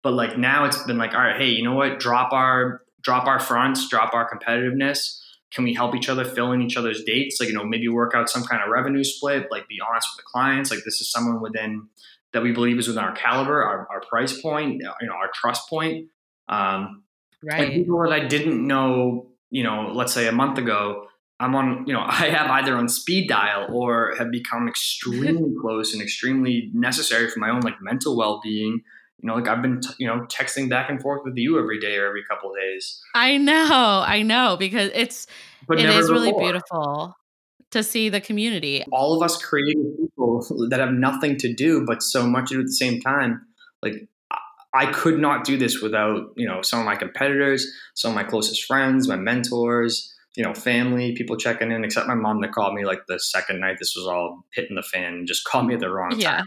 But 0.02 0.12
like 0.12 0.36
now 0.38 0.64
it's 0.64 0.82
been 0.84 0.98
like, 0.98 1.14
all 1.14 1.20
right, 1.20 1.36
hey, 1.36 1.48
you 1.48 1.62
know 1.62 1.74
what? 1.74 1.98
Drop 1.98 2.32
our 2.32 2.82
drop 3.02 3.26
our 3.26 3.38
fronts, 3.38 3.88
drop 3.88 4.14
our 4.14 4.28
competitiveness. 4.28 5.20
Can 5.52 5.62
we 5.62 5.74
help 5.74 5.94
each 5.94 6.08
other 6.08 6.24
fill 6.24 6.52
in 6.52 6.60
each 6.60 6.76
other's 6.76 7.04
dates? 7.04 7.38
Like, 7.38 7.48
you 7.48 7.54
know, 7.54 7.64
maybe 7.64 7.86
work 7.88 8.14
out 8.14 8.28
some 8.28 8.42
kind 8.42 8.62
of 8.62 8.68
revenue 8.68 9.04
split, 9.04 9.46
like 9.50 9.68
be 9.68 9.78
honest 9.88 10.08
with 10.12 10.24
the 10.24 10.28
clients. 10.28 10.70
Like 10.72 10.80
this 10.84 11.00
is 11.00 11.10
someone 11.10 11.40
within 11.40 11.88
that 12.32 12.42
we 12.42 12.52
believe 12.52 12.78
is 12.78 12.88
within 12.88 13.04
our 13.04 13.14
caliber, 13.14 13.62
our, 13.62 13.86
our 13.90 14.00
price 14.00 14.38
point, 14.40 14.82
you 14.82 15.06
know, 15.06 15.14
our 15.14 15.30
trust 15.32 15.68
point 15.68 16.08
um, 16.48 17.02
right. 17.42 17.72
People 17.72 18.00
that 18.02 18.12
I 18.12 18.26
didn't 18.26 18.66
know, 18.66 19.28
you 19.50 19.62
know, 19.62 19.90
let's 19.92 20.12
say 20.12 20.26
a 20.26 20.32
month 20.32 20.58
ago, 20.58 21.06
I'm 21.38 21.54
on, 21.54 21.84
you 21.86 21.92
know, 21.92 22.00
I 22.06 22.28
have 22.30 22.50
either 22.50 22.76
on 22.76 22.88
speed 22.88 23.28
dial 23.28 23.68
or 23.72 24.14
have 24.16 24.30
become 24.30 24.68
extremely 24.68 25.54
close 25.60 25.92
and 25.92 26.02
extremely 26.02 26.70
necessary 26.72 27.28
for 27.28 27.40
my 27.40 27.50
own 27.50 27.60
like 27.60 27.80
mental 27.80 28.16
well 28.16 28.40
being. 28.42 28.82
You 29.22 29.28
know, 29.28 29.34
like 29.34 29.48
I've 29.48 29.62
been, 29.62 29.80
t- 29.80 29.94
you 29.98 30.06
know, 30.06 30.26
texting 30.26 30.68
back 30.68 30.90
and 30.90 31.00
forth 31.00 31.22
with 31.24 31.36
you 31.36 31.58
every 31.58 31.80
day 31.80 31.96
or 31.96 32.06
every 32.06 32.22
couple 32.28 32.50
of 32.50 32.56
days. 32.56 33.00
I 33.14 33.38
know, 33.38 34.04
I 34.06 34.22
know, 34.22 34.56
because 34.58 34.90
it's 34.94 35.26
but 35.66 35.80
it 35.80 35.88
is 35.88 36.08
before. 36.08 36.14
really 36.14 36.32
beautiful 36.32 37.16
to 37.70 37.82
see 37.82 38.08
the 38.10 38.20
community. 38.20 38.84
All 38.92 39.16
of 39.16 39.22
us 39.22 39.42
creative 39.42 39.96
people 39.98 40.46
that 40.70 40.80
have 40.80 40.92
nothing 40.92 41.36
to 41.38 41.52
do 41.52 41.84
but 41.86 42.02
so 42.02 42.26
much 42.26 42.50
to 42.50 42.56
do 42.56 42.60
at 42.60 42.66
the 42.66 42.72
same 42.72 43.00
time. 43.00 43.46
Like 43.82 44.08
I 44.76 44.92
could 44.92 45.18
not 45.18 45.44
do 45.44 45.56
this 45.56 45.80
without, 45.80 46.32
you 46.36 46.46
know, 46.46 46.60
some 46.62 46.80
of 46.80 46.84
my 46.84 46.96
competitors, 46.96 47.66
some 47.94 48.10
of 48.10 48.14
my 48.14 48.24
closest 48.24 48.64
friends, 48.64 49.08
my 49.08 49.16
mentors, 49.16 50.12
you 50.36 50.44
know, 50.44 50.52
family, 50.52 51.14
people 51.16 51.36
checking 51.36 51.72
in, 51.72 51.82
except 51.82 52.06
my 52.06 52.14
mom 52.14 52.42
that 52.42 52.52
called 52.52 52.74
me 52.74 52.84
like 52.84 53.00
the 53.08 53.18
second 53.18 53.58
night 53.58 53.76
this 53.78 53.94
was 53.96 54.06
all 54.06 54.44
hitting 54.52 54.76
the 54.76 54.82
fan 54.82 55.14
and 55.14 55.26
just 55.26 55.44
called 55.50 55.66
me 55.66 55.74
at 55.74 55.80
the 55.80 55.90
wrong 55.90 56.12
yeah. 56.16 56.42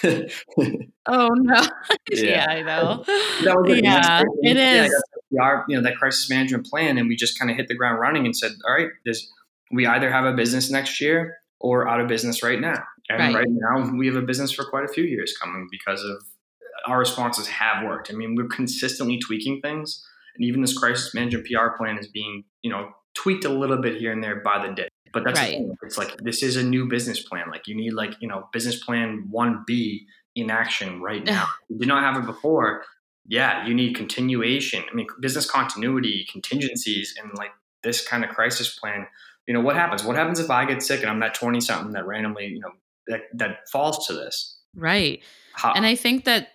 time. 0.00 0.28
oh 1.06 1.28
no. 1.34 1.60
yeah. 2.10 2.22
yeah. 2.22 2.46
I 2.48 2.62
know. 2.62 3.04
yeah, 3.82 4.22
it 4.42 4.56
is. 4.56 5.04
Yeah, 5.30 5.42
our, 5.42 5.64
you 5.68 5.76
know, 5.76 5.82
that 5.82 5.98
crisis 5.98 6.30
management 6.30 6.66
plan 6.66 6.96
and 6.96 7.06
we 7.06 7.16
just 7.16 7.38
kind 7.38 7.50
of 7.50 7.56
hit 7.56 7.68
the 7.68 7.74
ground 7.74 8.00
running 8.00 8.24
and 8.24 8.34
said, 8.34 8.52
all 8.66 8.74
right, 8.74 8.88
there's, 9.04 9.30
we 9.70 9.86
either 9.86 10.10
have 10.10 10.24
a 10.24 10.32
business 10.32 10.70
next 10.70 11.00
year 11.02 11.36
or 11.60 11.86
out 11.86 12.00
of 12.00 12.08
business 12.08 12.42
right 12.42 12.60
now. 12.60 12.82
And 13.10 13.34
right. 13.34 13.34
right 13.34 13.46
now 13.48 13.90
we 13.94 14.06
have 14.06 14.16
a 14.16 14.22
business 14.22 14.52
for 14.52 14.64
quite 14.64 14.84
a 14.84 14.88
few 14.88 15.04
years 15.04 15.34
coming 15.38 15.68
because 15.70 16.02
of 16.02 16.22
our 16.88 16.98
responses 16.98 17.46
have 17.46 17.84
worked. 17.84 18.10
I 18.10 18.14
mean, 18.14 18.34
we're 18.34 18.48
consistently 18.48 19.18
tweaking 19.18 19.60
things, 19.60 20.04
and 20.34 20.44
even 20.44 20.60
this 20.60 20.76
crisis 20.76 21.14
management 21.14 21.46
PR 21.46 21.76
plan 21.76 21.98
is 21.98 22.08
being, 22.08 22.44
you 22.62 22.70
know, 22.70 22.90
tweaked 23.14 23.44
a 23.44 23.50
little 23.50 23.78
bit 23.78 23.96
here 23.96 24.12
and 24.12 24.22
there 24.22 24.40
by 24.40 24.66
the 24.66 24.72
day. 24.72 24.88
But 25.12 25.24
that's 25.24 25.40
right. 25.40 25.58
it's 25.82 25.98
like 25.98 26.16
this 26.18 26.42
is 26.42 26.56
a 26.56 26.62
new 26.62 26.86
business 26.86 27.22
plan. 27.22 27.50
Like 27.50 27.66
you 27.66 27.74
need 27.74 27.92
like 27.92 28.14
you 28.20 28.28
know 28.28 28.48
business 28.52 28.82
plan 28.82 29.26
one 29.30 29.64
B 29.66 30.06
in 30.34 30.50
action 30.50 31.00
right 31.00 31.24
now. 31.24 31.46
you 31.68 31.78
did 31.78 31.88
not 31.88 32.02
have 32.02 32.22
it 32.22 32.26
before. 32.26 32.84
Yeah, 33.26 33.66
you 33.66 33.74
need 33.74 33.94
continuation. 33.94 34.84
I 34.90 34.94
mean, 34.94 35.06
business 35.20 35.50
continuity, 35.50 36.26
contingencies, 36.30 37.14
and 37.20 37.32
like 37.36 37.50
this 37.82 38.06
kind 38.06 38.24
of 38.24 38.30
crisis 38.30 38.78
plan. 38.78 39.06
You 39.46 39.54
know 39.54 39.60
what 39.60 39.76
happens? 39.76 40.04
What 40.04 40.16
happens 40.16 40.40
if 40.40 40.50
I 40.50 40.66
get 40.66 40.82
sick 40.82 41.00
and 41.00 41.10
I'm 41.10 41.20
that 41.20 41.34
twenty 41.34 41.60
something 41.60 41.92
that 41.92 42.06
randomly 42.06 42.46
you 42.46 42.60
know 42.60 42.72
that 43.06 43.22
that 43.34 43.68
falls 43.70 44.06
to 44.06 44.12
this? 44.12 44.58
Right. 44.74 45.22
How, 45.54 45.72
and 45.72 45.84
I 45.84 45.94
think 45.94 46.24
that 46.24 46.48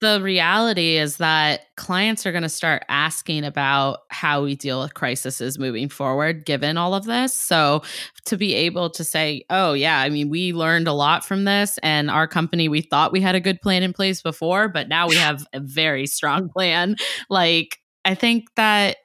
the 0.00 0.20
reality 0.22 0.96
is 0.96 1.18
that 1.18 1.66
clients 1.76 2.24
are 2.24 2.32
going 2.32 2.42
to 2.42 2.48
start 2.48 2.84
asking 2.88 3.44
about 3.44 4.00
how 4.10 4.42
we 4.42 4.54
deal 4.54 4.80
with 4.80 4.94
crises 4.94 5.58
moving 5.58 5.88
forward 5.88 6.44
given 6.46 6.78
all 6.78 6.94
of 6.94 7.04
this. 7.04 7.34
So 7.34 7.82
to 8.24 8.36
be 8.36 8.54
able 8.54 8.88
to 8.88 9.02
say 9.02 9.44
oh 9.50 9.72
yeah 9.72 9.98
i 9.98 10.08
mean 10.08 10.28
we 10.28 10.52
learned 10.52 10.86
a 10.86 10.92
lot 10.92 11.24
from 11.24 11.44
this 11.44 11.78
and 11.82 12.08
our 12.10 12.28
company 12.28 12.68
we 12.68 12.80
thought 12.80 13.10
we 13.12 13.20
had 13.20 13.34
a 13.34 13.40
good 13.40 13.60
plan 13.60 13.82
in 13.82 13.92
place 13.92 14.22
before 14.22 14.68
but 14.68 14.88
now 14.88 15.08
we 15.08 15.16
have 15.16 15.44
a 15.52 15.60
very 15.60 16.06
strong 16.06 16.48
plan. 16.48 16.96
Like 17.28 17.78
i 18.04 18.14
think 18.14 18.46
that 18.56 18.98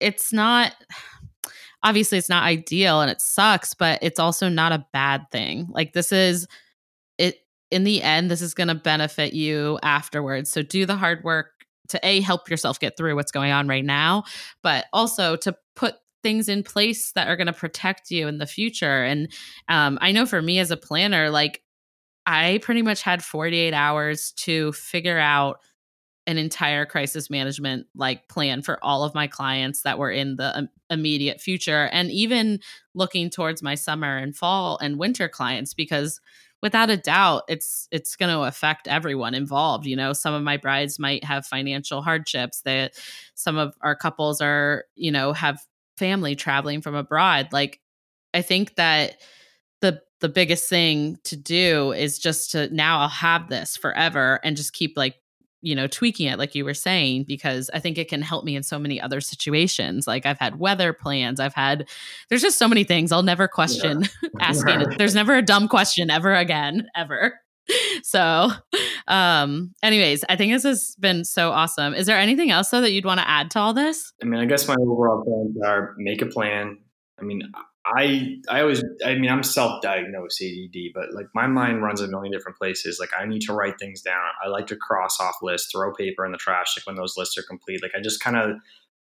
it's 0.00 0.32
not 0.32 0.72
obviously 1.82 2.18
it's 2.18 2.28
not 2.28 2.44
ideal 2.44 3.00
and 3.00 3.10
it 3.10 3.20
sucks 3.20 3.74
but 3.74 3.98
it's 4.02 4.20
also 4.20 4.48
not 4.48 4.72
a 4.72 4.84
bad 4.92 5.22
thing. 5.32 5.66
Like 5.70 5.92
this 5.92 6.12
is 6.12 6.46
in 7.70 7.84
the 7.84 8.02
end, 8.02 8.30
this 8.30 8.42
is 8.42 8.54
going 8.54 8.68
to 8.68 8.74
benefit 8.74 9.32
you 9.32 9.78
afterwards. 9.82 10.50
So 10.50 10.62
do 10.62 10.86
the 10.86 10.96
hard 10.96 11.22
work 11.24 11.50
to 11.88 12.00
A, 12.02 12.20
help 12.20 12.50
yourself 12.50 12.78
get 12.80 12.96
through 12.96 13.14
what's 13.16 13.32
going 13.32 13.52
on 13.52 13.68
right 13.68 13.84
now, 13.84 14.24
but 14.62 14.86
also 14.92 15.36
to 15.36 15.56
put 15.74 15.94
things 16.22 16.48
in 16.48 16.62
place 16.62 17.12
that 17.12 17.28
are 17.28 17.36
going 17.36 17.46
to 17.46 17.52
protect 17.52 18.10
you 18.10 18.28
in 18.28 18.38
the 18.38 18.46
future. 18.46 19.04
And 19.04 19.32
um, 19.68 19.98
I 20.00 20.12
know 20.12 20.26
for 20.26 20.42
me 20.42 20.58
as 20.58 20.70
a 20.70 20.76
planner, 20.76 21.30
like 21.30 21.62
I 22.26 22.58
pretty 22.62 22.82
much 22.82 23.02
had 23.02 23.24
48 23.24 23.72
hours 23.72 24.32
to 24.38 24.72
figure 24.72 25.18
out 25.18 25.60
an 26.26 26.36
entire 26.36 26.84
crisis 26.84 27.30
management 27.30 27.86
like 27.94 28.28
plan 28.28 28.60
for 28.60 28.78
all 28.84 29.02
of 29.02 29.14
my 29.14 29.26
clients 29.26 29.80
that 29.82 29.98
were 29.98 30.10
in 30.10 30.36
the 30.36 30.58
um, 30.58 30.68
immediate 30.90 31.40
future 31.40 31.88
and 31.90 32.10
even 32.10 32.60
looking 32.94 33.30
towards 33.30 33.62
my 33.62 33.74
summer 33.74 34.18
and 34.18 34.36
fall 34.36 34.78
and 34.82 34.98
winter 34.98 35.26
clients 35.26 35.72
because 35.72 36.20
without 36.62 36.90
a 36.90 36.96
doubt 36.96 37.42
it's 37.48 37.88
it's 37.90 38.16
going 38.16 38.32
to 38.34 38.42
affect 38.42 38.88
everyone 38.88 39.34
involved 39.34 39.86
you 39.86 39.96
know? 39.96 40.12
Some 40.12 40.34
of 40.34 40.42
my 40.42 40.56
brides 40.56 40.98
might 40.98 41.24
have 41.24 41.46
financial 41.46 42.02
hardships 42.02 42.62
that 42.62 42.94
some 43.34 43.56
of 43.56 43.74
our 43.80 43.94
couples 43.96 44.40
are 44.40 44.84
you 44.94 45.10
know 45.10 45.32
have 45.32 45.60
family 45.96 46.36
traveling 46.36 46.80
from 46.80 46.94
abroad 46.94 47.48
like 47.52 47.80
I 48.34 48.42
think 48.42 48.76
that 48.76 49.16
the 49.80 50.00
the 50.20 50.28
biggest 50.28 50.68
thing 50.68 51.18
to 51.24 51.36
do 51.36 51.92
is 51.92 52.18
just 52.18 52.50
to 52.52 52.72
now 52.74 53.00
I'll 53.00 53.08
have 53.08 53.48
this 53.48 53.76
forever 53.76 54.40
and 54.42 54.56
just 54.56 54.72
keep 54.72 54.94
like 54.96 55.16
you 55.60 55.74
know 55.74 55.86
tweaking 55.86 56.28
it 56.28 56.38
like 56.38 56.54
you 56.54 56.64
were 56.64 56.74
saying 56.74 57.24
because 57.26 57.70
i 57.74 57.78
think 57.78 57.98
it 57.98 58.08
can 58.08 58.22
help 58.22 58.44
me 58.44 58.54
in 58.54 58.62
so 58.62 58.78
many 58.78 59.00
other 59.00 59.20
situations 59.20 60.06
like 60.06 60.24
i've 60.26 60.38
had 60.38 60.58
weather 60.58 60.92
plans 60.92 61.40
i've 61.40 61.54
had 61.54 61.88
there's 62.28 62.42
just 62.42 62.58
so 62.58 62.68
many 62.68 62.84
things 62.84 63.12
i'll 63.12 63.22
never 63.22 63.48
question 63.48 64.02
yeah. 64.02 64.28
asking 64.40 64.80
it. 64.80 64.98
there's 64.98 65.14
never 65.14 65.36
a 65.36 65.42
dumb 65.42 65.68
question 65.68 66.10
ever 66.10 66.34
again 66.34 66.86
ever 66.96 67.40
so 68.02 68.50
um 69.08 69.72
anyways 69.82 70.24
i 70.28 70.36
think 70.36 70.52
this 70.52 70.62
has 70.62 70.96
been 71.00 71.24
so 71.24 71.50
awesome 71.50 71.92
is 71.92 72.06
there 72.06 72.18
anything 72.18 72.50
else 72.50 72.70
though 72.70 72.80
that 72.80 72.92
you'd 72.92 73.04
want 73.04 73.20
to 73.20 73.28
add 73.28 73.50
to 73.50 73.58
all 73.58 73.74
this 73.74 74.12
i 74.22 74.26
mean 74.26 74.40
i 74.40 74.46
guess 74.46 74.68
my 74.68 74.76
overall 74.80 75.24
plans 75.24 75.56
are 75.64 75.94
make 75.98 76.22
a 76.22 76.26
plan 76.26 76.78
i 77.20 77.24
mean 77.24 77.42
I 77.96 78.36
I 78.48 78.60
always 78.60 78.82
I 79.04 79.14
mean 79.14 79.30
I'm 79.30 79.42
self-diagnosed 79.42 80.42
ADD, 80.42 80.92
but 80.94 81.12
like 81.14 81.26
my 81.34 81.46
mind 81.46 81.82
runs 81.82 82.00
a 82.00 82.08
million 82.08 82.32
different 82.32 82.58
places. 82.58 82.98
Like 83.00 83.10
I 83.18 83.24
need 83.24 83.42
to 83.42 83.52
write 83.52 83.78
things 83.78 84.02
down. 84.02 84.30
I 84.44 84.48
like 84.48 84.66
to 84.68 84.76
cross 84.76 85.20
off 85.20 85.36
lists, 85.42 85.70
throw 85.72 85.92
paper 85.92 86.24
in 86.24 86.32
the 86.32 86.38
trash 86.38 86.76
like 86.76 86.86
when 86.86 86.96
those 86.96 87.16
lists 87.16 87.36
are 87.38 87.42
complete. 87.42 87.82
Like 87.82 87.92
I 87.96 88.00
just 88.00 88.20
kind 88.20 88.36
of 88.36 88.56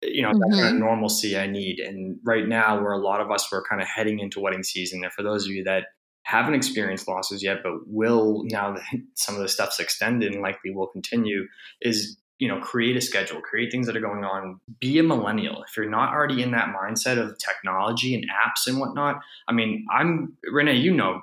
you 0.03 0.23
know 0.23 0.31
mm-hmm. 0.31 0.51
that 0.51 0.63
kind 0.63 0.75
of 0.75 0.81
normalcy 0.81 1.39
I 1.39 1.47
need. 1.47 1.81
And 1.81 2.19
right 2.25 2.47
now, 2.47 2.81
where 2.81 2.93
a 2.93 2.99
lot 2.99 3.21
of 3.21 3.31
us 3.31 3.51
were 3.51 3.65
kind 3.69 3.81
of 3.81 3.89
heading 3.89 4.19
into 4.19 4.41
wedding 4.41 4.63
season, 4.63 5.03
and 5.03 5.13
for 5.13 5.23
those 5.23 5.47
of 5.47 5.53
you 5.53 5.65
that 5.65 5.87
haven't 6.23 6.55
experienced 6.55 7.07
losses 7.07 7.41
yet, 7.43 7.59
but 7.63 7.73
will 7.87 8.43
now 8.47 8.75
that 8.75 8.83
some 9.15 9.37
of 9.37 9.41
the 9.41 9.49
stuff's 9.49 9.81
extended 9.81 10.33
and 10.33 10.43
likely 10.43 10.71
will 10.71 10.89
continue, 10.89 11.47
is 11.81 12.17
you 12.39 12.49
know 12.49 12.61
create 12.61 12.97
a 12.97 13.01
schedule 13.01 13.41
create 13.41 13.71
things 13.71 13.87
that 13.87 13.97
are 13.97 14.01
going 14.01 14.25
on. 14.25 14.61
Be 14.81 14.99
a 14.99 15.03
millennial. 15.03 15.63
If 15.63 15.77
you're 15.77 15.89
not 15.89 16.13
already 16.13 16.43
in 16.43 16.51
that 16.53 16.69
mindset 16.69 17.19
of 17.19 17.39
technology 17.39 18.15
and 18.15 18.25
apps 18.25 18.67
and 18.67 18.79
whatnot 18.79 19.21
i 19.49 19.53
mean 19.53 19.87
i'm 19.93 20.37
renee 20.53 20.77
you 20.77 20.93
know 20.93 21.21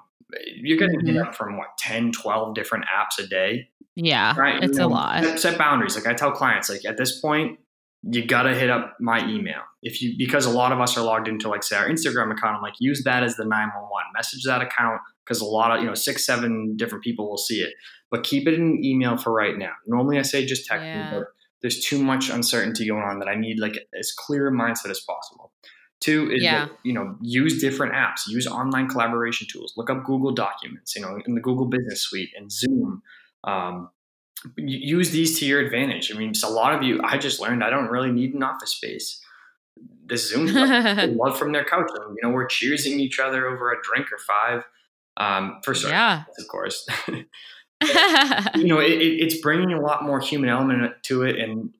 you're 0.55 0.77
getting 0.77 0.99
mm-hmm. 0.99 1.15
hit 1.15 1.17
up 1.17 1.35
from 1.35 1.57
what 1.57 1.77
10 1.77 2.11
12 2.11 2.55
different 2.55 2.85
apps 2.85 3.23
a 3.23 3.27
day? 3.27 3.69
Yeah 3.95 4.35
right? 4.37 4.63
it's 4.63 4.73
you 4.73 4.79
know, 4.79 4.87
a 4.87 4.89
lot. 4.89 5.23
set, 5.23 5.39
set 5.39 5.57
boundaries. 5.57 5.95
Like 5.95 6.07
i 6.07 6.13
tell 6.13 6.31
clients 6.31 6.69
like 6.69 6.85
at 6.85 6.97
this 6.97 7.19
point 7.19 7.59
you 8.03 8.25
gotta 8.25 8.53
hit 8.53 8.69
up 8.69 8.97
my 8.99 9.25
email. 9.29 9.61
If 9.81 10.01
you 10.01 10.15
because 10.17 10.45
a 10.45 10.49
lot 10.49 10.71
of 10.71 10.81
us 10.81 10.97
are 10.97 11.03
logged 11.03 11.27
into 11.27 11.49
like 11.49 11.63
say 11.63 11.75
our 11.75 11.87
instagram 11.87 12.31
account 12.31 12.55
i'm 12.57 12.61
like 12.61 12.75
use 12.79 13.03
that 13.03 13.23
as 13.23 13.35
the 13.35 13.45
911 13.45 13.87
message 14.13 14.43
that 14.45 14.61
account 14.61 15.01
because 15.25 15.41
a 15.41 15.45
lot 15.45 15.75
of 15.75 15.81
you 15.81 15.87
know 15.87 15.93
six 15.93 16.25
seven 16.25 16.75
different 16.75 17.03
people 17.03 17.29
will 17.29 17.37
see 17.37 17.61
it 17.61 17.73
but 18.13 18.23
keep 18.23 18.47
it 18.47 18.53
in 18.53 18.61
an 18.61 18.85
email 18.85 19.17
for 19.17 19.33
right 19.33 19.57
now. 19.57 19.71
Normally 19.87 20.19
i 20.19 20.21
say 20.21 20.45
just 20.45 20.67
text 20.67 20.85
yeah. 20.85 21.11
me 21.11 21.17
but 21.17 21.27
there's 21.61 21.83
too 21.83 22.01
much 22.01 22.29
uncertainty 22.29 22.87
going 22.87 23.01
on 23.01 23.17
that 23.17 23.27
i 23.27 23.33
need 23.33 23.57
like 23.59 23.75
as 23.99 24.11
clear 24.11 24.47
a 24.47 24.51
mindset 24.51 24.91
as 24.91 24.99
possible. 24.99 25.51
Two 25.99 26.29
is 26.31 26.43
yeah. 26.43 26.65
that, 26.65 26.71
you 26.83 26.93
know 26.93 27.15
use 27.21 27.59
different 27.59 27.93
apps. 27.93 28.27
Use 28.27 28.45
online 28.45 28.87
collaboration 28.87 29.47
tools. 29.51 29.73
Look 29.75 29.89
up 29.89 30.05
google 30.05 30.31
documents 30.31 30.95
you 30.95 31.01
know 31.01 31.19
in 31.25 31.33
the 31.33 31.41
google 31.41 31.65
business 31.65 32.03
suite 32.03 32.29
and 32.37 32.51
zoom. 32.51 33.01
Um, 33.45 33.89
use 34.57 35.09
these 35.09 35.39
to 35.39 35.45
your 35.47 35.59
advantage. 35.59 36.13
I 36.13 36.17
mean 36.17 36.33
a 36.43 36.49
lot 36.49 36.75
of 36.75 36.83
you 36.83 37.01
i 37.03 37.17
just 37.17 37.41
learned 37.41 37.63
i 37.63 37.71
don't 37.71 37.89
really 37.89 38.11
need 38.11 38.35
an 38.35 38.43
office 38.43 38.75
space. 38.75 39.19
This 40.05 40.29
zoom 40.29 40.45
love 41.17 41.35
from 41.39 41.51
their 41.51 41.65
couch 41.65 41.89
you 41.97 42.21
know 42.21 42.29
we're 42.29 42.47
cheersing 42.47 42.99
each 42.99 43.19
other 43.19 43.47
over 43.47 43.71
a 43.71 43.81
drink 43.81 44.11
or 44.11 44.19
five. 44.19 44.63
Um, 45.15 45.59
for 45.63 45.73
sure, 45.73 45.91
yeah, 45.91 46.23
of 46.39 46.47
course. 46.47 46.87
you 48.55 48.65
know, 48.65 48.79
it, 48.79 48.91
it's 48.91 49.37
bringing 49.37 49.73
a 49.73 49.81
lot 49.81 50.03
more 50.03 50.19
human 50.19 50.49
element 50.49 50.93
to 51.03 51.23
it, 51.23 51.39
and 51.39 51.73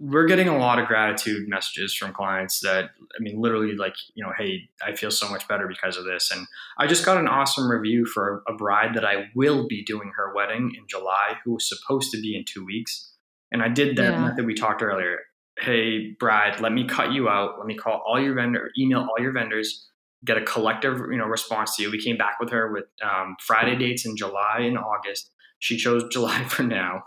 we're 0.00 0.26
getting 0.26 0.48
a 0.48 0.56
lot 0.56 0.78
of 0.78 0.86
gratitude 0.86 1.48
messages 1.48 1.94
from 1.94 2.12
clients 2.12 2.60
that 2.60 2.90
I 3.18 3.20
mean, 3.20 3.40
literally, 3.40 3.74
like 3.74 3.94
you 4.14 4.24
know, 4.24 4.32
hey, 4.36 4.68
I 4.82 4.94
feel 4.94 5.10
so 5.10 5.28
much 5.28 5.46
better 5.48 5.66
because 5.66 5.96
of 5.96 6.04
this. 6.04 6.30
And 6.30 6.46
I 6.78 6.86
just 6.86 7.04
got 7.04 7.18
an 7.18 7.28
awesome 7.28 7.70
review 7.70 8.06
for 8.06 8.42
a 8.48 8.52
bride 8.52 8.94
that 8.94 9.04
I 9.04 9.28
will 9.34 9.66
be 9.66 9.84
doing 9.84 10.12
her 10.16 10.32
wedding 10.34 10.72
in 10.76 10.84
July, 10.88 11.36
who 11.44 11.54
was 11.54 11.68
supposed 11.68 12.12
to 12.12 12.20
be 12.20 12.36
in 12.36 12.44
two 12.44 12.64
weeks. 12.64 13.12
And 13.50 13.62
I 13.62 13.68
did 13.68 13.96
that 13.96 14.12
yeah. 14.12 14.28
method 14.28 14.46
we 14.46 14.54
talked 14.54 14.82
earlier. 14.82 15.20
Hey, 15.58 16.12
bride, 16.20 16.60
let 16.60 16.72
me 16.72 16.86
cut 16.86 17.12
you 17.12 17.28
out. 17.28 17.58
Let 17.58 17.66
me 17.66 17.74
call 17.74 18.02
all 18.06 18.20
your 18.20 18.34
vendor, 18.34 18.70
email 18.78 19.00
all 19.00 19.22
your 19.22 19.32
vendors 19.32 19.88
get 20.24 20.36
a 20.36 20.42
collective 20.42 20.98
you 21.10 21.18
know 21.18 21.26
response 21.26 21.76
to 21.76 21.82
you. 21.82 21.90
We 21.90 22.02
came 22.02 22.16
back 22.16 22.38
with 22.40 22.50
her 22.50 22.72
with 22.72 22.84
um, 23.02 23.36
Friday 23.40 23.76
dates 23.76 24.04
in 24.06 24.16
July 24.16 24.60
and 24.60 24.78
August. 24.78 25.30
She 25.58 25.76
chose 25.76 26.04
July 26.12 26.44
for 26.44 26.62
now. 26.62 27.04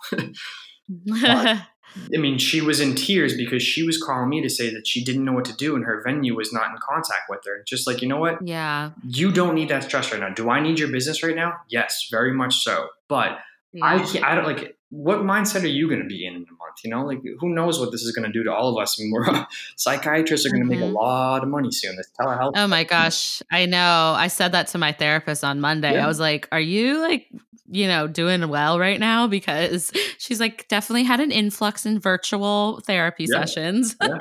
but, 0.88 1.58
I 2.16 2.18
mean, 2.18 2.38
she 2.38 2.62
was 2.62 2.80
in 2.80 2.96
tears 2.96 3.36
because 3.36 3.62
she 3.62 3.84
was 3.84 4.02
calling 4.02 4.30
me 4.30 4.42
to 4.42 4.50
say 4.50 4.74
that 4.74 4.88
she 4.88 5.04
didn't 5.04 5.26
know 5.26 5.34
what 5.34 5.46
to 5.46 5.56
do 5.56 5.76
and 5.76 5.84
her 5.86 6.02
venue 6.06 6.36
was 6.36 6.54
not 6.54 6.72
in 6.72 6.78
contact 6.78 7.24
with 7.30 7.42
her. 7.46 7.64
Just 7.68 7.86
like, 7.86 8.02
you 8.02 8.08
know 8.08 8.18
what? 8.18 8.46
Yeah. 8.48 8.92
You 9.06 9.32
don't 9.32 9.56
need 9.56 9.70
that 9.70 9.84
stress 9.84 10.12
right 10.12 10.22
now. 10.22 10.30
Do 10.30 10.50
I 10.50 10.62
need 10.62 10.80
your 10.80 10.90
business 10.90 11.22
right 11.22 11.36
now? 11.36 11.54
Yes, 11.70 12.08
very 12.10 12.34
much 12.34 12.64
so. 12.64 12.88
But 13.10 13.40
yeah. 13.74 13.86
I 13.86 14.00
can't, 14.00 14.24
I 14.24 14.36
don't 14.36 14.46
like 14.46 14.78
what 14.92 15.20
mindset 15.20 15.64
are 15.64 15.68
you 15.68 15.88
going 15.88 16.02
to 16.02 16.08
be 16.08 16.26
in 16.26 16.36
in 16.36 16.42
a 16.42 16.52
month? 16.52 16.84
You 16.84 16.92
know, 16.92 17.06
like 17.06 17.22
who 17.40 17.50
knows 17.50 17.80
what 17.80 17.92
this 17.92 18.04
is 18.04 18.12
going 18.12 18.26
to 18.26 18.32
do 18.32 18.44
to 18.44 18.54
all 18.54 18.78
of 18.78 18.82
us? 18.82 19.00
I 19.00 19.04
mean, 19.04 19.12
we're 19.12 19.48
psychiatrists 19.78 20.46
are 20.46 20.50
going 20.50 20.64
to 20.64 20.70
mm-hmm. 20.70 20.80
make 20.80 20.82
a 20.82 20.88
mm-hmm. 20.88 20.96
lot 20.96 21.44
of 21.44 21.50
money 21.50 21.72
soon. 21.72 21.96
This 21.96 22.10
telehealth. 22.20 22.52
Oh 22.56 22.68
my 22.68 22.84
gosh, 22.84 23.42
I 23.50 23.66
know. 23.66 24.14
I 24.16 24.28
said 24.28 24.52
that 24.52 24.68
to 24.68 24.78
my 24.78 24.92
therapist 24.92 25.44
on 25.44 25.62
Monday. 25.62 25.94
Yeah. 25.94 26.04
I 26.04 26.08
was 26.08 26.20
like, 26.20 26.48
"Are 26.52 26.60
you 26.60 27.00
like, 27.00 27.28
you 27.70 27.88
know, 27.88 28.08
doing 28.08 28.48
well 28.50 28.80
right 28.80 29.00
now?" 29.00 29.28
Because 29.28 29.92
she's 30.18 30.40
like, 30.40 30.68
definitely 30.68 31.04
had 31.04 31.22
an 31.22 31.32
influx 31.32 31.86
in 31.86 32.00
virtual 32.00 32.82
therapy 32.82 33.28
yeah. 33.30 33.40
sessions. 33.40 33.96
yeah 34.02 34.18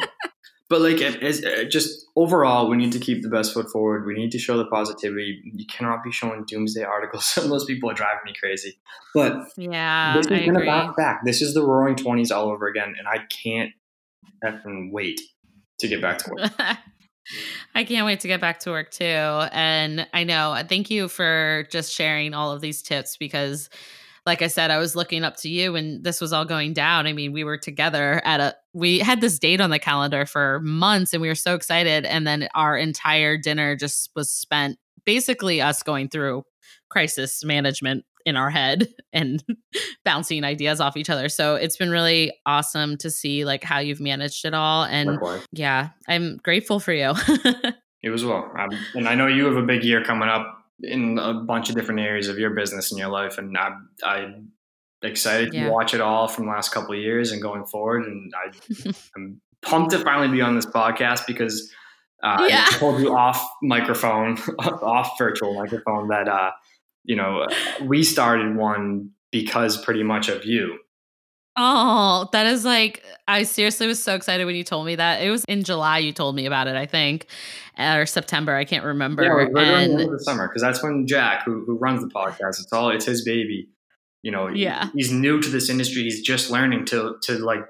but 0.71 0.81
like 0.81 1.03
as, 1.03 1.45
uh, 1.45 1.65
just 1.69 2.07
overall 2.17 2.71
we 2.71 2.77
need 2.79 2.93
to 2.93 2.99
keep 2.99 3.23
the 3.23 3.29
best 3.29 3.53
foot 3.53 3.69
forward. 3.71 4.07
We 4.07 4.15
need 4.15 4.31
to 4.31 4.39
show 4.39 4.57
the 4.57 4.67
positivity. 4.67 5.43
You 5.45 5.67
cannot 5.67 6.03
be 6.03 6.11
showing 6.11 6.45
doomsday 6.47 6.85
articles. 6.85 7.25
Some 7.35 7.45
of 7.45 7.51
those 7.51 7.67
people 7.67 7.91
are 7.91 7.95
driving 7.95 8.21
me 8.25 8.33
crazy. 8.39 8.79
But 9.13 9.35
yeah 9.59 10.17
this 10.17 10.27
is 10.27 10.47
gonna 10.47 10.65
bounce 10.65 10.97
back. 10.97 11.21
This 11.25 11.43
is 11.43 11.53
the 11.53 11.63
roaring 11.63 11.97
20s 11.97 12.35
all 12.35 12.49
over 12.49 12.67
again 12.67 12.95
and 12.99 13.07
i 13.07 13.19
can't 13.43 13.73
effing 14.45 14.91
wait 14.91 15.21
to 15.81 15.89
get 15.89 16.01
back 16.01 16.19
to 16.19 16.31
work. 16.31 16.51
I 17.75 17.85
can't 17.85 18.07
wait 18.07 18.21
to 18.21 18.29
get 18.29 18.41
back 18.41 18.61
to 18.61 18.71
work 18.71 18.91
too. 18.91 19.05
And 19.05 20.07
I 20.13 20.25
know, 20.25 20.61
thank 20.69 20.91
you 20.91 21.09
for 21.09 21.67
just 21.71 21.95
sharing 21.95 22.35
all 22.35 22.53
of 22.53 22.61
these 22.61 22.83
tips 22.83 23.17
because 23.17 23.69
like 24.27 24.43
I 24.43 24.49
said, 24.49 24.71
I 24.71 24.79
was 24.79 24.95
looking 24.95 25.25
up 25.25 25.37
to 25.39 25.49
you 25.49 25.77
and 25.77 26.05
this 26.05 26.21
was 26.21 26.33
all 26.33 26.45
going 26.45 26.73
down. 26.73 27.07
I 27.07 27.13
mean, 27.13 27.33
we 27.33 27.45
were 27.45 27.59
together 27.59 28.21
at 28.25 28.41
a, 28.41 28.57
we 28.73 28.99
had 28.99 29.21
this 29.21 29.39
date 29.39 29.61
on 29.61 29.71
the 29.71 29.79
calendar 29.79 30.27
for 30.27 30.61
months 30.61 31.13
and 31.13 31.21
we 31.21 31.29
were 31.29 31.35
so 31.35 31.55
excited. 31.55 32.05
And 32.05 32.27
then 32.27 32.49
our 32.55 32.77
entire 32.77 33.37
dinner 33.37 33.77
just 33.77 34.11
was 34.15 34.31
spent 34.31 34.79
basically 35.05 35.61
us 35.61 35.83
going 35.83 36.09
through 36.09 36.45
crisis 36.91 37.45
management 37.45 38.05
in 38.27 38.37
our 38.37 38.51
head 38.51 38.89
and 39.13 39.43
bouncing 40.05 40.45
ideas 40.45 40.81
off 40.81 40.97
each 40.97 41.11
other. 41.11 41.29
So 41.29 41.55
it's 41.55 41.77
been 41.77 41.91
really 41.91 42.33
awesome 42.47 42.97
to 42.99 43.11
see 43.11 43.45
like 43.45 43.65
how 43.65 43.79
you've 43.79 44.01
managed 44.01 44.45
it 44.45 44.55
all. 44.55 44.85
And 44.85 45.13
Likewise. 45.13 45.45
yeah, 45.53 45.91
I'm 46.09 46.37
grateful 46.39 46.81
for 46.81 46.93
you. 46.93 47.15
it 48.03 48.11
was 48.11 48.25
well. 48.25 48.51
Um, 48.59 48.71
and 48.95 49.09
I 49.09 49.15
know 49.15 49.27
you 49.27 49.47
have 49.47 49.57
a 49.57 49.63
big 49.63 49.85
year 49.85 50.05
coming 50.05 50.29
up 50.29 50.60
in 50.83 51.19
a 51.19 51.35
bunch 51.35 51.69
of 51.69 51.75
different 51.75 52.01
areas 52.01 52.29
of 52.29 52.39
your 52.39 52.51
business 52.51 52.91
and 52.91 52.99
your 52.99 53.09
life. 53.09 53.39
And 53.39 53.57
I'm, 53.57 53.91
I'm 54.05 54.53
excited 55.03 55.53
yeah. 55.53 55.65
to 55.65 55.71
watch 55.71 55.95
it 55.95 56.01
all 56.01 56.29
from 56.29 56.47
the 56.47 56.53
last 56.53 56.73
couple 56.73 56.95
of 56.95 57.01
years 57.01 57.33
and 57.33 57.41
going 57.41 57.65
forward. 57.67 58.05
And 58.05 58.33
I, 58.35 58.93
I'm 59.17 59.41
pumped 59.63 59.93
to 59.93 59.99
finally 59.99 60.29
be 60.29 60.41
on 60.41 60.55
this 60.55 60.67
podcast 60.67 61.27
because 61.27 61.73
uh, 62.23 62.47
yeah. 62.49 62.65
I 62.69 62.73
told 62.79 63.01
you 63.01 63.17
off 63.17 63.47
microphone, 63.63 64.39
off 64.59 65.13
virtual 65.19 65.55
microphone 65.55 66.09
that, 66.09 66.29
uh, 66.29 66.51
you 67.05 67.17
know, 67.17 67.47
we 67.83 68.03
started 68.03 68.57
one 68.57 69.11
because 69.31 69.83
pretty 69.83 70.03
much 70.03 70.29
of 70.29 70.45
you. 70.45 70.79
Oh, 71.63 72.27
that 72.33 72.47
is 72.47 72.65
like, 72.65 73.05
I 73.29 73.43
seriously 73.43 73.87
was 73.87 74.03
so 74.03 74.15
excited 74.15 74.47
when 74.47 74.55
you 74.55 74.65
told 74.65 74.87
me 74.87 74.95
that. 74.95 75.23
It 75.23 75.31
was 75.31 75.45
in 75.45 75.63
July 75.63 75.99
you 75.99 76.11
told 76.11 76.35
me 76.35 76.47
about 76.47 76.69
it, 76.69 76.75
I 76.75 76.87
think, 76.87 77.27
or 77.79 78.07
September. 78.07 78.55
I 78.57 78.65
can't 78.65 78.83
remember. 78.85 79.23
Yeah, 79.23 79.29
right 79.29 79.57
and, 79.57 79.99
the 79.99 80.19
summer, 80.21 80.49
because 80.49 80.63
that's 80.63 80.83
when 80.83 81.07
Jack, 81.07 81.45
who, 81.45 81.63
who 81.67 81.77
runs 81.77 82.01
the 82.01 82.09
podcast, 82.09 82.61
it's 82.61 82.73
all, 82.73 82.89
it's 82.89 83.05
his 83.05 83.23
baby. 83.25 83.69
You 84.23 84.31
know, 84.31 84.49
yeah. 84.49 84.89
he's 84.95 85.13
new 85.13 85.39
to 85.43 85.49
this 85.51 85.69
industry. 85.69 86.03
He's 86.03 86.23
just 86.23 86.51
learning 86.51 86.87
to, 86.87 87.17
to 87.25 87.39
like, 87.39 87.67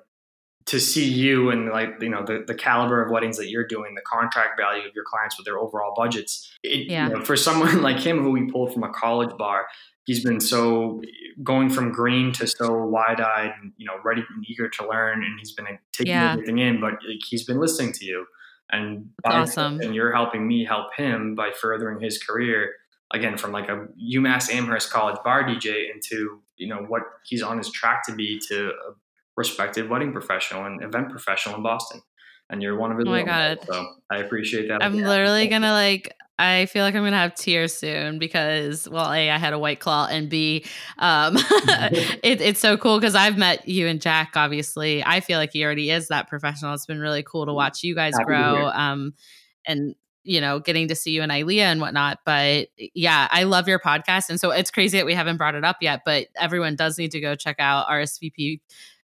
to 0.67 0.79
see 0.79 1.09
you 1.09 1.51
and 1.51 1.71
like, 1.71 2.01
you 2.01 2.09
know, 2.09 2.25
the, 2.25 2.45
the 2.47 2.55
caliber 2.55 3.03
of 3.03 3.11
weddings 3.11 3.37
that 3.39 3.49
you're 3.49 3.67
doing, 3.67 3.95
the 3.95 4.03
contract 4.03 4.61
value 4.61 4.87
of 4.87 4.95
your 4.95 5.05
clients 5.05 5.37
with 5.37 5.45
their 5.45 5.59
overall 5.59 5.95
budgets. 5.97 6.53
It, 6.63 6.91
yeah. 6.91 7.09
You 7.09 7.15
know, 7.15 7.25
for 7.25 7.37
someone 7.37 7.83
like 7.83 7.99
him 7.99 8.23
who 8.23 8.31
we 8.31 8.51
pulled 8.51 8.73
from 8.73 8.85
a 8.85 8.91
college 8.91 9.37
bar, 9.37 9.67
he's 10.05 10.25
been 10.25 10.41
so 10.41 11.01
going 11.43 11.71
from 11.71 11.93
green 11.93 12.33
to 12.33 12.47
so 12.47 12.85
wide-eyed 12.87 13.53
and 13.63 13.73
you 13.77 13.87
know 13.87 13.95
ready 14.05 14.23
and 14.35 14.45
eager 14.49 14.69
to 14.69 14.89
learn 14.89 15.23
and 15.23 15.39
he's 15.39 15.53
been 15.53 15.67
taking 15.93 16.13
yeah. 16.13 16.33
everything 16.33 16.59
in 16.59 16.81
but 16.81 16.95
he's 17.29 17.45
been 17.45 17.61
listening 17.61 17.93
to 17.93 18.05
you 18.05 18.27
and 18.71 19.09
awesome. 19.25 19.81
and 19.81 19.95
you're 19.95 20.13
helping 20.13 20.47
me 20.47 20.65
help 20.65 20.95
him 20.97 21.35
by 21.35 21.51
furthering 21.53 22.01
his 22.01 22.19
career 22.19 22.73
again 23.13 23.37
from 23.37 23.53
like 23.53 23.69
a 23.69 23.87
UMass 24.15 24.53
Amherst 24.53 24.91
college 24.91 25.19
bar 25.25 25.45
DJ 25.45 25.91
into 25.95 26.41
you 26.57 26.69
know 26.69 26.85
what 26.89 27.03
he's 27.25 27.43
on 27.43 27.59
his 27.59 27.71
track 27.71 28.05
to 28.07 28.15
be 28.15 28.41
to 28.49 28.71
a 28.71 28.93
respected 29.41 29.89
wedding 29.89 30.13
professional 30.13 30.65
and 30.65 30.83
event 30.85 31.11
professional 31.11 31.57
in 31.57 31.63
Boston 31.63 32.01
and 32.51 32.63
you're 32.63 32.77
one 32.77 32.93
of 32.93 32.99
his. 32.99 33.07
Oh 33.07 33.11
my 33.11 33.23
god! 33.23 33.59
So 33.65 33.87
I 34.11 34.19
appreciate 34.19 34.69
that. 34.69 34.83
I'm 34.83 34.97
literally 34.97 35.47
gonna 35.47 35.73
like 35.73 36.15
I 36.39 36.67
feel 36.67 36.85
like 36.85 36.95
I'm 36.95 37.05
gonna 37.05 37.17
have 37.17 37.35
tears 37.35 37.75
soon 37.75 38.19
because, 38.19 38.89
well, 38.89 39.13
a 39.13 39.31
I 39.31 39.39
had 39.39 39.53
a 39.53 39.59
white 39.59 39.79
claw, 39.79 40.09
and 40.11 40.29
b, 40.29 40.65
um, 40.99 41.37
it, 42.23 42.41
it's 42.41 42.61
so 42.61 42.77
cool 42.77 42.99
because 42.99 43.15
I've 43.15 43.39
met 43.39 43.69
you 43.69 43.87
and 43.87 44.01
Jack. 44.01 44.33
Obviously, 44.37 45.05
I 45.05 45.21
feel 45.21 45.39
like 45.39 45.53
he 45.53 45.65
already 45.65 45.91
is 45.91 46.09
that 46.09 46.29
professional. 46.29 46.75
It's 46.75 46.87
been 46.87 47.01
really 47.01 47.23
cool 47.23 47.47
to 47.47 47.53
watch 47.53 47.83
you 47.83 47.95
guys 47.95 48.15
Happy 48.15 48.25
grow, 48.25 48.69
um, 48.69 49.15
and 49.67 49.95
you 50.23 50.41
know, 50.41 50.61
getting 50.61 50.89
to 50.89 50.95
see 50.95 51.13
you 51.13 51.23
and 51.23 51.31
Ilea 51.31 51.61
and 51.61 51.81
whatnot. 51.81 52.19
But 52.27 52.69
yeah, 52.95 53.29
I 53.31 53.45
love 53.45 53.69
your 53.69 53.79
podcast, 53.79 54.29
and 54.29 54.41
so 54.41 54.51
it's 54.51 54.71
crazy 54.71 54.99
that 54.99 55.07
we 55.07 55.15
haven't 55.15 55.37
brought 55.37 55.55
it 55.55 55.65
up 55.65 55.77
yet. 55.81 56.03
But 56.05 56.29
everyone 56.37 56.75
does 56.75 56.99
need 56.99 57.13
to 57.13 57.21
go 57.21 57.35
check 57.35 57.57
out 57.59 57.87
RSVP. 57.87 58.61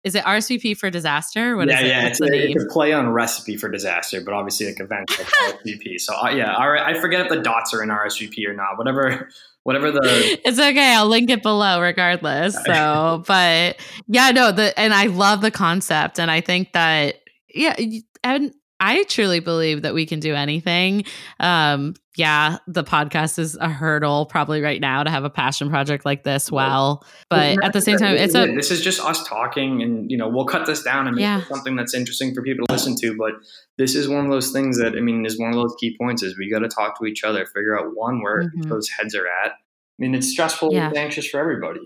Is 0.06 0.14
it 0.14 0.24
RSVP 0.24 0.78
for 0.78 0.92
disaster? 0.92 1.58
What 1.58 1.68
is 1.68 1.74
yeah, 1.74 1.80
it? 1.80 1.88
yeah, 1.88 2.08
it's 2.08 2.22
a, 2.22 2.26
it's 2.28 2.64
a 2.64 2.68
play 2.68 2.94
on 2.94 3.10
recipe 3.10 3.58
for 3.58 3.70
disaster, 3.70 4.22
but 4.22 4.36
obviously 4.36 4.68
like 4.68 4.80
events 4.80 5.18
like 5.18 5.28
RSVP. 5.28 6.00
So 6.00 6.14
uh, 6.16 6.30
yeah, 6.30 6.56
all 6.56 6.70
right, 6.70 6.96
I 6.96 7.02
forget 7.02 7.22
if 7.22 7.30
the 7.30 7.42
dots 7.42 7.74
are 7.74 7.82
in 7.82 7.90
RSVP 7.90 8.48
or 8.48 8.54
not. 8.54 8.78
Whatever, 8.78 9.30
whatever 9.64 9.92
the 9.92 10.00
it's 10.46 10.60
okay. 10.60 10.94
I'll 10.94 11.08
link 11.08 11.32
it 11.32 11.42
below 11.42 11.82
regardless. 11.82 12.56
So, 12.66 13.24
but 13.28 13.78
yeah, 14.08 14.30
no, 14.30 14.52
the 14.52 14.80
and 14.80 14.94
I 14.94 15.08
love 15.08 15.42
the 15.42 15.50
concept, 15.50 16.20
and 16.20 16.30
I 16.30 16.40
think 16.40 16.74
that 16.74 17.16
yeah, 17.52 17.76
and 18.24 18.54
I 18.80 19.06
truly 19.06 19.40
believe 19.40 19.82
that 19.82 19.96
we 19.96 20.06
can 20.06 20.20
do 20.20 20.36
anything. 20.36 21.06
Um, 21.40 21.96
yeah, 22.18 22.58
the 22.68 22.84
podcast 22.84 23.38
is 23.40 23.56
a 23.58 23.70
hurdle 23.70 24.26
probably 24.26 24.62
right 24.62 24.80
now 24.82 25.04
to 25.04 25.10
have 25.10 25.24
a 25.24 25.30
passion 25.30 25.70
project 25.70 26.06
like 26.06 26.24
this. 26.24 26.52
Well, 26.52 27.06
but 27.30 27.64
at 27.64 27.74
the 27.74 27.82
same 27.82 27.98
time, 27.98 28.16
it's 28.16 28.36
a 28.36 28.46
this 28.54 28.72
is 28.72 28.82
just 28.82 29.00
us 29.02 29.28
talking, 29.28 29.82
and 29.82 30.10
you 30.10 30.18
know 30.18 30.28
we'll 30.30 30.46
cut 30.46 30.66
this 30.66 30.84
down 30.84 31.08
and 31.08 31.16
make 31.16 31.24
Yeah. 31.24 31.40
it 31.42 31.48
something 31.48 31.76
that's 31.76 31.94
interesting 31.94 32.34
for 32.34 32.42
people 32.42 32.66
to 32.68 32.74
listen 32.74 32.96
to. 33.02 33.16
But 33.18 33.34
this 33.78 33.96
is 33.96 34.08
one 34.08 34.24
of 34.26 34.32
those 34.32 34.52
things 34.52 34.78
that 34.80 34.96
I 34.96 35.02
mean 35.02 35.26
is 35.26 35.40
one 35.40 35.50
of 35.50 35.56
those 35.56 35.76
key 35.80 35.96
points 36.00 36.24
is 36.24 36.38
we 36.38 36.50
got 36.50 36.60
to 36.60 36.70
talk 36.70 37.00
to 37.00 37.06
each 37.06 37.24
other, 37.24 37.46
figure 37.46 37.78
out 37.80 37.96
one 37.96 38.22
where 38.22 38.44
Mhm. 38.44 38.70
those 38.70 38.90
heads 38.90 39.14
are 39.16 39.28
at. 39.28 39.52
I 39.52 39.56
mean, 40.00 40.16
it's 40.16 40.28
stressful, 40.32 40.74
Yeah. 40.74 40.88
and 40.88 40.98
anxious 40.98 41.28
for 41.28 41.40
everybody. 41.40 41.82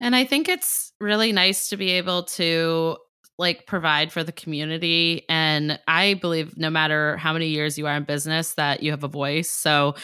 And 0.00 0.14
I 0.14 0.24
think 0.24 0.48
it's 0.48 0.92
really 1.00 1.32
nice 1.32 1.68
to 1.70 1.76
be 1.76 1.90
able 1.92 2.24
to 2.24 2.96
like 3.38 3.66
provide 3.66 4.12
for 4.12 4.22
the 4.22 4.32
community. 4.32 5.24
And 5.28 5.78
I 5.88 6.14
believe 6.14 6.56
no 6.56 6.70
matter 6.70 7.16
how 7.16 7.32
many 7.32 7.48
years 7.48 7.76
you 7.78 7.86
are 7.86 7.96
in 7.96 8.04
business, 8.04 8.54
that 8.54 8.82
you 8.82 8.92
have 8.92 9.04
a 9.04 9.08
voice. 9.08 9.50
So 9.50 9.94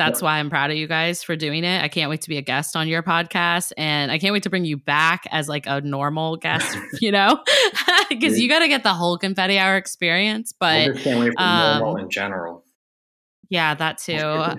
that's 0.00 0.22
why 0.22 0.38
I'm 0.38 0.48
proud 0.48 0.70
of 0.70 0.78
you 0.78 0.86
guys 0.86 1.22
for 1.22 1.36
doing 1.36 1.62
it. 1.62 1.82
I 1.82 1.88
can't 1.88 2.08
wait 2.08 2.22
to 2.22 2.30
be 2.30 2.38
a 2.38 2.42
guest 2.42 2.74
on 2.74 2.88
your 2.88 3.02
podcast. 3.02 3.72
And 3.76 4.10
I 4.10 4.18
can't 4.18 4.32
wait 4.32 4.44
to 4.44 4.50
bring 4.50 4.64
you 4.64 4.78
back 4.78 5.24
as 5.30 5.46
like 5.46 5.66
a 5.66 5.82
normal 5.82 6.36
guest, 6.36 6.76
you 7.00 7.12
know, 7.12 7.38
because 8.08 8.40
you 8.40 8.48
got 8.48 8.60
to 8.60 8.68
get 8.68 8.82
the 8.82 8.94
whole 8.94 9.18
confetti 9.18 9.58
hour 9.58 9.76
experience. 9.76 10.54
I 10.58 10.86
But 10.86 10.92
just 10.92 11.04
can't 11.04 11.20
wait 11.20 11.32
for 11.36 11.42
um, 11.42 11.78
normal 11.78 11.96
in 11.98 12.08
general. 12.08 12.64
Yeah, 13.50 13.74
that 13.74 13.98
too. 13.98 14.16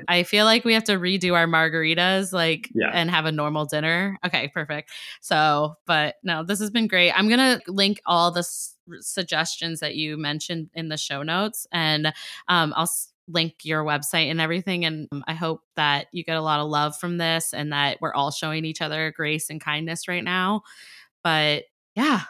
I 0.07 0.21
feel 0.23 0.45
like 0.45 0.63
we 0.65 0.73
have 0.73 0.83
to 0.83 0.99
redo 0.99 1.33
our 1.33 1.47
margaritas, 1.47 2.31
like, 2.33 2.69
Yeah. 2.75 2.91
and 2.93 3.09
have 3.09 3.25
a 3.25 3.31
normal 3.31 3.65
dinner. 3.65 4.17
Okay, 4.25 4.49
perfect. 4.49 4.91
So, 5.21 5.75
but 5.87 6.15
no, 6.23 6.43
this 6.43 6.59
has 6.59 6.69
been 6.69 6.87
great. 6.87 7.11
I'm 7.11 7.29
gonna 7.29 7.59
link 7.67 7.99
all 8.05 8.31
the 8.31 8.41
s- 8.41 8.75
suggestions 8.99 9.79
that 9.79 9.95
you 9.95 10.17
mentioned 10.17 10.69
in 10.73 10.89
the 10.89 10.97
show 10.97 11.23
notes, 11.23 11.65
and 11.71 12.07
um, 12.49 12.73
I'll 12.75 12.83
s- 12.83 13.07
link 13.27 13.55
your 13.63 13.83
website 13.85 14.29
and 14.29 14.41
everything. 14.41 14.83
And 14.83 15.07
um, 15.13 15.23
I 15.25 15.33
hope 15.35 15.61
that 15.77 16.07
you 16.11 16.23
get 16.25 16.35
a 16.35 16.41
lot 16.41 16.59
of 16.59 16.67
love 16.69 16.97
from 16.97 17.17
this, 17.17 17.53
and 17.53 17.71
that 17.71 17.97
we're 18.01 18.13
all 18.13 18.29
showing 18.31 18.65
each 18.65 18.81
other 18.81 19.11
grace 19.15 19.49
and 19.49 19.61
kindness 19.61 20.07
right 20.09 20.23
now. 20.23 20.63
But 21.23 21.63
yeah, 21.95 22.21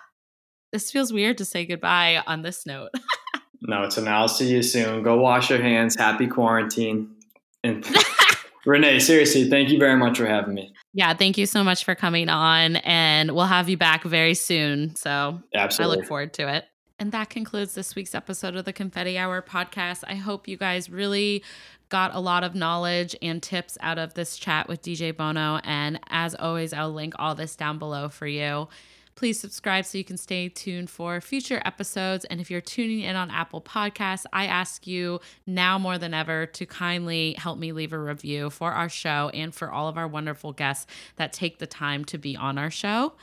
this 0.71 0.91
feels 0.91 1.11
weird 1.11 1.39
to 1.39 1.45
say 1.45 1.65
goodbye 1.65 2.21
on 2.27 2.43
this 2.43 2.65
note. 2.67 2.89
No, 3.61 3.83
it's 3.83 3.97
an 3.97 4.07
I'll 4.07 4.27
see 4.27 4.49
you 4.49 4.63
soon. 4.63 5.03
Go 5.03 5.19
wash 5.19 5.49
your 5.49 5.61
hands. 5.61 5.95
Happy 5.95 6.27
quarantine. 6.27 7.15
And 7.63 7.85
Renee, 8.65 8.99
seriously, 8.99 9.49
thank 9.49 9.69
you 9.69 9.77
very 9.77 9.95
much 9.97 10.17
for 10.17 10.25
having 10.25 10.53
me. 10.53 10.73
Yeah, 10.93 11.13
thank 11.13 11.37
you 11.37 11.45
so 11.45 11.63
much 11.63 11.85
for 11.85 11.95
coming 11.95 12.27
on, 12.27 12.77
and 12.77 13.31
we'll 13.31 13.45
have 13.45 13.69
you 13.69 13.77
back 13.77 14.03
very 14.03 14.33
soon. 14.33 14.95
So 14.95 15.41
Absolutely. 15.53 15.97
I 15.97 15.99
look 15.99 16.07
forward 16.07 16.33
to 16.33 16.53
it. 16.53 16.65
And 16.99 17.11
that 17.13 17.29
concludes 17.31 17.73
this 17.73 17.95
week's 17.95 18.13
episode 18.13 18.55
of 18.55 18.65
the 18.65 18.73
Confetti 18.73 19.17
Hour 19.17 19.41
podcast. 19.41 20.03
I 20.05 20.15
hope 20.15 20.47
you 20.47 20.57
guys 20.57 20.89
really 20.89 21.43
got 21.89 22.13
a 22.13 22.19
lot 22.19 22.43
of 22.43 22.53
knowledge 22.53 23.15
and 23.21 23.41
tips 23.41 23.77
out 23.81 23.97
of 23.97 24.13
this 24.13 24.37
chat 24.37 24.67
with 24.67 24.83
DJ 24.83 25.15
Buono. 25.15 25.59
And 25.63 25.99
as 26.09 26.35
always, 26.35 26.73
I'll 26.73 26.91
link 26.91 27.15
all 27.17 27.33
this 27.33 27.55
down 27.55 27.79
below 27.79 28.09
for 28.09 28.27
you. 28.27 28.67
Please 29.15 29.39
subscribe 29.39 29.85
so 29.85 29.97
you 29.97 30.03
can 30.03 30.17
stay 30.17 30.49
tuned 30.49 30.89
for 30.89 31.21
future 31.21 31.61
episodes. 31.65 32.25
And 32.25 32.39
if 32.39 32.49
you're 32.49 32.61
tuning 32.61 33.01
in 33.01 33.15
on 33.15 33.29
Apple 33.29 33.61
Podcasts, 33.61 34.25
I 34.33 34.45
ask 34.45 34.87
you 34.87 35.19
now 35.45 35.77
more 35.77 35.97
than 35.97 36.13
ever 36.13 36.45
to 36.45 36.65
kindly 36.65 37.35
help 37.37 37.57
me 37.59 37.71
leave 37.71 37.93
a 37.93 37.99
review 37.99 38.49
for 38.49 38.71
our 38.71 38.89
show 38.89 39.29
and 39.33 39.53
for 39.53 39.71
all 39.71 39.87
of 39.87 39.97
our 39.97 40.07
wonderful 40.07 40.53
guests 40.53 40.87
that 41.17 41.33
take 41.33 41.59
the 41.59 41.67
time 41.67 42.05
to 42.05 42.17
be 42.17 42.35
on 42.35 42.57
our 42.57 42.71
show. 42.71 43.13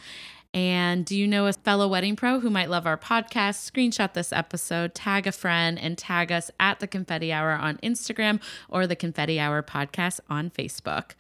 And 0.55 1.05
do 1.05 1.17
you 1.17 1.29
know 1.29 1.47
a 1.47 1.53
fellow 1.53 1.89
wedding 1.89 2.17
pro 2.17 2.41
who 2.41 2.49
might 2.49 2.71
love 2.71 2.87
our 2.87 2.97
podcast? 2.97 3.71
Screenshot 3.71 4.15
this 4.15 4.33
episode, 4.33 4.95
tag 4.95 5.27
a 5.27 5.33
friend, 5.33 5.79
and 5.79 5.99
tag 5.99 6.33
us 6.33 6.51
at 6.59 6.81
the 6.81 6.87
Confetti 6.87 7.33
Hour 7.33 7.53
on 7.53 7.77
Instagram 7.79 8.41
or 8.69 8.87
the 8.87 8.97
Confetti 8.97 9.39
Hour 9.39 9.63
podcast 9.63 10.21
on 10.31 10.51
Facebook. 10.51 11.11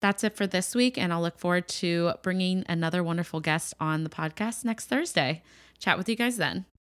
That's 0.00 0.24
it 0.24 0.36
for 0.36 0.46
this 0.46 0.74
week, 0.74 0.96
and 0.96 1.12
I'll 1.12 1.20
look 1.20 1.38
forward 1.38 1.68
to 1.68 2.14
bringing 2.22 2.64
another 2.68 3.02
wonderful 3.04 3.40
guest 3.40 3.74
on 3.78 4.02
the 4.04 4.10
podcast 4.10 4.64
next 4.64 4.86
Thursday. 4.86 5.42
Chat 5.78 5.98
with 5.98 6.08
you 6.08 6.16
guys 6.16 6.36
then. 6.38 6.64